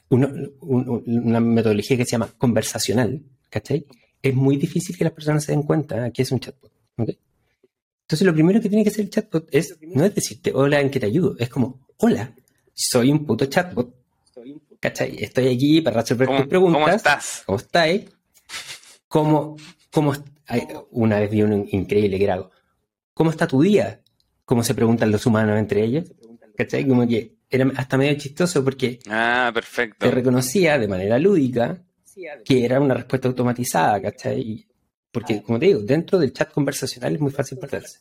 una 0.10 1.40
metodología 1.40 1.98
que 1.98 2.06
se 2.06 2.12
llama 2.12 2.30
conversacional, 2.38 3.22
¿cachai? 3.50 3.86
Es 4.22 4.34
muy 4.34 4.56
difícil 4.56 4.98
que 4.98 5.04
las 5.04 5.14
personas 5.14 5.44
se 5.44 5.52
den 5.52 5.64
cuenta 5.64 6.12
que 6.12 6.22
es 6.22 6.32
un 6.32 6.40
chatbot. 6.40 6.72
Entonces, 6.98 8.26
lo 8.26 8.34
primero 8.34 8.62
que 8.62 8.70
tiene 8.70 8.84
que 8.84 8.90
hacer 8.90 9.06
el 9.06 9.10
chatbot 9.10 9.48
es, 9.52 9.78
no 9.82 10.06
es 10.06 10.16
decirte, 10.16 10.52
hola, 10.54 10.80
¿en 10.80 10.90
qué 10.92 11.00
te 11.00 11.06
ayudo? 11.08 11.36
Es 11.40 11.50
como, 11.50 11.88
hola, 11.98 12.34
soy 12.74 13.12
un 13.12 13.26
puto 13.26 13.46
chatbot. 13.48 13.96
¿Cachai? 14.80 15.24
Estoy 15.24 15.48
aquí 15.48 15.82
para 15.82 16.02
resolver 16.02 16.28
tus 16.28 16.48
preguntas. 16.48 16.82
¿Cómo 16.82 16.96
estás? 16.96 17.44
¿Cómo 17.46 17.58
estáis? 17.58 18.06
¿Cómo, 19.12 19.58
cómo, 19.92 20.14
una 20.92 21.20
vez 21.20 21.30
vi 21.30 21.42
un 21.42 21.68
increíble 21.70 22.18
que 22.18 22.24
era 22.24 22.50
¿cómo 23.14 23.30
está 23.30 23.46
tu 23.46 23.62
día? 23.62 24.00
¿Cómo 24.46 24.64
se 24.64 24.74
preguntan 24.74 25.12
los 25.12 25.26
humanos 25.26 25.60
entre 25.60 25.84
ellos? 25.84 26.14
¿Cachai? 26.56 26.88
Como 26.88 27.06
que 27.06 27.36
era 27.50 27.70
hasta 27.76 27.98
medio 27.98 28.18
chistoso 28.18 28.64
porque 28.64 29.00
ah, 29.10 29.52
perfecto. 29.54 29.98
te 30.00 30.12
reconocía 30.12 30.80
de 30.80 30.88
manera 30.88 31.20
lúdica 31.20 31.84
que 32.46 32.64
era 32.64 32.80
una 32.80 32.94
respuesta 32.94 33.28
automatizada, 33.28 34.02
¿cachai? 34.02 34.66
Porque, 35.12 35.42
como 35.42 35.60
te 35.60 35.66
digo, 35.66 35.82
dentro 35.82 36.18
del 36.18 36.32
chat 36.32 36.50
conversacional 36.50 37.14
es 37.16 37.20
muy 37.20 37.32
fácil 37.32 37.58
perderse. 37.58 38.00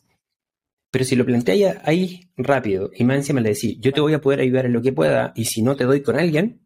Pero 0.93 1.05
si 1.05 1.17
lo 1.17 1.27
planteas 1.27 1.79
ahí 1.83 2.31
rápido 2.37 2.93
y 2.95 3.03
más 3.03 3.17
encima 3.17 3.41
le 3.41 3.49
decís, 3.49 3.79
yo 3.81 3.93
te 3.93 4.01
voy 4.01 4.15
a 4.15 4.21
poder 4.21 4.39
ayudar 4.39 4.67
en 4.67 4.75
lo 4.75 4.81
que 4.81 4.93
pueda 4.93 5.33
y 5.35 5.47
si 5.47 5.61
no 5.61 5.75
te 5.75 5.83
doy 5.83 6.03
con 6.03 6.17
alguien, 6.17 6.61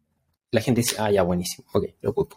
la 0.51 0.61
gente 0.61 0.81
dice, 0.81 0.97
ah, 0.99 1.09
ya, 1.09 1.23
buenísimo, 1.23 1.67
ok, 1.73 1.85
lo 2.01 2.11
ocupo. 2.11 2.35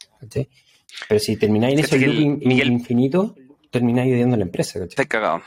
Pero 1.08 1.20
si 1.20 1.36
termináis 1.36 1.78
en 1.78 1.84
ese 1.84 1.98
loop 1.98 2.42
infinito, 2.42 3.34
termináis 3.70 4.12
odiando 4.12 4.36
la 4.36 4.44
empresa. 4.44 4.80
¿cachai? 4.80 5.06
cagado. 5.06 5.42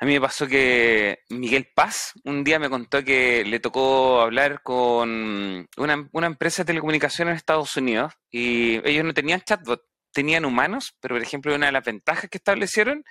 A 0.00 0.04
mí 0.04 0.12
me 0.12 0.20
pasó 0.20 0.46
que 0.46 1.24
Miguel 1.28 1.70
Paz 1.74 2.12
un 2.24 2.44
día 2.44 2.60
me 2.60 2.70
contó 2.70 3.02
que 3.02 3.44
le 3.44 3.58
tocó 3.58 4.20
hablar 4.20 4.62
con 4.62 5.68
una, 5.76 6.08
una 6.12 6.26
empresa 6.28 6.62
de 6.62 6.66
telecomunicaciones 6.66 7.32
en 7.32 7.36
Estados 7.36 7.76
Unidos 7.76 8.12
y 8.30 8.76
ellos 8.88 9.04
no 9.04 9.12
tenían 9.12 9.40
chatbot, 9.40 9.82
tenían 10.12 10.44
humanos, 10.44 10.94
pero 11.00 11.16
por 11.16 11.22
ejemplo 11.22 11.54
una 11.54 11.66
de 11.66 11.72
las 11.72 11.84
ventajas 11.84 12.30
que 12.30 12.38
establecieron 12.38 13.02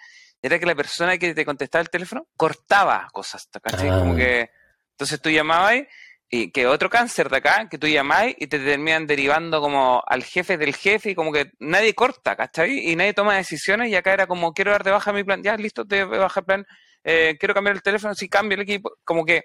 era 0.41 0.59
que 0.59 0.65
la 0.65 0.75
persona 0.75 1.17
que 1.17 1.33
te 1.33 1.45
contestaba 1.45 1.81
el 1.81 1.89
teléfono 1.89 2.27
cortaba 2.37 3.07
cosas, 3.11 3.49
¿cachai? 3.61 3.89
Como 3.89 4.13
ah. 4.13 4.15
que, 4.15 4.49
entonces 4.91 5.21
tú 5.21 5.29
llamabas 5.29 5.75
y 5.75 5.87
que 6.29 6.67
otro 6.67 6.89
cáncer 6.89 7.29
de 7.29 7.37
acá, 7.37 7.67
que 7.69 7.77
tú 7.77 7.87
llamás 7.87 8.27
y 8.37 8.47
te 8.47 8.59
terminan 8.59 9.07
derivando 9.07 9.61
como 9.61 10.03
al 10.05 10.23
jefe 10.23 10.57
del 10.57 10.75
jefe 10.75 11.11
y 11.11 11.15
como 11.15 11.31
que 11.31 11.51
nadie 11.59 11.93
corta, 11.93 12.35
¿cachai? 12.35 12.89
Y 12.91 12.95
nadie 12.95 13.13
toma 13.13 13.37
decisiones 13.37 13.89
y 13.89 13.95
acá 13.95 14.13
era 14.13 14.27
como, 14.27 14.53
quiero 14.53 14.71
dar 14.71 14.83
de 14.83 14.91
baja 14.91 15.13
mi 15.13 15.23
plan, 15.23 15.41
ya, 15.41 15.55
listo, 15.55 15.85
te 15.85 16.03
baja 16.03 16.41
el 16.41 16.45
plan, 16.45 16.65
eh, 17.03 17.37
quiero 17.39 17.53
cambiar 17.53 17.77
el 17.77 17.81
teléfono, 17.81 18.13
sí, 18.13 18.27
cambio 18.27 18.55
el 18.55 18.63
equipo, 18.63 18.91
como 19.05 19.23
que 19.23 19.43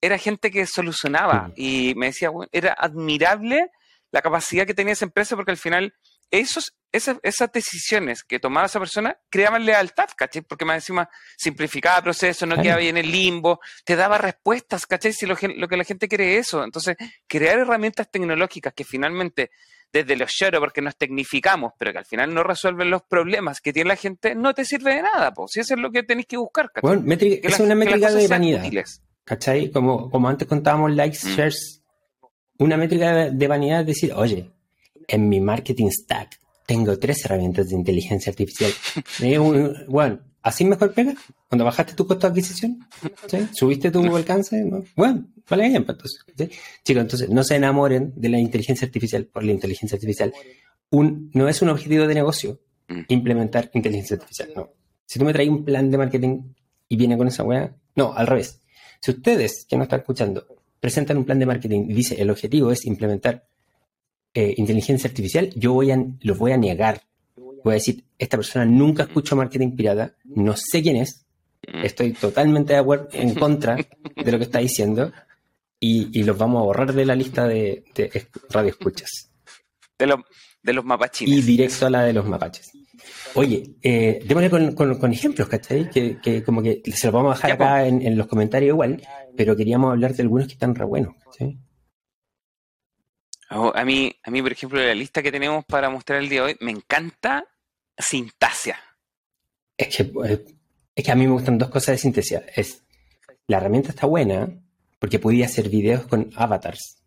era 0.00 0.18
gente 0.18 0.50
que 0.50 0.66
solucionaba 0.66 1.50
y 1.56 1.94
me 1.96 2.06
decía, 2.06 2.30
bueno, 2.30 2.48
era 2.52 2.72
admirable 2.72 3.70
la 4.10 4.22
capacidad 4.22 4.66
que 4.66 4.74
tenía 4.74 4.92
esa 4.92 5.04
empresa 5.04 5.36
porque 5.36 5.50
al 5.50 5.56
final 5.58 5.94
esos, 6.30 6.74
esas, 6.92 7.18
esas 7.22 7.50
decisiones 7.52 8.22
que 8.22 8.38
tomaba 8.38 8.66
esa 8.66 8.78
persona 8.78 9.16
creaban 9.28 9.64
lealtad, 9.64 10.08
¿cachai? 10.16 10.42
Porque 10.42 10.64
más 10.64 10.76
encima 10.76 11.08
simplificaba 11.36 11.98
el 11.98 12.04
proceso, 12.04 12.46
no 12.46 12.60
quedaba 12.60 12.80
bien 12.80 12.96
en 12.96 13.04
el 13.04 13.10
limbo, 13.10 13.60
te 13.84 13.96
daba 13.96 14.18
respuestas, 14.18 14.86
¿cachai? 14.86 15.12
Si 15.12 15.26
lo, 15.26 15.36
que 15.36 15.76
la 15.76 15.84
gente 15.84 16.08
quiere 16.08 16.36
es 16.36 16.48
eso. 16.48 16.62
Entonces, 16.62 16.96
crear 17.26 17.58
herramientas 17.58 18.10
tecnológicas 18.10 18.72
que 18.74 18.84
finalmente, 18.84 19.50
desde 19.92 20.16
los 20.16 20.30
lloros, 20.38 20.60
porque 20.60 20.82
nos 20.82 20.96
tecnificamos, 20.96 21.72
pero 21.78 21.92
que 21.92 21.98
al 21.98 22.06
final 22.06 22.32
no 22.32 22.42
resuelven 22.42 22.90
los 22.90 23.02
problemas 23.02 23.60
que 23.60 23.72
tiene 23.72 23.88
la 23.88 23.96
gente, 23.96 24.34
no 24.34 24.54
te 24.54 24.64
sirve 24.64 24.94
de 24.94 25.02
nada, 25.02 25.32
pues. 25.34 25.52
Si 25.52 25.60
eso 25.60 25.74
es 25.74 25.80
lo 25.80 25.90
que 25.90 26.04
tenéis 26.04 26.26
que 26.26 26.36
buscar, 26.36 26.70
¿cachai? 26.72 26.96
Bueno, 26.96 27.16
es 27.18 27.60
una 27.60 27.74
métrica 27.74 28.12
de 28.12 28.28
vanidad. 28.28 28.64
¿Cachai? 29.24 29.70
Como, 29.70 30.10
como 30.10 30.28
antes 30.28 30.46
contábamos 30.46 30.94
likes, 30.94 31.18
mm. 31.24 31.28
shares, 31.28 31.82
una 32.58 32.76
métrica 32.76 33.30
de 33.30 33.48
vanidad 33.48 33.80
es 33.80 33.86
decir, 33.86 34.12
oye, 34.14 34.53
en 35.08 35.28
mi 35.28 35.40
marketing 35.40 35.90
stack 35.90 36.38
tengo 36.66 36.98
tres 36.98 37.24
herramientas 37.24 37.68
de 37.68 37.76
inteligencia 37.76 38.30
artificial. 38.30 38.72
bueno, 39.88 40.20
¿así 40.42 40.64
mejor 40.64 40.92
pega? 40.94 41.14
Cuando 41.48 41.64
bajaste 41.64 41.94
tu 41.94 42.06
costo 42.06 42.26
de 42.26 42.32
adquisición, 42.32 42.86
¿subiste 43.52 43.90
tu 43.90 44.16
alcance? 44.16 44.64
Bueno, 44.96 45.26
vale 45.48 45.68
bien, 45.68 45.84
pues, 45.84 45.98
entonces. 46.28 46.58
Chicos, 46.84 47.02
entonces 47.02 47.28
no 47.28 47.44
se 47.44 47.56
enamoren 47.56 48.12
de 48.16 48.28
la 48.28 48.38
inteligencia 48.38 48.86
artificial 48.86 49.26
por 49.26 49.44
la 49.44 49.52
inteligencia 49.52 49.96
artificial. 49.96 50.32
Un, 50.90 51.30
no 51.34 51.48
es 51.48 51.60
un 51.60 51.68
objetivo 51.68 52.06
de 52.06 52.14
negocio 52.14 52.60
mm. 52.88 53.00
implementar 53.08 53.70
inteligencia 53.74 54.16
artificial, 54.16 54.50
no. 54.56 54.70
Si 55.06 55.18
tú 55.18 55.24
me 55.24 55.32
traes 55.32 55.48
un 55.48 55.64
plan 55.64 55.90
de 55.90 55.98
marketing 55.98 56.42
y 56.88 56.96
viene 56.96 57.16
con 57.18 57.28
esa 57.28 57.42
weá, 57.42 57.74
no, 57.94 58.14
al 58.14 58.26
revés. 58.26 58.60
Si 59.00 59.10
ustedes 59.10 59.66
que 59.68 59.76
no 59.76 59.82
están 59.82 60.00
escuchando 60.00 60.46
presentan 60.80 61.16
un 61.16 61.24
plan 61.24 61.38
de 61.38 61.46
marketing 61.46 61.86
y 61.88 61.94
dice 61.94 62.20
el 62.20 62.30
objetivo 62.30 62.70
es 62.70 62.84
implementar 62.84 63.46
eh, 64.34 64.54
inteligencia 64.56 65.08
artificial, 65.08 65.50
yo 65.54 65.72
voy 65.72 65.90
a, 65.90 66.04
lo 66.20 66.34
voy 66.34 66.52
a 66.52 66.56
negar. 66.56 67.02
Voy 67.36 67.72
a 67.72 67.74
decir, 67.74 68.04
esta 68.18 68.36
persona 68.36 68.64
nunca 68.66 69.04
escuchó 69.04 69.36
marketing 69.36 69.74
pirata, 69.76 70.14
no 70.24 70.54
sé 70.56 70.82
quién 70.82 70.96
es, 70.96 71.24
estoy 71.62 72.12
totalmente 72.12 72.74
de 72.74 72.80
acuerdo, 72.80 73.08
en 73.12 73.34
contra 73.34 73.76
de 73.76 74.32
lo 74.32 74.38
que 74.38 74.44
está 74.44 74.58
diciendo 74.58 75.12
y, 75.80 76.22
los 76.22 76.36
vamos 76.36 76.60
a 76.60 76.64
borrar 76.64 76.92
de 76.92 77.04
la 77.04 77.14
lista 77.14 77.46
de, 77.46 77.84
de 77.94 78.26
radioescuchas. 78.50 79.30
De, 79.98 80.14
de 80.62 80.72
los 80.72 80.84
mapachines. 80.84 81.38
Y 81.38 81.42
directo 81.42 81.86
a 81.86 81.90
la 81.90 82.04
de 82.04 82.12
los 82.12 82.26
mapaches. 82.26 82.72
Oye, 83.34 83.74
eh, 83.82 84.20
démosle 84.26 84.74
con, 84.74 85.12
ejemplos, 85.12 85.48
¿cachai? 85.48 85.90
Que, 85.90 86.42
como 86.44 86.62
que 86.62 86.80
se 86.94 87.06
los 87.08 87.14
vamos 87.14 87.32
a 87.32 87.34
dejar 87.34 87.52
acá 87.52 87.86
en, 87.86 88.16
los 88.16 88.26
comentarios 88.26 88.70
igual, 88.70 89.02
pero 89.36 89.56
queríamos 89.56 89.90
hablar 89.92 90.14
de 90.14 90.22
algunos 90.22 90.46
que 90.46 90.54
están 90.54 90.74
re 90.74 90.84
buenos, 90.84 91.14
¿cachai? 91.24 91.58
A 93.50 93.84
mí, 93.84 94.12
a 94.22 94.30
mí, 94.30 94.42
por 94.42 94.52
ejemplo, 94.52 94.80
la 94.80 94.94
lista 94.94 95.22
que 95.22 95.30
tenemos 95.30 95.64
para 95.64 95.90
mostrar 95.90 96.20
el 96.20 96.28
día 96.28 96.40
de 96.40 96.46
hoy, 96.46 96.56
me 96.60 96.72
encanta 96.72 97.46
Sintasia. 97.96 98.78
Es 99.76 99.96
que, 99.96 100.02
eh, 100.02 100.44
es 100.94 101.04
que 101.04 101.12
a 101.12 101.14
mí 101.14 101.26
me 101.26 101.32
gustan 101.32 101.58
dos 101.58 101.68
cosas 101.68 101.94
de 101.94 101.98
Sintasia. 101.98 102.44
Es, 102.54 102.82
la 103.46 103.58
herramienta 103.58 103.90
está 103.90 104.06
buena 104.06 104.48
porque 104.98 105.18
podía 105.18 105.46
hacer 105.46 105.68
videos 105.68 106.06
con 106.06 106.30
avatars. 106.34 107.02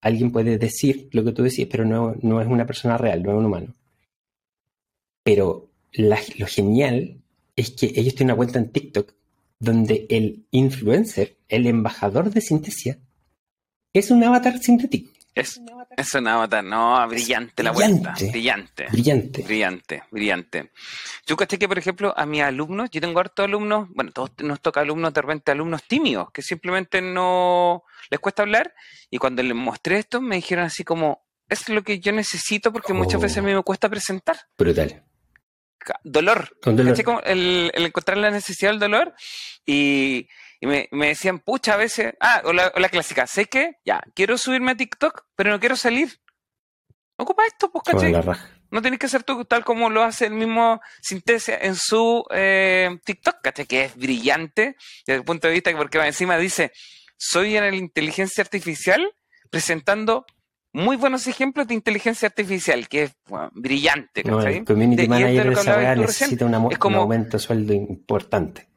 Alguien 0.00 0.32
puede 0.32 0.58
decir 0.58 1.08
lo 1.12 1.24
que 1.24 1.32
tú 1.32 1.42
decís, 1.42 1.66
pero 1.70 1.84
no, 1.84 2.14
no 2.20 2.40
es 2.40 2.46
una 2.46 2.66
persona 2.66 2.98
real, 2.98 3.22
no 3.22 3.30
es 3.30 3.38
un 3.38 3.46
humano. 3.46 3.74
Pero 5.22 5.70
lo 5.92 6.46
genial 6.46 7.22
es 7.56 7.70
que 7.70 7.86
ellos 7.94 8.14
tienen 8.14 8.32
una 8.32 8.36
cuenta 8.36 8.58
en 8.58 8.70
TikTok 8.70 9.14
donde 9.58 10.06
el 10.10 10.46
influencer, 10.50 11.38
el 11.48 11.66
embajador 11.66 12.30
de 12.30 12.40
Sintesia, 12.40 12.98
es 13.92 14.10
un 14.10 14.22
avatar 14.24 14.58
sintético. 14.58 15.13
Es, 15.34 15.60
es 15.96 16.14
un 16.14 16.28
avatar, 16.28 16.62
no, 16.62 17.08
brillante 17.08 17.62
la 17.64 17.72
vuelta. 17.72 18.14
Brillante. 18.16 18.86
Brillante. 18.92 19.42
Brillante, 19.42 20.02
brillante. 20.12 20.70
Yo 21.26 21.36
caché 21.36 21.58
que, 21.58 21.66
por 21.66 21.76
ejemplo, 21.76 22.14
a 22.16 22.24
mis 22.24 22.42
alumnos, 22.42 22.88
yo 22.90 23.00
tengo 23.00 23.18
hartos 23.18 23.44
alumnos, 23.44 23.88
bueno, 23.90 24.12
todos 24.12 24.30
nos 24.38 24.60
toca 24.60 24.80
alumnos, 24.80 25.12
de 25.12 25.20
repente 25.20 25.50
alumnos 25.50 25.82
tímidos, 25.88 26.30
que 26.30 26.40
simplemente 26.40 27.02
no 27.02 27.82
les 28.10 28.20
cuesta 28.20 28.42
hablar, 28.42 28.74
y 29.10 29.18
cuando 29.18 29.42
les 29.42 29.56
mostré 29.56 29.98
esto, 29.98 30.20
me 30.20 30.36
dijeron 30.36 30.66
así 30.66 30.84
como, 30.84 31.26
es 31.48 31.68
lo 31.68 31.82
que 31.82 31.98
yo 31.98 32.12
necesito 32.12 32.72
porque 32.72 32.92
muchas 32.92 33.20
veces 33.20 33.38
a 33.38 33.42
mí 33.42 33.52
me 33.52 33.62
cuesta 33.62 33.88
presentar. 33.88 34.36
Brutal. 34.56 35.02
Dolor. 36.04 36.56
El, 37.24 37.70
el 37.74 37.86
encontrar 37.86 38.16
la 38.18 38.30
necesidad 38.30 38.70
del 38.70 38.80
dolor 38.80 39.14
y 39.66 40.28
y 40.60 40.66
me, 40.66 40.88
decían, 40.90 41.38
pucha, 41.40 41.74
a 41.74 41.76
veces, 41.76 42.14
ah, 42.20 42.42
o 42.44 42.52
la, 42.52 42.70
clásica, 42.88 43.26
sé 43.26 43.46
que, 43.46 43.76
ya, 43.84 44.02
quiero 44.14 44.38
subirme 44.38 44.72
a 44.72 44.76
TikTok, 44.76 45.26
pero 45.36 45.50
no 45.50 45.60
quiero 45.60 45.76
salir. 45.76 46.20
Ocupa 47.16 47.44
esto, 47.46 47.70
pues, 47.70 47.84
¿cachai? 47.84 48.12
No 48.70 48.82
tenés 48.82 48.98
que 48.98 49.06
hacer 49.06 49.22
tú 49.22 49.44
tal 49.44 49.64
como 49.64 49.88
lo 49.88 50.02
hace 50.02 50.26
el 50.26 50.32
mismo 50.32 50.80
Sintesia 51.00 51.58
en 51.58 51.76
su 51.76 52.24
eh, 52.30 52.98
TikTok, 53.04 53.36
¿cachai? 53.42 53.66
Que 53.66 53.84
es 53.84 53.96
brillante 53.96 54.76
desde 55.06 55.18
el 55.18 55.24
punto 55.24 55.46
de 55.46 55.54
vista 55.54 55.70
que, 55.70 55.76
porque 55.76 55.98
encima 55.98 56.36
dice, 56.36 56.72
soy 57.16 57.56
en 57.56 57.70
la 57.70 57.76
inteligencia 57.76 58.42
artificial 58.42 59.08
presentando 59.50 60.26
muy 60.72 60.96
buenos 60.96 61.28
ejemplos 61.28 61.68
de 61.68 61.74
inteligencia 61.74 62.26
artificial, 62.26 62.88
que 62.88 63.04
es 63.04 63.16
brillante. 63.52 64.24
¿cachai? 64.24 64.56
el 64.58 64.64
community 64.64 65.06
manager 65.06 65.48
de 65.48 65.52
esa 65.54 65.94
necesita 65.94 66.44
un 66.44 66.54
aumento 66.54 67.36
de 67.36 67.42
sueldo 67.42 67.72
importante. 67.72 68.73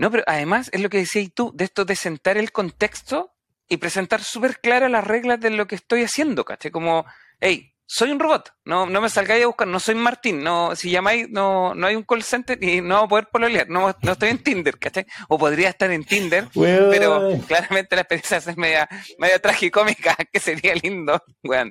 No, 0.00 0.10
pero 0.10 0.24
además 0.26 0.70
es 0.72 0.80
lo 0.80 0.88
que 0.88 0.96
decías 0.96 1.28
tú, 1.34 1.52
de 1.54 1.64
esto 1.64 1.84
de 1.84 1.94
sentar 1.94 2.38
el 2.38 2.52
contexto 2.52 3.34
y 3.68 3.76
presentar 3.76 4.22
súper 4.22 4.58
claras 4.58 4.90
las 4.90 5.06
reglas 5.06 5.38
de 5.40 5.50
lo 5.50 5.66
que 5.66 5.74
estoy 5.74 6.04
haciendo, 6.04 6.42
¿caché? 6.42 6.70
Como, 6.70 7.04
hey, 7.38 7.74
soy 7.84 8.10
un 8.10 8.18
robot, 8.18 8.50
no, 8.64 8.86
no 8.86 9.02
me 9.02 9.10
salgáis 9.10 9.44
a 9.44 9.48
buscar, 9.48 9.68
no 9.68 9.78
soy 9.78 9.96
Martín, 9.96 10.42
no, 10.42 10.74
si 10.74 10.90
llamáis, 10.90 11.28
no, 11.28 11.74
no 11.74 11.86
hay 11.86 11.96
un 11.96 12.04
call 12.04 12.22
center 12.22 12.58
y 12.64 12.80
no 12.80 12.96
voy 12.96 13.04
a 13.04 13.08
poder 13.08 13.28
pololear, 13.30 13.68
no, 13.68 13.94
no 14.00 14.12
estoy 14.12 14.30
en 14.30 14.42
Tinder, 14.42 14.78
¿cachai? 14.78 15.04
O 15.28 15.36
podría 15.36 15.68
estar 15.68 15.90
en 15.90 16.04
Tinder, 16.04 16.48
pero 16.54 17.38
claramente 17.46 17.94
la 17.94 18.00
experiencia 18.00 18.38
es 18.38 18.56
media, 18.56 18.88
media 19.18 19.38
tragicómica, 19.38 20.16
que 20.32 20.40
sería 20.40 20.74
lindo, 20.76 21.22
weón. 21.42 21.70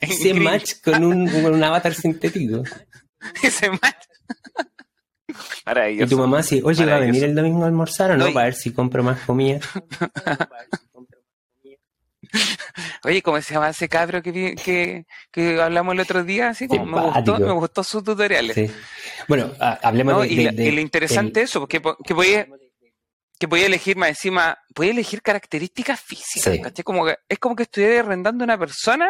Ese 0.00 0.32
match 0.40 0.80
con 0.82 1.04
un, 1.04 1.28
con 1.28 1.52
un 1.52 1.62
avatar 1.62 1.92
sintético. 1.92 2.62
Ese 3.42 3.68
match. 3.68 4.06
Y 5.90 6.06
tu 6.06 6.18
mamá 6.18 6.42
sí, 6.42 6.60
oye, 6.64 6.84
¿va 6.86 6.96
a 6.96 7.00
venir 7.00 7.24
el 7.24 7.34
domingo 7.34 7.64
a 7.64 7.66
almorzar 7.66 8.12
o 8.12 8.16
no? 8.16 8.32
Para 8.32 8.46
ver 8.46 8.54
si 8.54 8.72
compro 8.72 9.02
más 9.02 9.20
comida. 9.20 9.60
Oye, 13.04 13.22
¿cómo 13.22 13.40
se 13.40 13.54
llama 13.54 13.70
ese 13.70 13.88
cabro 13.88 14.22
que, 14.22 15.04
que, 15.30 15.60
hablamos 15.60 15.94
el 15.94 16.00
otro 16.00 16.24
día? 16.24 16.50
Así 16.50 16.68
como 16.68 16.86
me 16.86 17.00
gustó, 17.00 17.38
me 17.38 17.52
gustó 17.52 17.84
sus 17.84 18.04
tutoriales. 18.04 18.72
Bueno, 19.28 19.52
hablemos 19.58 20.22
de, 20.22 20.28
y, 20.28 20.70
lo 20.70 20.80
interesante 20.80 21.42
es 21.42 21.50
eso, 21.50 21.60
porque 21.60 21.82
que 22.04 22.14
podía, 22.14 22.46
que 23.38 23.48
podía 23.48 23.66
elegir 23.66 23.96
más 23.96 24.10
encima, 24.10 24.58
podía 24.74 24.92
elegir 24.92 25.20
características 25.20 26.00
físicas, 26.00 26.72
Como 26.84 27.08
es 27.08 27.38
como 27.38 27.56
que 27.56 27.64
estuviera 27.64 28.00
arrendando 28.00 28.44
una 28.44 28.58
persona, 28.58 29.08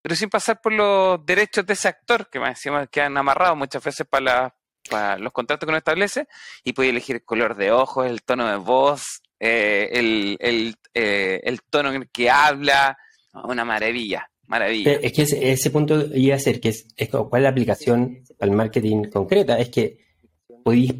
pero 0.00 0.14
sin 0.14 0.30
pasar 0.30 0.60
por 0.60 0.72
los 0.72 1.24
derechos 1.24 1.66
de 1.66 1.72
ese 1.72 1.88
actor, 1.88 2.28
que 2.30 2.38
más 2.38 2.50
encima 2.50 2.86
quedan 2.86 3.16
amarrados 3.16 3.56
muchas 3.56 3.82
veces 3.82 4.06
para, 4.08 4.54
para 4.88 5.18
los 5.18 5.32
contratos 5.32 5.66
que 5.66 5.70
uno 5.70 5.78
establece, 5.78 6.26
y 6.62 6.72
podía 6.72 6.90
elegir 6.90 7.16
el 7.16 7.24
color 7.24 7.56
de 7.56 7.72
ojos, 7.72 8.06
el 8.06 8.22
tono 8.22 8.48
de 8.48 8.56
voz, 8.56 9.22
eh, 9.40 9.88
el, 9.92 10.36
el, 10.40 10.74
eh, 10.94 11.40
el, 11.44 11.60
tono 11.62 11.90
en 11.90 12.02
el 12.02 12.08
que 12.08 12.30
habla, 12.30 12.96
una 13.44 13.64
maravilla, 13.64 14.30
maravilla. 14.46 14.92
Es 14.92 15.12
que 15.12 15.52
ese, 15.52 15.70
punto 15.70 16.06
iba 16.14 16.36
a 16.36 16.38
ser 16.38 16.60
que 16.60 16.68
es, 16.68 16.86
cuál 17.10 17.40
es 17.40 17.42
la 17.42 17.48
aplicación 17.50 18.24
al 18.40 18.50
marketing 18.52 19.04
concreta, 19.04 19.58
es 19.58 19.68
que 19.68 19.98
podéis 20.62 20.94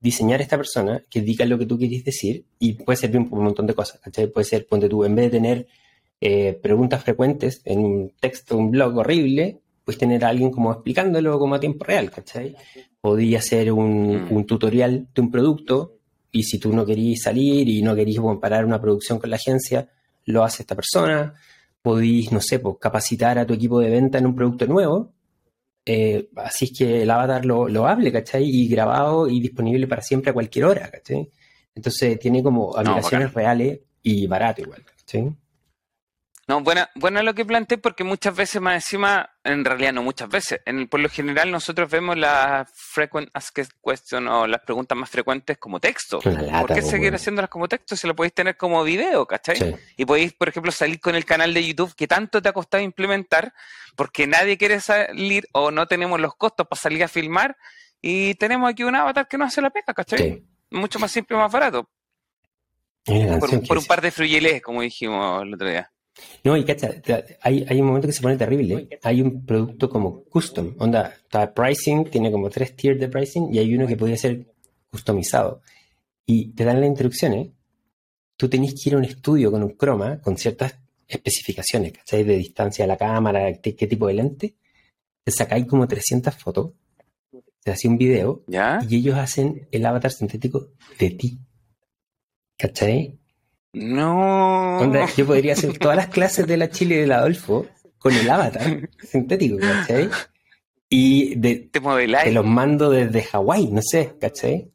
diseñar 0.00 0.42
esta 0.42 0.56
persona 0.56 1.04
que 1.08 1.20
diga 1.20 1.46
lo 1.46 1.58
que 1.58 1.66
tú 1.66 1.78
quieres 1.78 2.04
decir 2.04 2.44
y 2.58 2.74
puede 2.74 2.96
servir 2.96 3.28
por 3.28 3.38
un 3.38 3.46
montón 3.46 3.66
de 3.66 3.74
cosas, 3.74 4.00
Puede 4.34 4.44
ser, 4.44 4.66
ponte 4.66 4.88
tú, 4.88 5.04
en 5.04 5.14
vez 5.14 5.26
de 5.26 5.38
tener 5.38 5.66
eh, 6.20 6.58
preguntas 6.60 7.02
frecuentes 7.02 7.62
en 7.64 7.78
un 7.78 8.12
texto, 8.20 8.56
un 8.56 8.70
blog 8.70 8.98
horrible, 8.98 9.61
puedes 9.84 9.98
tener 9.98 10.24
a 10.24 10.28
alguien 10.28 10.50
como 10.50 10.72
explicándolo 10.72 11.38
como 11.38 11.54
a 11.54 11.60
tiempo 11.60 11.84
real, 11.84 12.10
¿cachai? 12.10 12.56
Podría 13.00 13.40
ser 13.40 13.72
un, 13.72 14.24
mm. 14.24 14.32
un 14.32 14.46
tutorial 14.46 15.08
de 15.14 15.20
un 15.20 15.30
producto 15.30 15.98
y 16.30 16.44
si 16.44 16.58
tú 16.58 16.72
no 16.72 16.86
querías 16.86 17.22
salir 17.22 17.68
y 17.68 17.82
no 17.82 17.94
querías 17.94 18.20
comparar 18.20 18.64
una 18.64 18.80
producción 18.80 19.18
con 19.18 19.30
la 19.30 19.36
agencia, 19.36 19.88
lo 20.24 20.42
hace 20.42 20.62
esta 20.62 20.74
persona. 20.74 21.34
Podéis, 21.82 22.32
no 22.32 22.40
sé, 22.40 22.58
pues, 22.58 22.76
capacitar 22.80 23.38
a 23.38 23.46
tu 23.46 23.54
equipo 23.54 23.80
de 23.80 23.90
venta 23.90 24.18
en 24.18 24.26
un 24.26 24.34
producto 24.34 24.66
nuevo. 24.66 25.12
Eh, 25.84 26.30
así 26.36 26.66
es 26.66 26.78
que 26.78 27.02
el 27.02 27.10
avatar 27.10 27.44
lo, 27.44 27.68
lo, 27.68 27.86
hable, 27.86 28.10
¿cachai? 28.10 28.44
Y 28.44 28.68
grabado 28.68 29.28
y 29.28 29.40
disponible 29.40 29.86
para 29.86 30.00
siempre 30.00 30.30
a 30.30 30.34
cualquier 30.34 30.64
hora, 30.64 30.90
¿cachai? 30.90 31.28
Entonces 31.74 32.18
tiene 32.18 32.42
como 32.42 32.76
aplicaciones 32.76 33.34
reales 33.34 33.80
y 34.02 34.26
barato 34.26 34.62
igual, 34.62 34.84
¿cachai? 34.84 35.32
No, 36.48 36.60
buena, 36.60 36.90
buena 36.96 37.22
lo 37.22 37.34
que 37.34 37.44
planteé 37.44 37.78
porque 37.78 38.02
muchas 38.02 38.34
veces 38.34 38.60
más 38.60 38.74
encima, 38.74 39.30
en 39.44 39.64
realidad 39.64 39.92
no 39.92 40.02
muchas 40.02 40.28
veces, 40.28 40.60
en, 40.66 40.88
por 40.88 40.98
lo 40.98 41.08
general 41.08 41.52
nosotros 41.52 41.88
vemos 41.88 42.18
las 42.18 42.68
frequent 42.74 43.30
asked 43.32 43.68
questions 43.84 44.28
o 44.28 44.48
las 44.48 44.60
preguntas 44.62 44.98
más 44.98 45.08
frecuentes 45.08 45.56
como 45.58 45.78
texto. 45.78 46.18
¿Por 46.18 46.74
qué 46.74 46.82
seguir 46.82 47.14
haciéndolas 47.14 47.48
como 47.48 47.68
texto 47.68 47.94
si 47.94 48.08
lo 48.08 48.16
podéis 48.16 48.34
tener 48.34 48.56
como 48.56 48.82
video, 48.82 49.24
cachai? 49.24 49.76
Y 49.96 50.04
podéis, 50.04 50.32
por 50.32 50.48
ejemplo, 50.48 50.72
salir 50.72 50.98
con 50.98 51.14
el 51.14 51.24
canal 51.24 51.54
de 51.54 51.64
YouTube 51.64 51.94
que 51.94 52.08
tanto 52.08 52.42
te 52.42 52.48
ha 52.48 52.52
costado 52.52 52.82
implementar 52.82 53.54
porque 53.94 54.26
nadie 54.26 54.58
quiere 54.58 54.80
salir 54.80 55.46
o 55.52 55.70
no 55.70 55.86
tenemos 55.86 56.20
los 56.20 56.34
costos 56.34 56.66
para 56.66 56.80
salir 56.80 57.04
a 57.04 57.08
filmar 57.08 57.56
y 58.00 58.34
tenemos 58.34 58.68
aquí 58.68 58.82
un 58.82 58.96
avatar 58.96 59.28
que 59.28 59.38
no 59.38 59.44
hace 59.44 59.62
la 59.62 59.70
pega, 59.70 59.94
¿cachai? 59.94 60.42
Mucho 60.72 60.98
más 60.98 61.12
simple 61.12 61.36
y 61.36 61.40
más 61.40 61.52
barato. 61.52 61.88
Por, 63.04 63.78
un 63.78 63.84
par 63.86 64.00
de 64.00 64.10
fruyeles, 64.10 64.60
como 64.60 64.82
dijimos 64.82 65.42
el 65.42 65.54
otro 65.54 65.68
día. 65.68 65.91
No, 66.44 66.56
y 66.56 66.64
cacha, 66.64 66.90
hay, 67.40 67.64
hay 67.68 67.80
un 67.80 67.86
momento 67.86 68.08
que 68.08 68.12
se 68.12 68.22
pone 68.22 68.36
terrible. 68.36 68.88
Hay 69.02 69.22
un 69.22 69.44
producto 69.46 69.88
como 69.88 70.24
custom. 70.24 70.74
Onda, 70.78 71.14
está 71.22 71.52
pricing, 71.54 72.04
tiene 72.04 72.30
como 72.30 72.50
tres 72.50 72.74
tiers 72.76 73.00
de 73.00 73.08
pricing 73.08 73.54
y 73.54 73.58
hay 73.58 73.74
uno 73.74 73.86
que 73.86 73.96
podría 73.96 74.16
ser 74.16 74.46
customizado. 74.90 75.62
Y 76.26 76.52
te 76.52 76.64
dan 76.64 76.80
las 76.80 76.88
instrucciones. 76.88 77.50
Tú 78.36 78.48
tenés 78.48 78.74
que 78.74 78.90
ir 78.90 78.94
a 78.94 78.98
un 78.98 79.04
estudio 79.04 79.50
con 79.50 79.62
un 79.62 79.70
croma, 79.70 80.20
con 80.20 80.36
ciertas 80.36 80.74
especificaciones, 81.06 81.92
¿cachai? 81.92 82.24
De 82.24 82.36
distancia 82.36 82.84
a 82.84 82.88
la 82.88 82.96
cámara, 82.96 83.52
qué, 83.60 83.72
tipo 83.72 84.06
de 84.06 84.14
lente. 84.14 84.56
Te 85.24 85.30
sacáis 85.30 85.66
como 85.66 85.86
300 85.86 86.34
fotos, 86.34 86.72
te 87.62 87.70
hacía 87.70 87.90
un 87.90 87.98
video 87.98 88.42
y 88.88 88.96
ellos 88.96 89.16
hacen 89.16 89.68
el 89.70 89.86
avatar 89.86 90.10
sintético 90.10 90.70
de 90.98 91.10
ti. 91.10 91.38
¿Cachai? 92.58 93.18
No. 93.72 94.80
yo 95.16 95.26
podría 95.26 95.54
hacer 95.54 95.78
todas 95.78 95.96
las 95.96 96.08
clases 96.08 96.46
de 96.46 96.56
la 96.56 96.68
Chile 96.70 96.98
del 96.98 97.12
Adolfo 97.12 97.66
con 97.98 98.12
el 98.14 98.28
avatar 98.28 98.90
sintético, 99.02 99.58
¿cachai? 99.58 100.10
Y 100.88 101.36
de, 101.36 101.70
te, 101.70 101.80
los 102.32 102.44
mando 102.44 102.90
desde 102.90 103.22
Hawái, 103.22 103.68
no 103.68 103.80
sé, 103.80 104.14
¿cachai? 104.20 104.70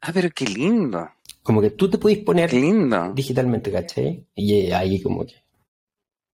Ah, 0.00 0.12
pero 0.14 0.30
qué 0.30 0.44
lindo. 0.46 1.10
Como 1.42 1.60
que 1.60 1.70
tú 1.70 1.90
te 1.90 1.98
puedes 1.98 2.18
poner 2.18 2.52
lindo. 2.52 3.12
digitalmente, 3.12 3.72
¿cachai? 3.72 4.24
Y 4.34 4.70
ahí 4.70 5.02
como 5.02 5.26
que 5.26 5.34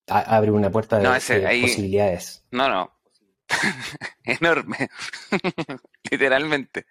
abre 0.07 0.51
una 0.51 0.69
puerta 0.69 0.99
de, 0.99 1.61
posibilidades. 1.61 2.43
No, 2.51 2.67
no. 2.67 2.91
Enorme. 4.23 4.89
Literalmente. 6.11 6.85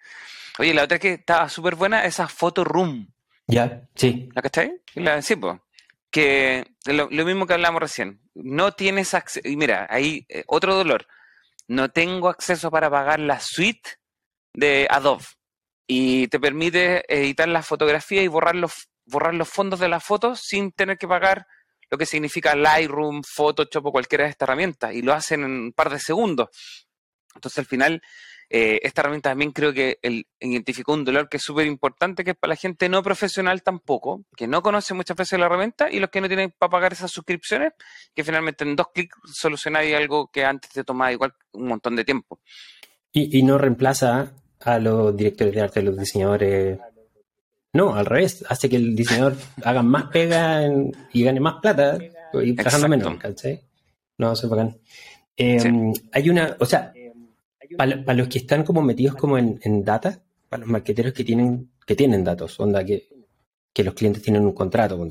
Oye, 0.57 0.73
la 0.73 0.83
otra 0.83 0.97
que 0.97 1.13
estaba 1.13 1.47
súper 1.49 1.75
buena, 1.75 2.05
esa 2.05 2.27
foto 2.27 2.63
room. 2.63 3.07
Ya, 3.51 3.81
sí. 3.95 4.29
¿La 4.33 4.41
cachai? 4.41 4.81
La, 4.95 5.21
sí, 5.21 5.35
pues. 5.35 5.59
Que 6.09 6.65
lo, 6.85 7.09
mismo 7.09 7.45
que 7.45 7.53
hablamos 7.53 7.81
recién. 7.81 8.21
No 8.33 8.71
tienes 8.71 9.13
acceso. 9.13 9.47
Y 9.47 9.57
mira, 9.57 9.87
ahí 9.89 10.25
eh, 10.29 10.43
otro 10.47 10.73
dolor. 10.73 11.05
No 11.67 11.89
tengo 11.89 12.29
acceso 12.29 12.71
para 12.71 12.89
pagar 12.89 13.19
la 13.19 13.39
suite 13.41 13.97
de 14.53 14.87
Adobe. 14.89 15.25
Y 15.85 16.27
te 16.29 16.39
permite 16.39 17.03
editar 17.13 17.49
la 17.49 17.61
fotografía 17.61 18.23
y 18.23 18.27
borrar 18.29 18.55
los, 18.55 18.89
borrar 19.05 19.33
los 19.33 19.49
fondos 19.49 19.81
de 19.81 19.89
las 19.89 20.03
fotos 20.03 20.41
sin 20.43 20.71
tener 20.71 20.97
que 20.97 21.07
pagar 21.07 21.45
lo 21.89 21.97
que 21.97 22.05
significa 22.05 22.55
Lightroom, 22.55 23.21
Photoshop 23.21 23.85
o 23.85 23.91
cualquiera 23.91 24.23
de 24.23 24.29
estas 24.29 24.47
herramientas. 24.47 24.93
Y 24.93 25.01
lo 25.01 25.13
hacen 25.13 25.43
en 25.43 25.51
un 25.51 25.73
par 25.73 25.89
de 25.89 25.99
segundos. 25.99 26.47
Entonces 27.35 27.59
al 27.59 27.65
final 27.65 28.01
eh, 28.53 28.81
esta 28.83 28.99
herramienta 28.99 29.29
también 29.29 29.53
creo 29.53 29.71
que 29.71 29.97
identificó 30.41 30.91
un 30.91 31.05
dolor 31.05 31.29
que 31.29 31.37
es 31.37 31.43
súper 31.43 31.65
importante, 31.67 32.25
que 32.25 32.31
es 32.31 32.37
para 32.37 32.49
la 32.49 32.55
gente 32.57 32.89
no 32.89 33.01
profesional 33.01 33.63
tampoco, 33.63 34.25
que 34.35 34.45
no 34.45 34.61
conoce 34.61 34.93
muchas 34.93 35.15
veces 35.15 35.39
la 35.39 35.45
herramienta 35.45 35.89
y 35.89 36.01
los 36.01 36.09
que 36.09 36.19
no 36.19 36.27
tienen 36.27 36.53
para 36.59 36.69
pagar 36.69 36.91
esas 36.91 37.11
suscripciones, 37.11 37.71
que 38.13 38.25
finalmente 38.25 38.65
en 38.65 38.75
dos 38.75 38.87
clics 38.93 39.15
solucionáis 39.33 39.95
algo 39.95 40.29
que 40.33 40.43
antes 40.43 40.69
te 40.69 40.83
tomaba 40.83 41.13
igual 41.13 41.33
un 41.53 41.67
montón 41.67 41.95
de 41.95 42.03
tiempo. 42.03 42.41
Y, 43.13 43.41
no 43.43 43.57
reemplaza 43.57 44.33
a 44.59 44.79
los 44.79 45.15
directores 45.15 45.53
de 45.53 45.61
arte, 45.61 45.79
a 45.79 45.83
los 45.83 45.97
diseñadores. 45.97 46.77
No, 47.71 47.95
al 47.95 48.05
revés, 48.05 48.43
hace 48.49 48.67
que 48.67 48.75
el 48.75 48.97
diseñador 48.97 49.37
haga 49.63 49.81
más 49.81 50.07
pega 50.11 50.61
y 51.13 51.23
gane 51.23 51.39
más 51.39 51.55
plata 51.61 51.97
y 52.33 52.53
trabajando 52.53 52.89
menos, 52.89 53.17
No, 54.17 54.33
eso 54.33 54.45
es 54.45 54.49
bacán. 54.49 54.77
Em, 55.37 55.93
hay 56.11 56.29
una, 56.29 56.57
o 56.59 56.65
sea, 56.65 56.91
para, 57.77 58.13
los 58.13 58.27
que 58.27 58.39
están 58.39 58.63
como 58.63 58.81
metidos 58.81 59.15
como 59.15 59.37
en, 59.37 59.83
data, 59.83 60.21
para 60.49 60.61
los 60.61 60.69
marqueteros 60.69 61.13
que 61.13 61.23
tienen, 61.23 61.71
que 61.85 61.95
tienen 61.95 62.23
datos, 62.23 62.59
onda 62.59 62.83
que, 62.83 63.07
que 63.73 63.83
los 63.83 63.93
clientes 63.93 64.21
tienen 64.21 64.45
un 64.45 64.53
contrato, 64.53 65.07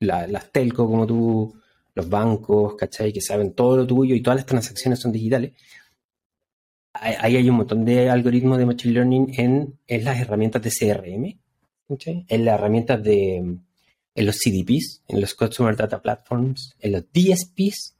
las 0.00 0.52
telco 0.52 0.86
como 0.86 1.06
tú, 1.06 1.54
los 1.94 2.08
bancos, 2.08 2.76
¿cachai? 2.76 3.12
Que 3.12 3.20
saben 3.20 3.52
todo 3.52 3.78
lo 3.78 3.86
tuyo 3.86 4.14
y 4.14 4.22
todas 4.22 4.38
las 4.38 4.46
transacciones 4.46 5.00
son 5.00 5.12
digitales. 5.12 5.52
Ahí 6.92 7.36
hay 7.36 7.48
un 7.48 7.56
montón 7.56 7.84
de 7.84 8.10
algoritmos 8.10 8.58
de 8.58 8.66
Machine 8.66 8.94
Learning 8.94 9.34
en, 9.36 9.78
en 9.86 10.04
las 10.04 10.18
herramientas 10.20 10.62
de 10.62 10.70
CRM, 10.70 11.38
¿cachai? 11.88 12.24
en 12.28 12.44
las 12.44 12.54
herramientas 12.54 13.02
de 13.02 13.58
en 14.14 14.26
los 14.26 14.38
CDPs, 14.38 15.04
en 15.06 15.20
los 15.20 15.34
Customer 15.34 15.76
Data 15.76 16.02
Platforms, 16.02 16.74
en 16.80 16.90
los 16.92 17.04
DSPs, 17.12 17.94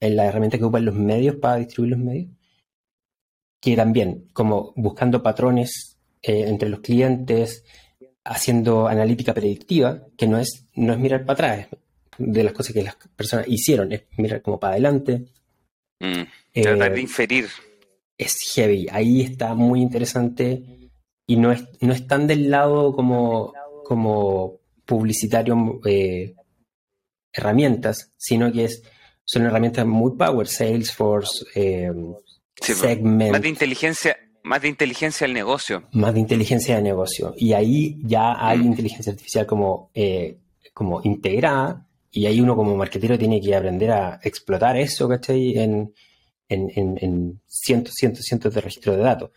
en 0.00 0.16
las 0.16 0.26
herramientas 0.26 0.58
que 0.58 0.64
ocupan 0.64 0.86
los 0.86 0.94
medios 0.94 1.36
para 1.36 1.56
distribuir 1.56 1.90
los 1.90 2.00
medios 2.00 2.37
que 3.60 3.76
también, 3.76 4.28
como 4.32 4.72
buscando 4.76 5.22
patrones 5.22 5.98
eh, 6.22 6.44
entre 6.48 6.68
los 6.68 6.80
clientes, 6.80 7.64
haciendo 8.24 8.88
analítica 8.88 9.34
predictiva, 9.34 10.02
que 10.16 10.26
no 10.26 10.38
es, 10.38 10.66
no 10.74 10.92
es 10.92 10.98
mirar 10.98 11.24
para 11.24 11.52
atrás 11.52 11.68
de 12.18 12.44
las 12.44 12.52
cosas 12.52 12.74
que 12.74 12.82
las 12.82 12.96
personas 13.16 13.46
hicieron, 13.48 13.92
es 13.92 14.02
mirar 14.16 14.42
como 14.42 14.60
para 14.60 14.72
adelante. 14.74 15.24
Mm, 16.00 16.60
tratar 16.62 16.92
de 16.92 16.98
eh, 16.98 17.02
inferir. 17.02 17.48
Es 18.16 18.36
heavy, 18.54 18.88
ahí 18.90 19.22
está 19.22 19.54
muy 19.54 19.80
interesante 19.80 20.90
y 21.26 21.36
no 21.36 21.52
es, 21.52 21.64
no 21.80 21.92
es 21.92 22.06
tan 22.06 22.26
del 22.26 22.50
lado 22.50 22.92
como, 22.92 23.52
como 23.84 24.60
publicitario 24.84 25.80
eh, 25.84 26.34
herramientas, 27.32 28.12
sino 28.16 28.52
que 28.52 28.64
es 28.64 28.82
son 29.28 29.44
herramientas 29.44 29.84
muy 29.86 30.16
power, 30.16 30.48
Salesforce, 30.48 31.44
eh, 31.54 31.92
Segment. 32.60 33.32
Más 33.32 33.42
de 33.42 33.48
inteligencia, 33.48 34.16
más 34.42 34.62
de 34.62 34.68
inteligencia 34.68 35.26
del 35.26 35.34
negocio. 35.34 35.84
Más 35.92 36.14
de 36.14 36.20
inteligencia 36.20 36.76
de 36.76 36.82
negocio. 36.82 37.34
Y 37.36 37.52
ahí 37.52 37.98
ya 38.02 38.34
hay 38.38 38.58
mm. 38.58 38.66
inteligencia 38.66 39.12
artificial 39.12 39.46
como, 39.46 39.90
eh, 39.94 40.38
como 40.72 41.00
integrada 41.04 41.86
y 42.10 42.26
ahí 42.26 42.40
uno 42.40 42.56
como 42.56 42.74
marketero 42.76 43.18
tiene 43.18 43.40
que 43.40 43.54
aprender 43.54 43.90
a 43.90 44.20
explotar 44.22 44.76
eso, 44.76 45.08
¿cachai? 45.08 45.58
En, 45.58 45.92
en, 46.48 46.98
en, 47.00 47.40
cientos, 47.46 47.94
cientos, 47.94 48.24
cientos 48.24 48.54
de 48.54 48.60
registros 48.60 48.96
de 48.96 49.02
datos. 49.02 49.30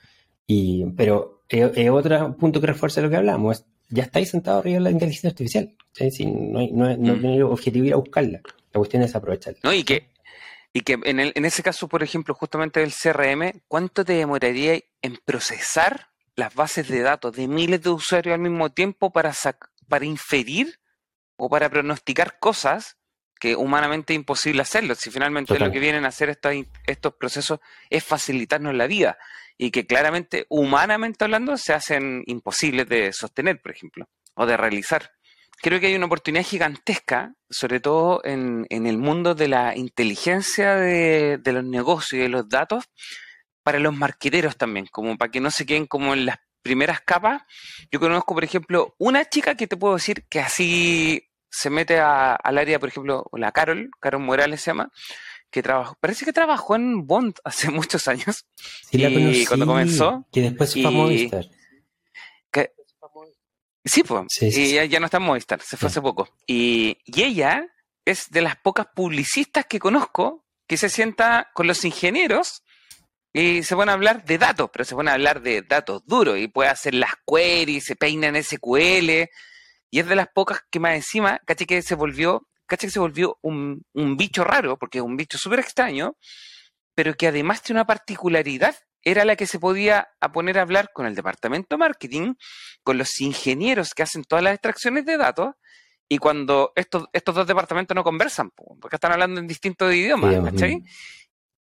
Y, 0.48 0.86
pero 0.96 1.44
es, 1.50 1.90
otro 1.90 2.38
punto 2.38 2.62
que 2.62 2.68
refuerza 2.68 3.02
lo 3.02 3.10
que 3.10 3.18
hablamos, 3.18 3.66
ya 3.90 4.04
estáis 4.04 4.30
sentados 4.30 4.62
arriba 4.62 4.78
de 4.78 4.84
la 4.86 4.92
inteligencia 4.92 5.30
artificial. 5.30 5.76
no, 6.00 6.60
hay, 6.60 6.72
no, 6.72 6.98
no 6.98 7.16
mm. 7.16 7.52
objetivo 7.52 7.86
ir 7.86 7.94
a 7.94 7.98
buscarla. 7.98 8.42
La 8.74 8.78
cuestión 8.80 9.04
es 9.04 9.14
aprovecharla. 9.14 9.60
No, 9.64 9.74
y 9.74 9.84
que, 9.84 10.11
y 10.74 10.82
que 10.82 10.98
en, 11.04 11.20
el, 11.20 11.32
en 11.36 11.46
ese 11.46 11.64
caso, 11.64 11.88
por 11.88 12.04
ejemplo, 12.04 12.34
justamente 12.34 12.80
del 12.80 12.94
CRM, 12.94 13.62
¿cuánto 13.68 14.06
te 14.06 14.14
demoraría 14.14 14.80
en 15.02 15.18
procesar 15.26 16.10
las 16.36 16.54
bases 16.56 16.88
de 16.88 17.02
datos 17.02 17.36
de 17.36 17.48
miles 17.48 17.82
de 17.82 17.90
usuarios 17.90 18.34
al 18.34 18.42
mismo 18.42 18.72
tiempo 18.72 19.12
para, 19.12 19.34
para 19.88 20.06
inferir 20.06 20.80
o 21.36 21.50
para 21.50 21.70
pronosticar 21.70 22.40
cosas 22.40 22.98
que 23.40 23.56
humanamente 23.56 24.14
es 24.14 24.18
imposible 24.18 24.62
hacerlo. 24.62 24.94
Si 24.94 25.10
finalmente 25.10 25.58
lo 25.58 25.72
que 25.72 25.80
vienen 25.80 26.06
a 26.06 26.10
hacer 26.10 26.30
estos, 26.30 26.54
estos 26.86 27.16
procesos 27.16 27.60
es 27.90 28.04
facilitarnos 28.04 28.76
la 28.76 28.86
vida 28.86 29.18
y 29.58 29.72
que 29.72 29.88
claramente, 29.88 30.46
humanamente 30.48 31.24
hablando, 31.24 31.58
se 31.58 31.74
hacen 31.74 32.24
imposibles 32.28 32.88
de 32.88 33.12
sostener, 33.12 33.60
por 33.60 33.72
ejemplo, 33.72 34.08
o 34.36 34.46
de 34.46 34.58
realizar. 34.58 35.12
Creo 35.62 35.80
que 35.80 35.88
hay 35.88 35.96
una 35.96 36.08
oportunidad 36.08 36.44
gigantesca, 36.44 37.34
sobre 37.50 37.80
todo 37.80 38.22
en, 38.24 38.66
el 38.70 38.98
mundo 38.98 39.36
de 39.36 39.48
la 39.48 39.76
inteligencia 39.76 40.76
de, 40.76 41.38
de, 41.38 41.54
los 41.54 41.64
negocios 41.64 42.14
y 42.14 42.24
de 42.24 42.30
los 42.30 42.50
datos, 42.50 42.86
para 43.64 43.80
los 43.80 43.96
marqueteros 43.96 44.58
también, 44.58 44.88
como 44.92 45.18
para 45.18 45.32
que 45.32 45.40
no 45.40 45.52
se 45.52 45.66
queden 45.66 45.86
como 45.86 46.14
en 46.14 46.26
las 46.26 46.38
primeras 46.62 47.02
capas. 47.02 47.44
Yo 47.92 48.00
conozco, 48.00 48.34
por 48.34 48.44
ejemplo, 48.44 48.96
una 48.98 49.26
chica 49.30 49.56
que 49.56 49.68
te 49.68 49.78
puedo 49.78 49.96
decir 49.96 50.26
que 50.30 50.40
así 50.40 51.30
se 51.50 51.70
mete 51.70 52.00
al 52.00 52.58
área, 52.58 52.80
por 52.80 52.90
ejemplo, 52.90 53.26
la 53.34 53.52
Carol, 53.52 53.92
Carol 54.00 54.22
Morales 54.22 54.62
se 54.62 54.72
llama, 54.72 54.92
que 55.52 55.62
trabajó, 55.62 55.96
parece 56.00 56.26
que 56.26 56.34
trabajó 56.34 56.76
en 56.76 57.06
Bond 57.06 57.36
hace 57.44 57.70
muchos 57.70 58.08
años. 58.08 58.46
Sí, 58.90 58.98
la 58.98 59.10
conocí, 59.10 59.46
cuando 59.46 59.66
comenzó. 59.68 60.28
Que 60.32 60.42
después 60.42 60.74
fue 60.74 60.86
a 60.86 60.90
Movistar. 60.90 61.46
Sí, 63.84 64.04
pues. 64.04 64.42
y 64.42 64.74
ya, 64.90 65.00
no 65.00 65.06
está 65.06 65.18
en 65.18 65.24
Movistar, 65.24 65.62
se 65.62 65.78
fue 65.78 65.88
hace 65.88 66.02
poco. 66.02 66.30
Y, 66.48 66.98
y 67.06 67.24
ella 67.24 67.66
es 68.06 68.30
de 68.30 68.42
las 68.42 68.56
pocas 68.58 68.88
publicistas 68.96 69.66
que 69.66 69.80
conozco 69.80 70.46
que 70.68 70.78
se 70.78 70.90
sienta 70.90 71.50
con 71.54 71.68
los 71.68 71.84
ingenieros 71.84 72.64
y 73.34 73.64
se 73.64 73.76
van 73.76 73.90
a 73.90 73.94
hablar 73.94 74.26
de 74.26 74.38
datos, 74.38 74.70
pero 74.72 74.86
se 74.86 74.96
van 74.96 75.08
a 75.08 75.14
hablar 75.14 75.42
de 75.42 75.62
datos 75.62 76.06
duros 76.06 76.38
y 76.38 76.48
puede 76.48 76.70
hacer 76.70 76.94
las 76.94 77.12
queries, 77.26 77.86
se 77.86 77.96
peina 77.96 78.28
en 78.28 78.44
SQL, 78.44 79.30
y 79.90 80.00
es 80.00 80.08
de 80.08 80.16
las 80.16 80.28
pocas 80.34 80.62
que 80.70 80.80
más 80.80 80.96
encima, 80.96 81.40
caché 81.46 81.66
que 81.66 81.82
se 81.82 81.96
volvió, 81.96 82.48
caché 82.66 82.88
que 82.88 82.92
se 82.92 83.00
volvió 83.00 83.38
un, 83.42 83.84
bicho 84.18 84.44
raro, 84.44 84.78
porque 84.78 85.00
es 85.00 85.04
un 85.04 85.18
bicho 85.18 85.38
súper 85.38 85.60
extraño, 85.60 86.18
pero 86.96 87.14
que 87.16 87.28
además 87.28 87.62
tiene 87.62 87.80
una 87.80 87.88
particularidad, 87.88 88.76
era 89.04 89.26
la 89.26 89.36
que 89.36 89.48
se 89.48 89.60
podía 89.60 90.10
poner 90.34 90.60
a 90.60 90.62
hablar 90.62 90.90
con 90.94 91.06
el 91.06 91.16
departamento 91.16 91.76
de 91.76 91.80
marketing, 91.80 92.34
con 92.84 92.98
los 92.98 93.20
ingenieros 93.20 93.94
que 93.94 94.04
hacen 94.04 94.24
todas 94.24 94.44
las 94.44 94.54
extracciones 94.54 95.06
de 95.06 95.18
datos, 95.18 95.52
y 96.08 96.18
cuando 96.18 96.74
estos, 96.76 97.06
estos 97.14 97.34
dos 97.34 97.48
departamentos 97.48 97.96
no 97.96 98.04
conversan, 98.04 98.52
porque 98.52 98.98
están 98.98 99.14
hablando 99.14 99.40
en 99.40 99.48
distintos 99.48 99.94
idiomas, 99.94 100.44
¿cachai? 100.44 100.84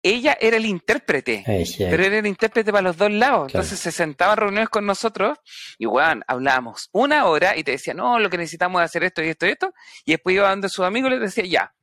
ella 0.03 0.37
era 0.39 0.57
el 0.57 0.65
intérprete, 0.65 1.43
pero 1.77 2.03
era 2.03 2.17
el 2.17 2.25
intérprete 2.25 2.71
para 2.71 2.81
los 2.81 2.97
dos 2.97 3.11
lados. 3.11 3.47
Entonces 3.47 3.79
se 3.79 3.91
sentaba 3.91 4.33
en 4.33 4.39
reuniones 4.39 4.69
con 4.69 4.85
nosotros 4.85 5.37
y, 5.77 5.85
bueno, 5.85 6.21
hablábamos 6.27 6.89
una 6.91 7.25
hora 7.25 7.55
y 7.55 7.63
te 7.63 7.71
decía, 7.71 7.93
no, 7.93 8.17
lo 8.19 8.29
que 8.29 8.37
necesitamos 8.37 8.81
es 8.81 8.85
hacer 8.85 9.03
esto 9.03 9.23
y 9.23 9.29
esto 9.29 9.45
y 9.45 9.49
esto. 9.49 9.73
Y 10.05 10.11
después 10.11 10.35
iba 10.35 10.47
dando 10.47 10.67
a 10.67 10.69
sus 10.69 10.85
amigos 10.85 11.11
y 11.11 11.15
les 11.15 11.35
decía, 11.35 11.45
ya, 11.45 11.73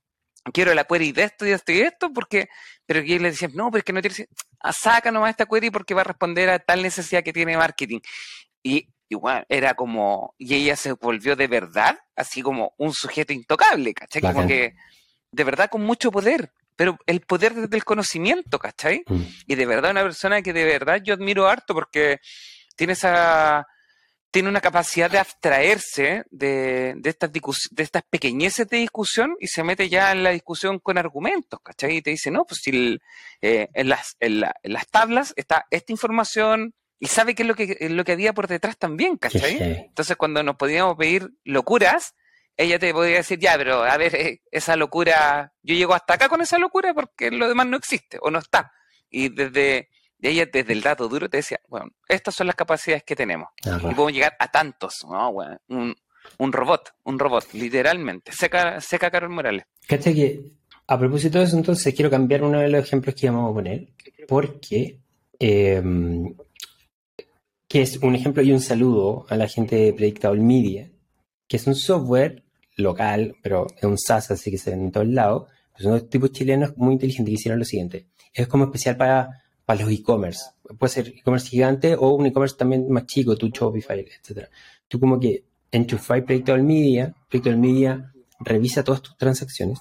quiero 0.52 0.74
la 0.74 0.84
query 0.84 1.12
de 1.12 1.24
esto 1.24 1.46
y 1.46 1.50
esto 1.50 1.72
y 1.72 1.80
esto, 1.80 2.12
porque, 2.12 2.48
pero 2.86 3.02
que 3.02 3.18
le 3.18 3.30
decía, 3.30 3.48
no, 3.54 3.70
pero 3.70 3.78
es 3.78 3.84
que 3.84 3.92
no 3.92 4.00
tiene, 4.00 4.28
ah, 4.60 4.72
saca 4.72 5.10
nomás 5.10 5.30
esta 5.30 5.46
query 5.46 5.70
porque 5.70 5.94
va 5.94 6.02
a 6.02 6.04
responder 6.04 6.50
a 6.50 6.58
tal 6.58 6.82
necesidad 6.82 7.22
que 7.22 7.32
tiene 7.32 7.56
marketing. 7.56 8.00
Y 8.62 8.88
igual 9.08 9.46
era 9.48 9.74
como, 9.74 10.34
y 10.38 10.54
ella 10.54 10.76
se 10.76 10.92
volvió 10.92 11.36
de 11.36 11.46
verdad, 11.46 11.98
así 12.16 12.42
como 12.42 12.74
un 12.78 12.92
sujeto 12.92 13.32
intocable, 13.32 13.94
¿cachai? 13.94 14.22
Como 14.22 14.46
que, 14.46 14.74
de 15.30 15.44
verdad 15.44 15.68
con 15.70 15.82
mucho 15.82 16.10
poder 16.10 16.50
pero 16.78 16.96
el 17.06 17.22
poder 17.22 17.54
del 17.68 17.84
conocimiento, 17.84 18.60
¿cachai? 18.60 19.02
Mm. 19.08 19.22
Y 19.48 19.54
de 19.56 19.66
verdad 19.66 19.90
una 19.90 20.04
persona 20.04 20.42
que 20.42 20.52
de 20.52 20.64
verdad 20.64 21.02
yo 21.02 21.12
admiro 21.12 21.48
harto 21.48 21.74
porque 21.74 22.20
tiene 22.76 22.92
esa 22.92 23.66
tiene 24.30 24.48
una 24.48 24.60
capacidad 24.60 25.10
de 25.10 25.18
abstraerse 25.18 26.24
de, 26.30 26.94
de, 26.96 27.10
estas, 27.10 27.30
de 27.32 27.82
estas 27.82 28.02
pequeñeces 28.08 28.68
de 28.68 28.78
discusión 28.78 29.36
y 29.40 29.46
se 29.46 29.64
mete 29.64 29.88
ya 29.88 30.12
en 30.12 30.22
la 30.22 30.30
discusión 30.30 30.78
con 30.78 30.98
argumentos, 30.98 31.60
¿cachai? 31.62 31.96
Y 31.96 32.02
te 32.02 32.10
dice, 32.10 32.30
no, 32.30 32.44
pues 32.44 32.60
si 32.62 32.98
eh, 33.40 33.68
en, 33.72 33.88
las, 33.88 34.16
en, 34.20 34.40
las 34.40 34.86
tablas 34.88 35.32
está 35.36 35.66
esta 35.70 35.92
información 35.92 36.74
y 37.00 37.06
sabe 37.06 37.34
qué 37.34 37.42
es 37.42 37.48
lo 37.48 37.54
que, 37.54 37.88
lo 37.88 38.04
que 38.04 38.12
había 38.12 38.34
por 38.34 38.48
detrás 38.48 38.76
también, 38.76 39.16
¿cachai? 39.16 39.86
Entonces 39.88 40.16
cuando 40.16 40.42
nos 40.42 40.56
podíamos 40.56 40.96
pedir 40.96 41.30
locuras, 41.44 42.14
ella 42.56 42.78
te 42.78 42.92
podría 42.92 43.18
decir, 43.18 43.38
ya, 43.38 43.56
pero 43.56 43.84
a 43.84 43.96
ver, 43.96 44.14
eh, 44.14 44.42
esa 44.50 44.76
locura, 44.76 45.54
yo 45.62 45.74
llego 45.74 45.94
hasta 45.94 46.14
acá 46.14 46.28
con 46.28 46.40
esa 46.42 46.58
locura 46.58 46.92
porque 46.92 47.30
lo 47.30 47.48
demás 47.48 47.66
no 47.68 47.76
existe 47.76 48.18
o 48.20 48.30
no 48.30 48.40
está. 48.40 48.72
Y 49.08 49.30
desde 49.30 49.88
ella, 50.20 50.46
desde 50.52 50.72
el 50.72 50.82
dato 50.82 51.08
duro, 51.08 51.28
te 51.28 51.38
decía, 51.38 51.60
bueno, 51.68 51.90
estas 52.08 52.34
son 52.34 52.46
las 52.46 52.56
capacidades 52.56 53.04
que 53.04 53.14
tenemos. 53.14 53.48
Y 53.64 53.94
podemos 53.94 54.12
llegar 54.12 54.34
a 54.38 54.50
tantos, 54.50 55.06
¿no? 55.08 55.30
un, 55.68 56.52
robot, 56.52 56.94
un 57.04 57.18
robot, 57.18 57.52
literalmente. 57.52 58.32
Seca, 58.32 58.80
seca 58.80 59.10
Carol 59.10 59.30
Morales. 59.30 59.64
Cacha 59.86 60.12
que, 60.12 60.52
a 60.86 60.98
propósito 60.98 61.38
de 61.38 61.44
eso, 61.44 61.56
entonces 61.56 61.94
quiero 61.94 62.10
cambiar 62.10 62.42
uno 62.42 62.60
de 62.60 62.68
los 62.68 62.84
ejemplos 62.84 63.14
que 63.14 63.26
íbamos 63.26 63.50
a 63.50 63.54
poner, 63.54 63.88
porque, 64.26 64.98
em, 65.38 66.34
que 67.68 67.82
es 67.82 67.98
un 67.98 68.14
ejemplo 68.14 68.42
y 68.42 68.52
un 68.52 68.60
saludo 68.60 69.26
a 69.28 69.36
la 69.36 69.46
gente 69.46 69.76
de 69.76 69.92
Predictable 69.92 70.40
Media, 70.40 70.90
que 71.46 71.56
es 71.56 71.66
un 71.66 71.74
software 71.74 72.42
local, 72.76 73.36
pero 73.42 73.66
es 73.76 73.84
un 73.84 73.98
SaaS, 73.98 74.30
así 74.30 74.50
que 74.50 74.58
se 74.58 74.70
ven 74.70 74.80
en 74.86 74.92
todos 74.92 75.06
lados. 75.08 75.48
son 75.76 75.92
unos 75.92 76.10
tipos 76.10 76.32
chilenos 76.32 76.76
muy 76.76 76.94
inteligentes 76.94 77.30
que 77.30 77.34
hicieron 77.34 77.60
lo 77.60 77.64
siguiente. 77.64 78.08
Es 78.34 78.48
como 78.48 78.64
especial 78.64 78.96
para, 78.96 79.28
para 79.68 79.82
los 79.82 79.92
e-commerce. 79.92 80.52
Puede 80.78 80.90
ser 80.90 81.08
e-commerce 81.08 81.50
gigante 81.50 81.94
o 81.94 82.14
un 82.14 82.24
e-commerce 82.24 82.56
también 82.56 82.88
más 82.88 83.04
chico, 83.04 83.36
tu 83.36 83.48
Shopify, 83.48 84.00
etc. 84.00 84.48
Tú 84.88 84.98
como 84.98 85.20
que 85.20 85.44
enchufáis 85.70 86.24
Proyecto 86.24 86.52
del 86.52 86.62
Media, 86.62 87.14
Proyecto 87.28 87.54
Media 87.58 88.10
revisa 88.40 88.82
todas 88.82 89.02
tus 89.02 89.18
transacciones, 89.18 89.80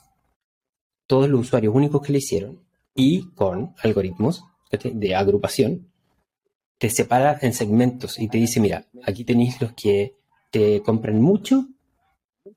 todos 1.05 1.29
los 1.29 1.39
usuarios 1.39 1.73
únicos 1.73 2.01
que 2.05 2.11
le 2.11 2.17
hicieron 2.17 2.59
y 2.93 3.29
con 3.29 3.75
algoritmos 3.81 4.43
de 4.69 5.15
agrupación, 5.15 5.87
te 6.77 6.89
separa 6.89 7.39
en 7.41 7.53
segmentos 7.53 8.19
y 8.19 8.27
te 8.27 8.39
dice, 8.39 8.59
mira, 8.59 8.87
aquí 9.03 9.23
tenéis 9.23 9.61
los 9.61 9.71
que 9.71 10.15
te 10.51 10.81
compran 10.81 11.21
mucho 11.21 11.65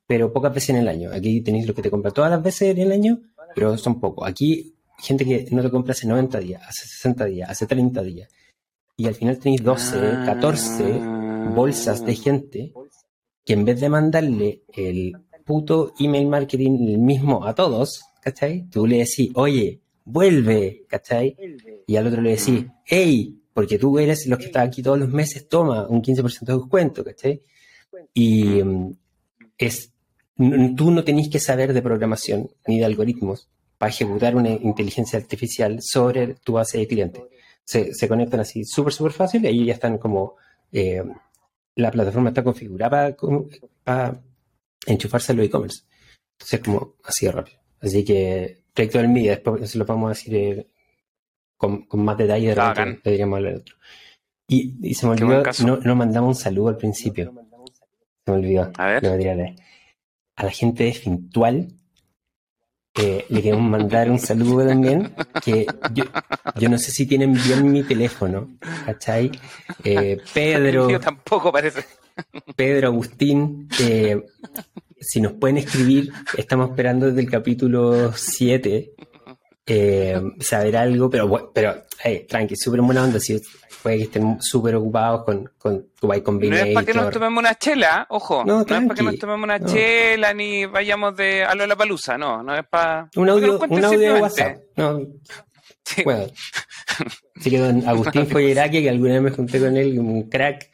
pero 0.09 0.33
pocas 0.33 0.53
veces 0.53 0.71
en 0.71 0.77
el 0.79 0.89
año. 0.89 1.11
Aquí 1.13 1.41
tenéis 1.43 1.69
lo 1.69 1.75
que 1.75 1.83
te 1.83 1.91
compra 1.91 2.11
todas 2.11 2.33
las 2.33 2.43
veces 2.43 2.77
en 2.77 2.79
el 2.79 2.91
año, 2.91 3.21
pero 3.55 3.79
son 3.79 4.01
pocos. 4.01 4.27
Aquí, 4.29 4.75
gente 5.01 5.25
que 5.25 5.47
no 5.51 5.63
te 5.63 5.71
compra 5.71 5.93
hace 5.93 6.07
90 6.07 6.39
días, 6.41 6.63
hace 6.67 6.87
60 6.87 7.25
días, 7.27 7.51
hace 7.51 7.67
30 7.67 8.03
días. 8.03 8.31
Y 8.97 9.07
al 9.07 9.15
final 9.15 9.39
tenéis 9.39 9.63
12, 9.63 9.99
14 10.27 10.85
bolsas 11.55 12.05
de 12.05 12.15
gente 12.15 12.73
que 13.45 13.55
en 13.55 13.65
vez 13.65 13.81
de 13.81 13.89
mandarle 13.89 14.63
el 14.69 15.17
puto 15.45 15.95
email 15.99 16.29
marketing 16.29 16.89
el 16.89 16.99
mismo 16.99 17.47
a 17.47 17.55
todos, 17.55 18.03
¿cachai? 18.21 18.69
Tú 18.71 18.87
le 18.87 18.99
decís, 18.99 19.31
oye, 19.35 19.81
vuelve, 20.05 20.85
¿cachai? 20.89 21.37
Y 21.87 21.97
al 21.97 22.07
otro 22.07 22.21
le 22.21 22.37
decís, 22.37 22.67
hey, 22.85 23.41
porque 23.55 23.79
tú 23.79 23.99
eres 23.99 24.27
los 24.27 24.39
que 24.39 24.47
están 24.47 24.69
aquí 24.69 24.83
todos 24.83 24.99
los 24.99 25.09
meses, 25.09 25.49
toma 25.49 25.87
un 25.89 26.03
15% 26.03 26.45
de 26.45 26.57
descuento, 26.57 27.05
¿cachai? 27.05 27.43
Y 28.13 28.63
mm, 28.63 28.97
es 29.59 29.93
tú 30.77 30.91
no 30.91 31.05
tenés 31.05 31.29
que 31.29 31.39
saber 31.39 31.73
de 31.73 31.83
programación 31.83 32.51
ni 32.67 32.79
de 32.79 32.87
algoritmos 32.87 33.49
para 33.81 33.89
ejecutar 33.89 34.37
una 34.37 34.51
inteligencia 34.51 35.19
artificial 35.19 35.79
sobre 35.81 36.35
tu 36.35 36.53
base 36.53 36.77
de 36.77 36.87
clientes. 36.87 37.23
Se, 37.65 38.09
conectan 38.09 38.41
así 38.41 38.63
súper, 38.63 38.93
súper 38.93 39.13
fácil 39.13 39.43
y 39.43 39.47
ahí 39.47 39.65
ya 39.65 39.73
están 39.73 39.97
como... 39.97 40.37
Eh, 40.71 41.03
la 41.77 41.91
plataforma 41.91 42.29
está 42.29 42.45
configurada 42.45 43.17
para, 43.83 44.21
enchufarse 44.85 45.33
a 45.33 45.35
los 45.35 45.47
e-commerce. 45.47 45.85
Entonces, 46.35 46.61
como 46.61 46.97
así 47.05 47.25
de 47.25 47.33
rápido. 47.33 47.59
Así 47.81 48.05
que, 48.05 48.65
proyecto 48.75 48.99
del 48.99 49.09
MIDIA, 49.09 49.31
después 49.31 49.71
se 49.71 49.79
lo 49.79 49.87
vamos 49.87 50.07
a 50.09 50.11
decir 50.11 50.35
eh, 50.35 50.67
con, 51.57 51.87
más 51.93 52.19
detalle 52.19 52.49
de 52.49 52.55
repente, 52.57 53.01
deberíamos 53.03 53.39
hablar 53.39 53.55
otro. 53.55 53.77
Y, 54.47 54.93
se 54.93 55.07
me 55.07 55.13
olvidó, 55.13 55.43
no, 55.65 55.79
no, 55.79 55.97
mandamos 55.97 56.37
un 56.37 56.43
saludo 56.43 56.69
al 56.69 56.77
principio. 56.77 57.33
Se 58.27 58.31
me 58.31 58.37
olvidó. 58.37 58.73
A 58.77 58.87
ver 58.89 59.57
a 60.37 60.45
la 60.45 60.51
gente 60.51 60.85
de 60.85 60.93
Fintual, 60.93 61.80
eh, 62.95 63.25
le 63.29 63.43
queremos 63.43 63.71
mandar 63.71 64.11
un 64.11 64.19
saludo 64.19 64.67
también, 64.67 65.13
que 65.45 65.67
yo, 65.93 66.05
yo, 66.59 66.69
no 66.69 66.79
sé 66.79 66.91
si 66.91 67.07
tienen 67.07 67.33
bien 67.33 67.71
mi 67.71 67.83
teléfono, 67.83 68.51
¿cachai? 68.85 69.31
Eh, 69.85 70.19
Pedro... 70.35 70.91
Yo 70.91 71.01
tampoco 71.01 71.53
parece. 71.53 71.85
Pedro, 72.57 72.89
Agustín, 72.89 73.69
eh, 73.81 74.23
si 75.01 75.21
nos 75.21 75.33
pueden 75.33 75.59
escribir, 75.59 76.13
estamos 76.37 76.71
esperando 76.71 77.07
desde 77.07 77.21
el 77.21 77.31
capítulo 77.31 78.13
7 78.13 78.93
saber 80.41 80.77
algo, 80.77 81.11
pero, 81.11 81.53
pero 81.53 81.85
tranqui, 82.29 82.57
súper 82.57 82.81
buena 82.81 83.05
onda, 83.05 83.21
si 83.21 83.41
puede 83.83 83.99
que 83.99 84.03
estén 84.05 84.41
súper 84.41 84.75
ocupados 84.75 85.25
con, 85.25 85.51
con 85.59 85.91
con 86.01 86.39
No 86.41 86.57
es 86.57 86.75
para 86.75 86.87
que 86.87 86.95
nos 86.95 87.11
tomemos 87.11 87.39
una 87.41 87.55
chela, 87.57 88.07
ojo. 88.09 88.45
No, 88.45 88.61
es 88.61 88.67
para 88.67 88.95
que 88.95 89.03
nos 89.03 89.19
tomemos 89.19 89.45
una 89.45 89.61
chela 89.61 90.33
ni 90.35 90.67
vayamos 90.67 91.17
de 91.17 91.45
a 91.45 91.55
la 91.55 91.77
palusa, 91.77 92.17
no. 92.17 92.43
No 92.43 92.55
es 92.55 92.67
para. 92.67 93.09
Un 93.17 93.29
audio, 93.29 93.59
un 93.59 93.85
audio 93.85 94.15
de 94.15 94.21
WhatsApp. 94.21 94.59
No. 94.77 95.01
Sí. 95.85 96.03
Bueno. 96.05 96.27
Así 97.37 97.51
que 97.51 97.59
don 97.59 97.89
Agustín 97.89 98.27
Folleraque, 98.27 98.83
que 98.83 98.91
alguna 98.91 99.15
vez 99.15 99.23
me 99.23 99.31
junté 99.31 99.59
con 99.61 99.77
él, 99.77 99.99
un 99.99 100.29
crack, 100.29 100.71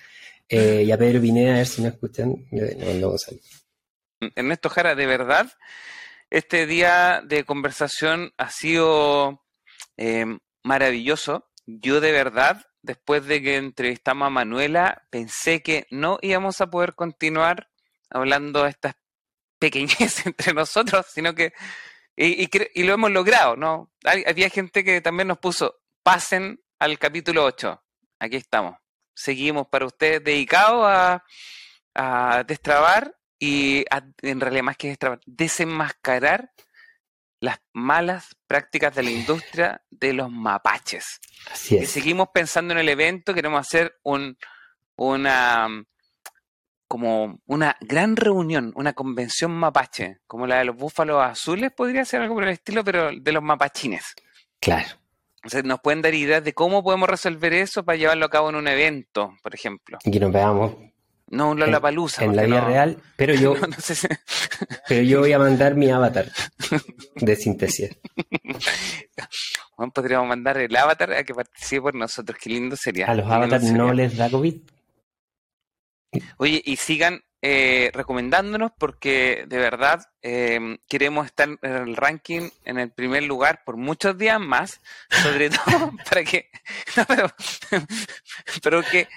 eh, 0.48 0.82
y 0.84 0.90
a 0.90 0.98
Pedro 0.98 1.20
Pineda, 1.20 1.54
a 1.54 1.56
ver 1.58 1.66
si 1.66 1.82
me 1.82 1.88
escuchan, 1.88 2.34
no, 2.50 3.14
Ernesto 4.34 4.68
Jara, 4.68 4.94
de 4.94 5.06
verdad, 5.06 5.48
este 6.30 6.66
día 6.66 7.22
de 7.24 7.44
conversación 7.44 8.32
ha 8.36 8.50
sido 8.50 9.44
eh, 9.96 10.26
maravilloso. 10.62 11.48
Yo 11.66 12.00
de 12.00 12.12
verdad 12.12 12.66
después 12.86 13.26
de 13.26 13.42
que 13.42 13.56
entrevistamos 13.56 14.26
a 14.26 14.30
Manuela, 14.30 15.06
pensé 15.10 15.62
que 15.62 15.86
no 15.90 16.18
íbamos 16.22 16.60
a 16.60 16.68
poder 16.68 16.94
continuar 16.94 17.68
hablando 18.08 18.62
de 18.62 18.70
estas 18.70 18.94
pequeñeces 19.58 20.24
entre 20.26 20.54
nosotros, 20.54 21.04
sino 21.12 21.34
que, 21.34 21.52
y, 22.16 22.84
lo 22.84 22.94
hemos 22.94 23.10
logrado, 23.10 23.56
¿no? 23.56 23.92
había 24.04 24.48
gente 24.48 24.84
que 24.84 25.00
también 25.00 25.28
nos 25.28 25.38
puso, 25.38 25.80
pasen 26.02 26.62
al 26.78 26.98
capítulo 26.98 27.44
8, 27.44 27.82
aquí 28.20 28.36
estamos, 28.36 28.76
seguimos 29.14 29.66
para 29.66 29.86
ustedes 29.86 30.22
dedicados 30.22 30.86
a, 30.86 31.24
a 31.94 32.44
destrabar 32.44 33.14
y 33.38 33.84
en 34.22 34.40
realidad 34.40 34.62
más 34.62 34.76
que 34.76 34.96
desenmascarar 35.26 36.52
las 37.40 37.58
malas 37.72 38.36
prácticas 38.46 38.94
de 38.94 39.02
la 39.02 39.10
industria 39.10 39.82
de 39.90 40.12
los 40.12 40.30
mapaches. 40.30 41.20
Así 41.52 41.76
es. 41.76 41.90
seguimos 41.90 42.28
pensando 42.32 42.72
en 42.72 42.78
el 42.78 42.88
evento, 42.88 43.34
queremos 43.34 43.60
hacer 43.60 43.96
un, 44.02 44.36
una 44.96 45.68
como 46.88 47.40
una 47.46 47.76
gran 47.80 48.16
reunión, 48.16 48.72
una 48.76 48.92
convención 48.92 49.50
mapache, 49.50 50.18
como 50.26 50.46
la 50.46 50.58
de 50.58 50.66
los 50.66 50.76
búfalos 50.76 51.22
azules, 51.22 51.72
podría 51.72 52.04
ser 52.04 52.22
algo 52.22 52.36
por 52.36 52.44
el 52.44 52.50
estilo, 52.50 52.84
pero 52.84 53.10
de 53.12 53.32
los 53.32 53.42
mapachines. 53.42 54.14
Claro. 54.60 54.88
Entonces, 55.36 55.64
nos 55.64 55.80
pueden 55.80 56.00
dar 56.00 56.14
ideas 56.14 56.42
de 56.42 56.54
cómo 56.54 56.82
podemos 56.82 57.08
resolver 57.08 57.52
eso 57.54 57.84
para 57.84 57.98
llevarlo 57.98 58.26
a 58.26 58.30
cabo 58.30 58.50
en 58.50 58.56
un 58.56 58.68
evento, 58.68 59.34
por 59.42 59.54
ejemplo. 59.54 59.98
Y 60.04 60.10
que 60.10 60.20
nos 60.20 60.32
veamos 60.32 60.76
no 61.28 61.50
un 61.50 61.58
Lollapalooza. 61.60 62.24
En, 62.24 62.30
en 62.30 62.36
la 62.36 62.42
vida 62.44 62.60
real, 62.64 62.96
pero 63.16 63.34
yo, 63.42 63.54
pero 64.88 65.02
yo 65.02 65.20
voy 65.20 65.32
a 65.32 65.38
mandar 65.38 65.74
mi 65.74 65.90
avatar 65.90 66.26
de 67.16 67.36
síntesis. 67.36 67.90
Bueno, 69.76 69.92
podríamos 69.92 70.26
mandar 70.26 70.56
el 70.56 70.74
avatar 70.74 71.12
a 71.12 71.22
que 71.22 71.34
participe 71.34 71.82
por 71.82 71.94
nosotros. 71.94 72.38
Qué 72.40 72.48
lindo 72.48 72.76
sería. 72.76 73.08
A 73.08 73.14
los 73.14 73.30
avatars 73.30 73.64
no 73.64 73.92
les 73.92 74.16
da 74.16 74.30
COVID. 74.30 74.54
Oye, 76.38 76.62
y 76.64 76.76
sigan 76.76 77.20
eh, 77.42 77.90
recomendándonos 77.92 78.72
porque 78.78 79.44
de 79.46 79.58
verdad 79.58 80.02
eh, 80.22 80.78
queremos 80.88 81.26
estar 81.26 81.48
en 81.60 81.72
el 81.72 81.94
ranking 81.94 82.48
en 82.64 82.78
el 82.78 82.90
primer 82.90 83.24
lugar 83.24 83.64
por 83.64 83.76
muchos 83.76 84.16
días 84.16 84.40
más, 84.40 84.80
sobre 85.10 85.50
todo 85.50 85.92
para 86.08 86.24
que, 86.24 86.48
pero, 87.06 87.30
pero 88.62 88.82
que 88.82 89.08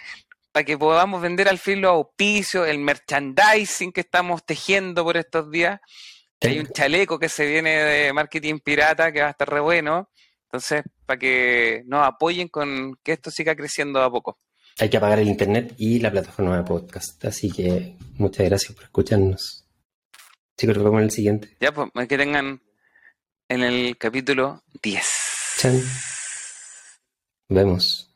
para 0.52 0.64
que 0.64 0.78
podamos 0.78 1.22
vender 1.22 1.47
al 1.47 1.60
fin 1.60 1.82
los 1.82 1.91
auspicios, 1.91 2.68
el 2.68 2.80
merchandising 2.80 3.91
que 3.91 4.02
estamos 4.02 4.45
tejiendo 4.45 5.04
por 5.04 5.18
estos 5.18 5.50
días. 5.52 5.80
Hay 6.41 6.60
un 6.60 6.68
chaleco 6.68 7.20
que 7.20 7.30
se 7.30 7.45
viene 7.45 7.72
de 7.72 8.14
marketing 8.14 8.60
pirata 8.60 9.12
que 9.12 9.22
va 9.22 9.28
a 9.28 9.32
estar 9.32 9.50
re 9.50 9.60
bueno. 9.60 10.10
Entonces, 10.45 10.84
para 11.06 11.20
que 11.20 11.84
nos 11.86 12.08
apoyen 12.08 12.47
con 12.47 12.95
que 13.04 13.12
esto 13.14 13.30
siga 13.30 13.56
creciendo 13.56 14.02
a 14.02 14.10
poco. 14.10 14.39
Hay 14.80 14.89
que 14.89 14.97
apagar 14.97 15.20
el 15.20 15.28
internet 15.28 15.76
y 15.78 16.00
la 16.00 16.10
plataforma 16.10 16.58
de 16.58 16.64
podcast. 16.64 17.24
Así 17.26 17.52
que 17.52 17.97
muchas 18.16 18.45
gracias 18.45 18.74
por 18.74 18.86
escucharnos. 18.86 19.66
Chicos, 20.58 20.76
nos 20.76 20.86
vemos 20.86 21.00
en 21.00 21.06
el 21.06 21.12
siguiente. 21.12 21.58
Ya, 21.60 21.74
pues 21.74 21.89
que 22.08 22.18
tengan 22.18 22.62
en 23.50 23.64
el 23.64 23.97
capítulo 23.97 24.64
10. 24.82 25.06
Vemos. 27.50 28.09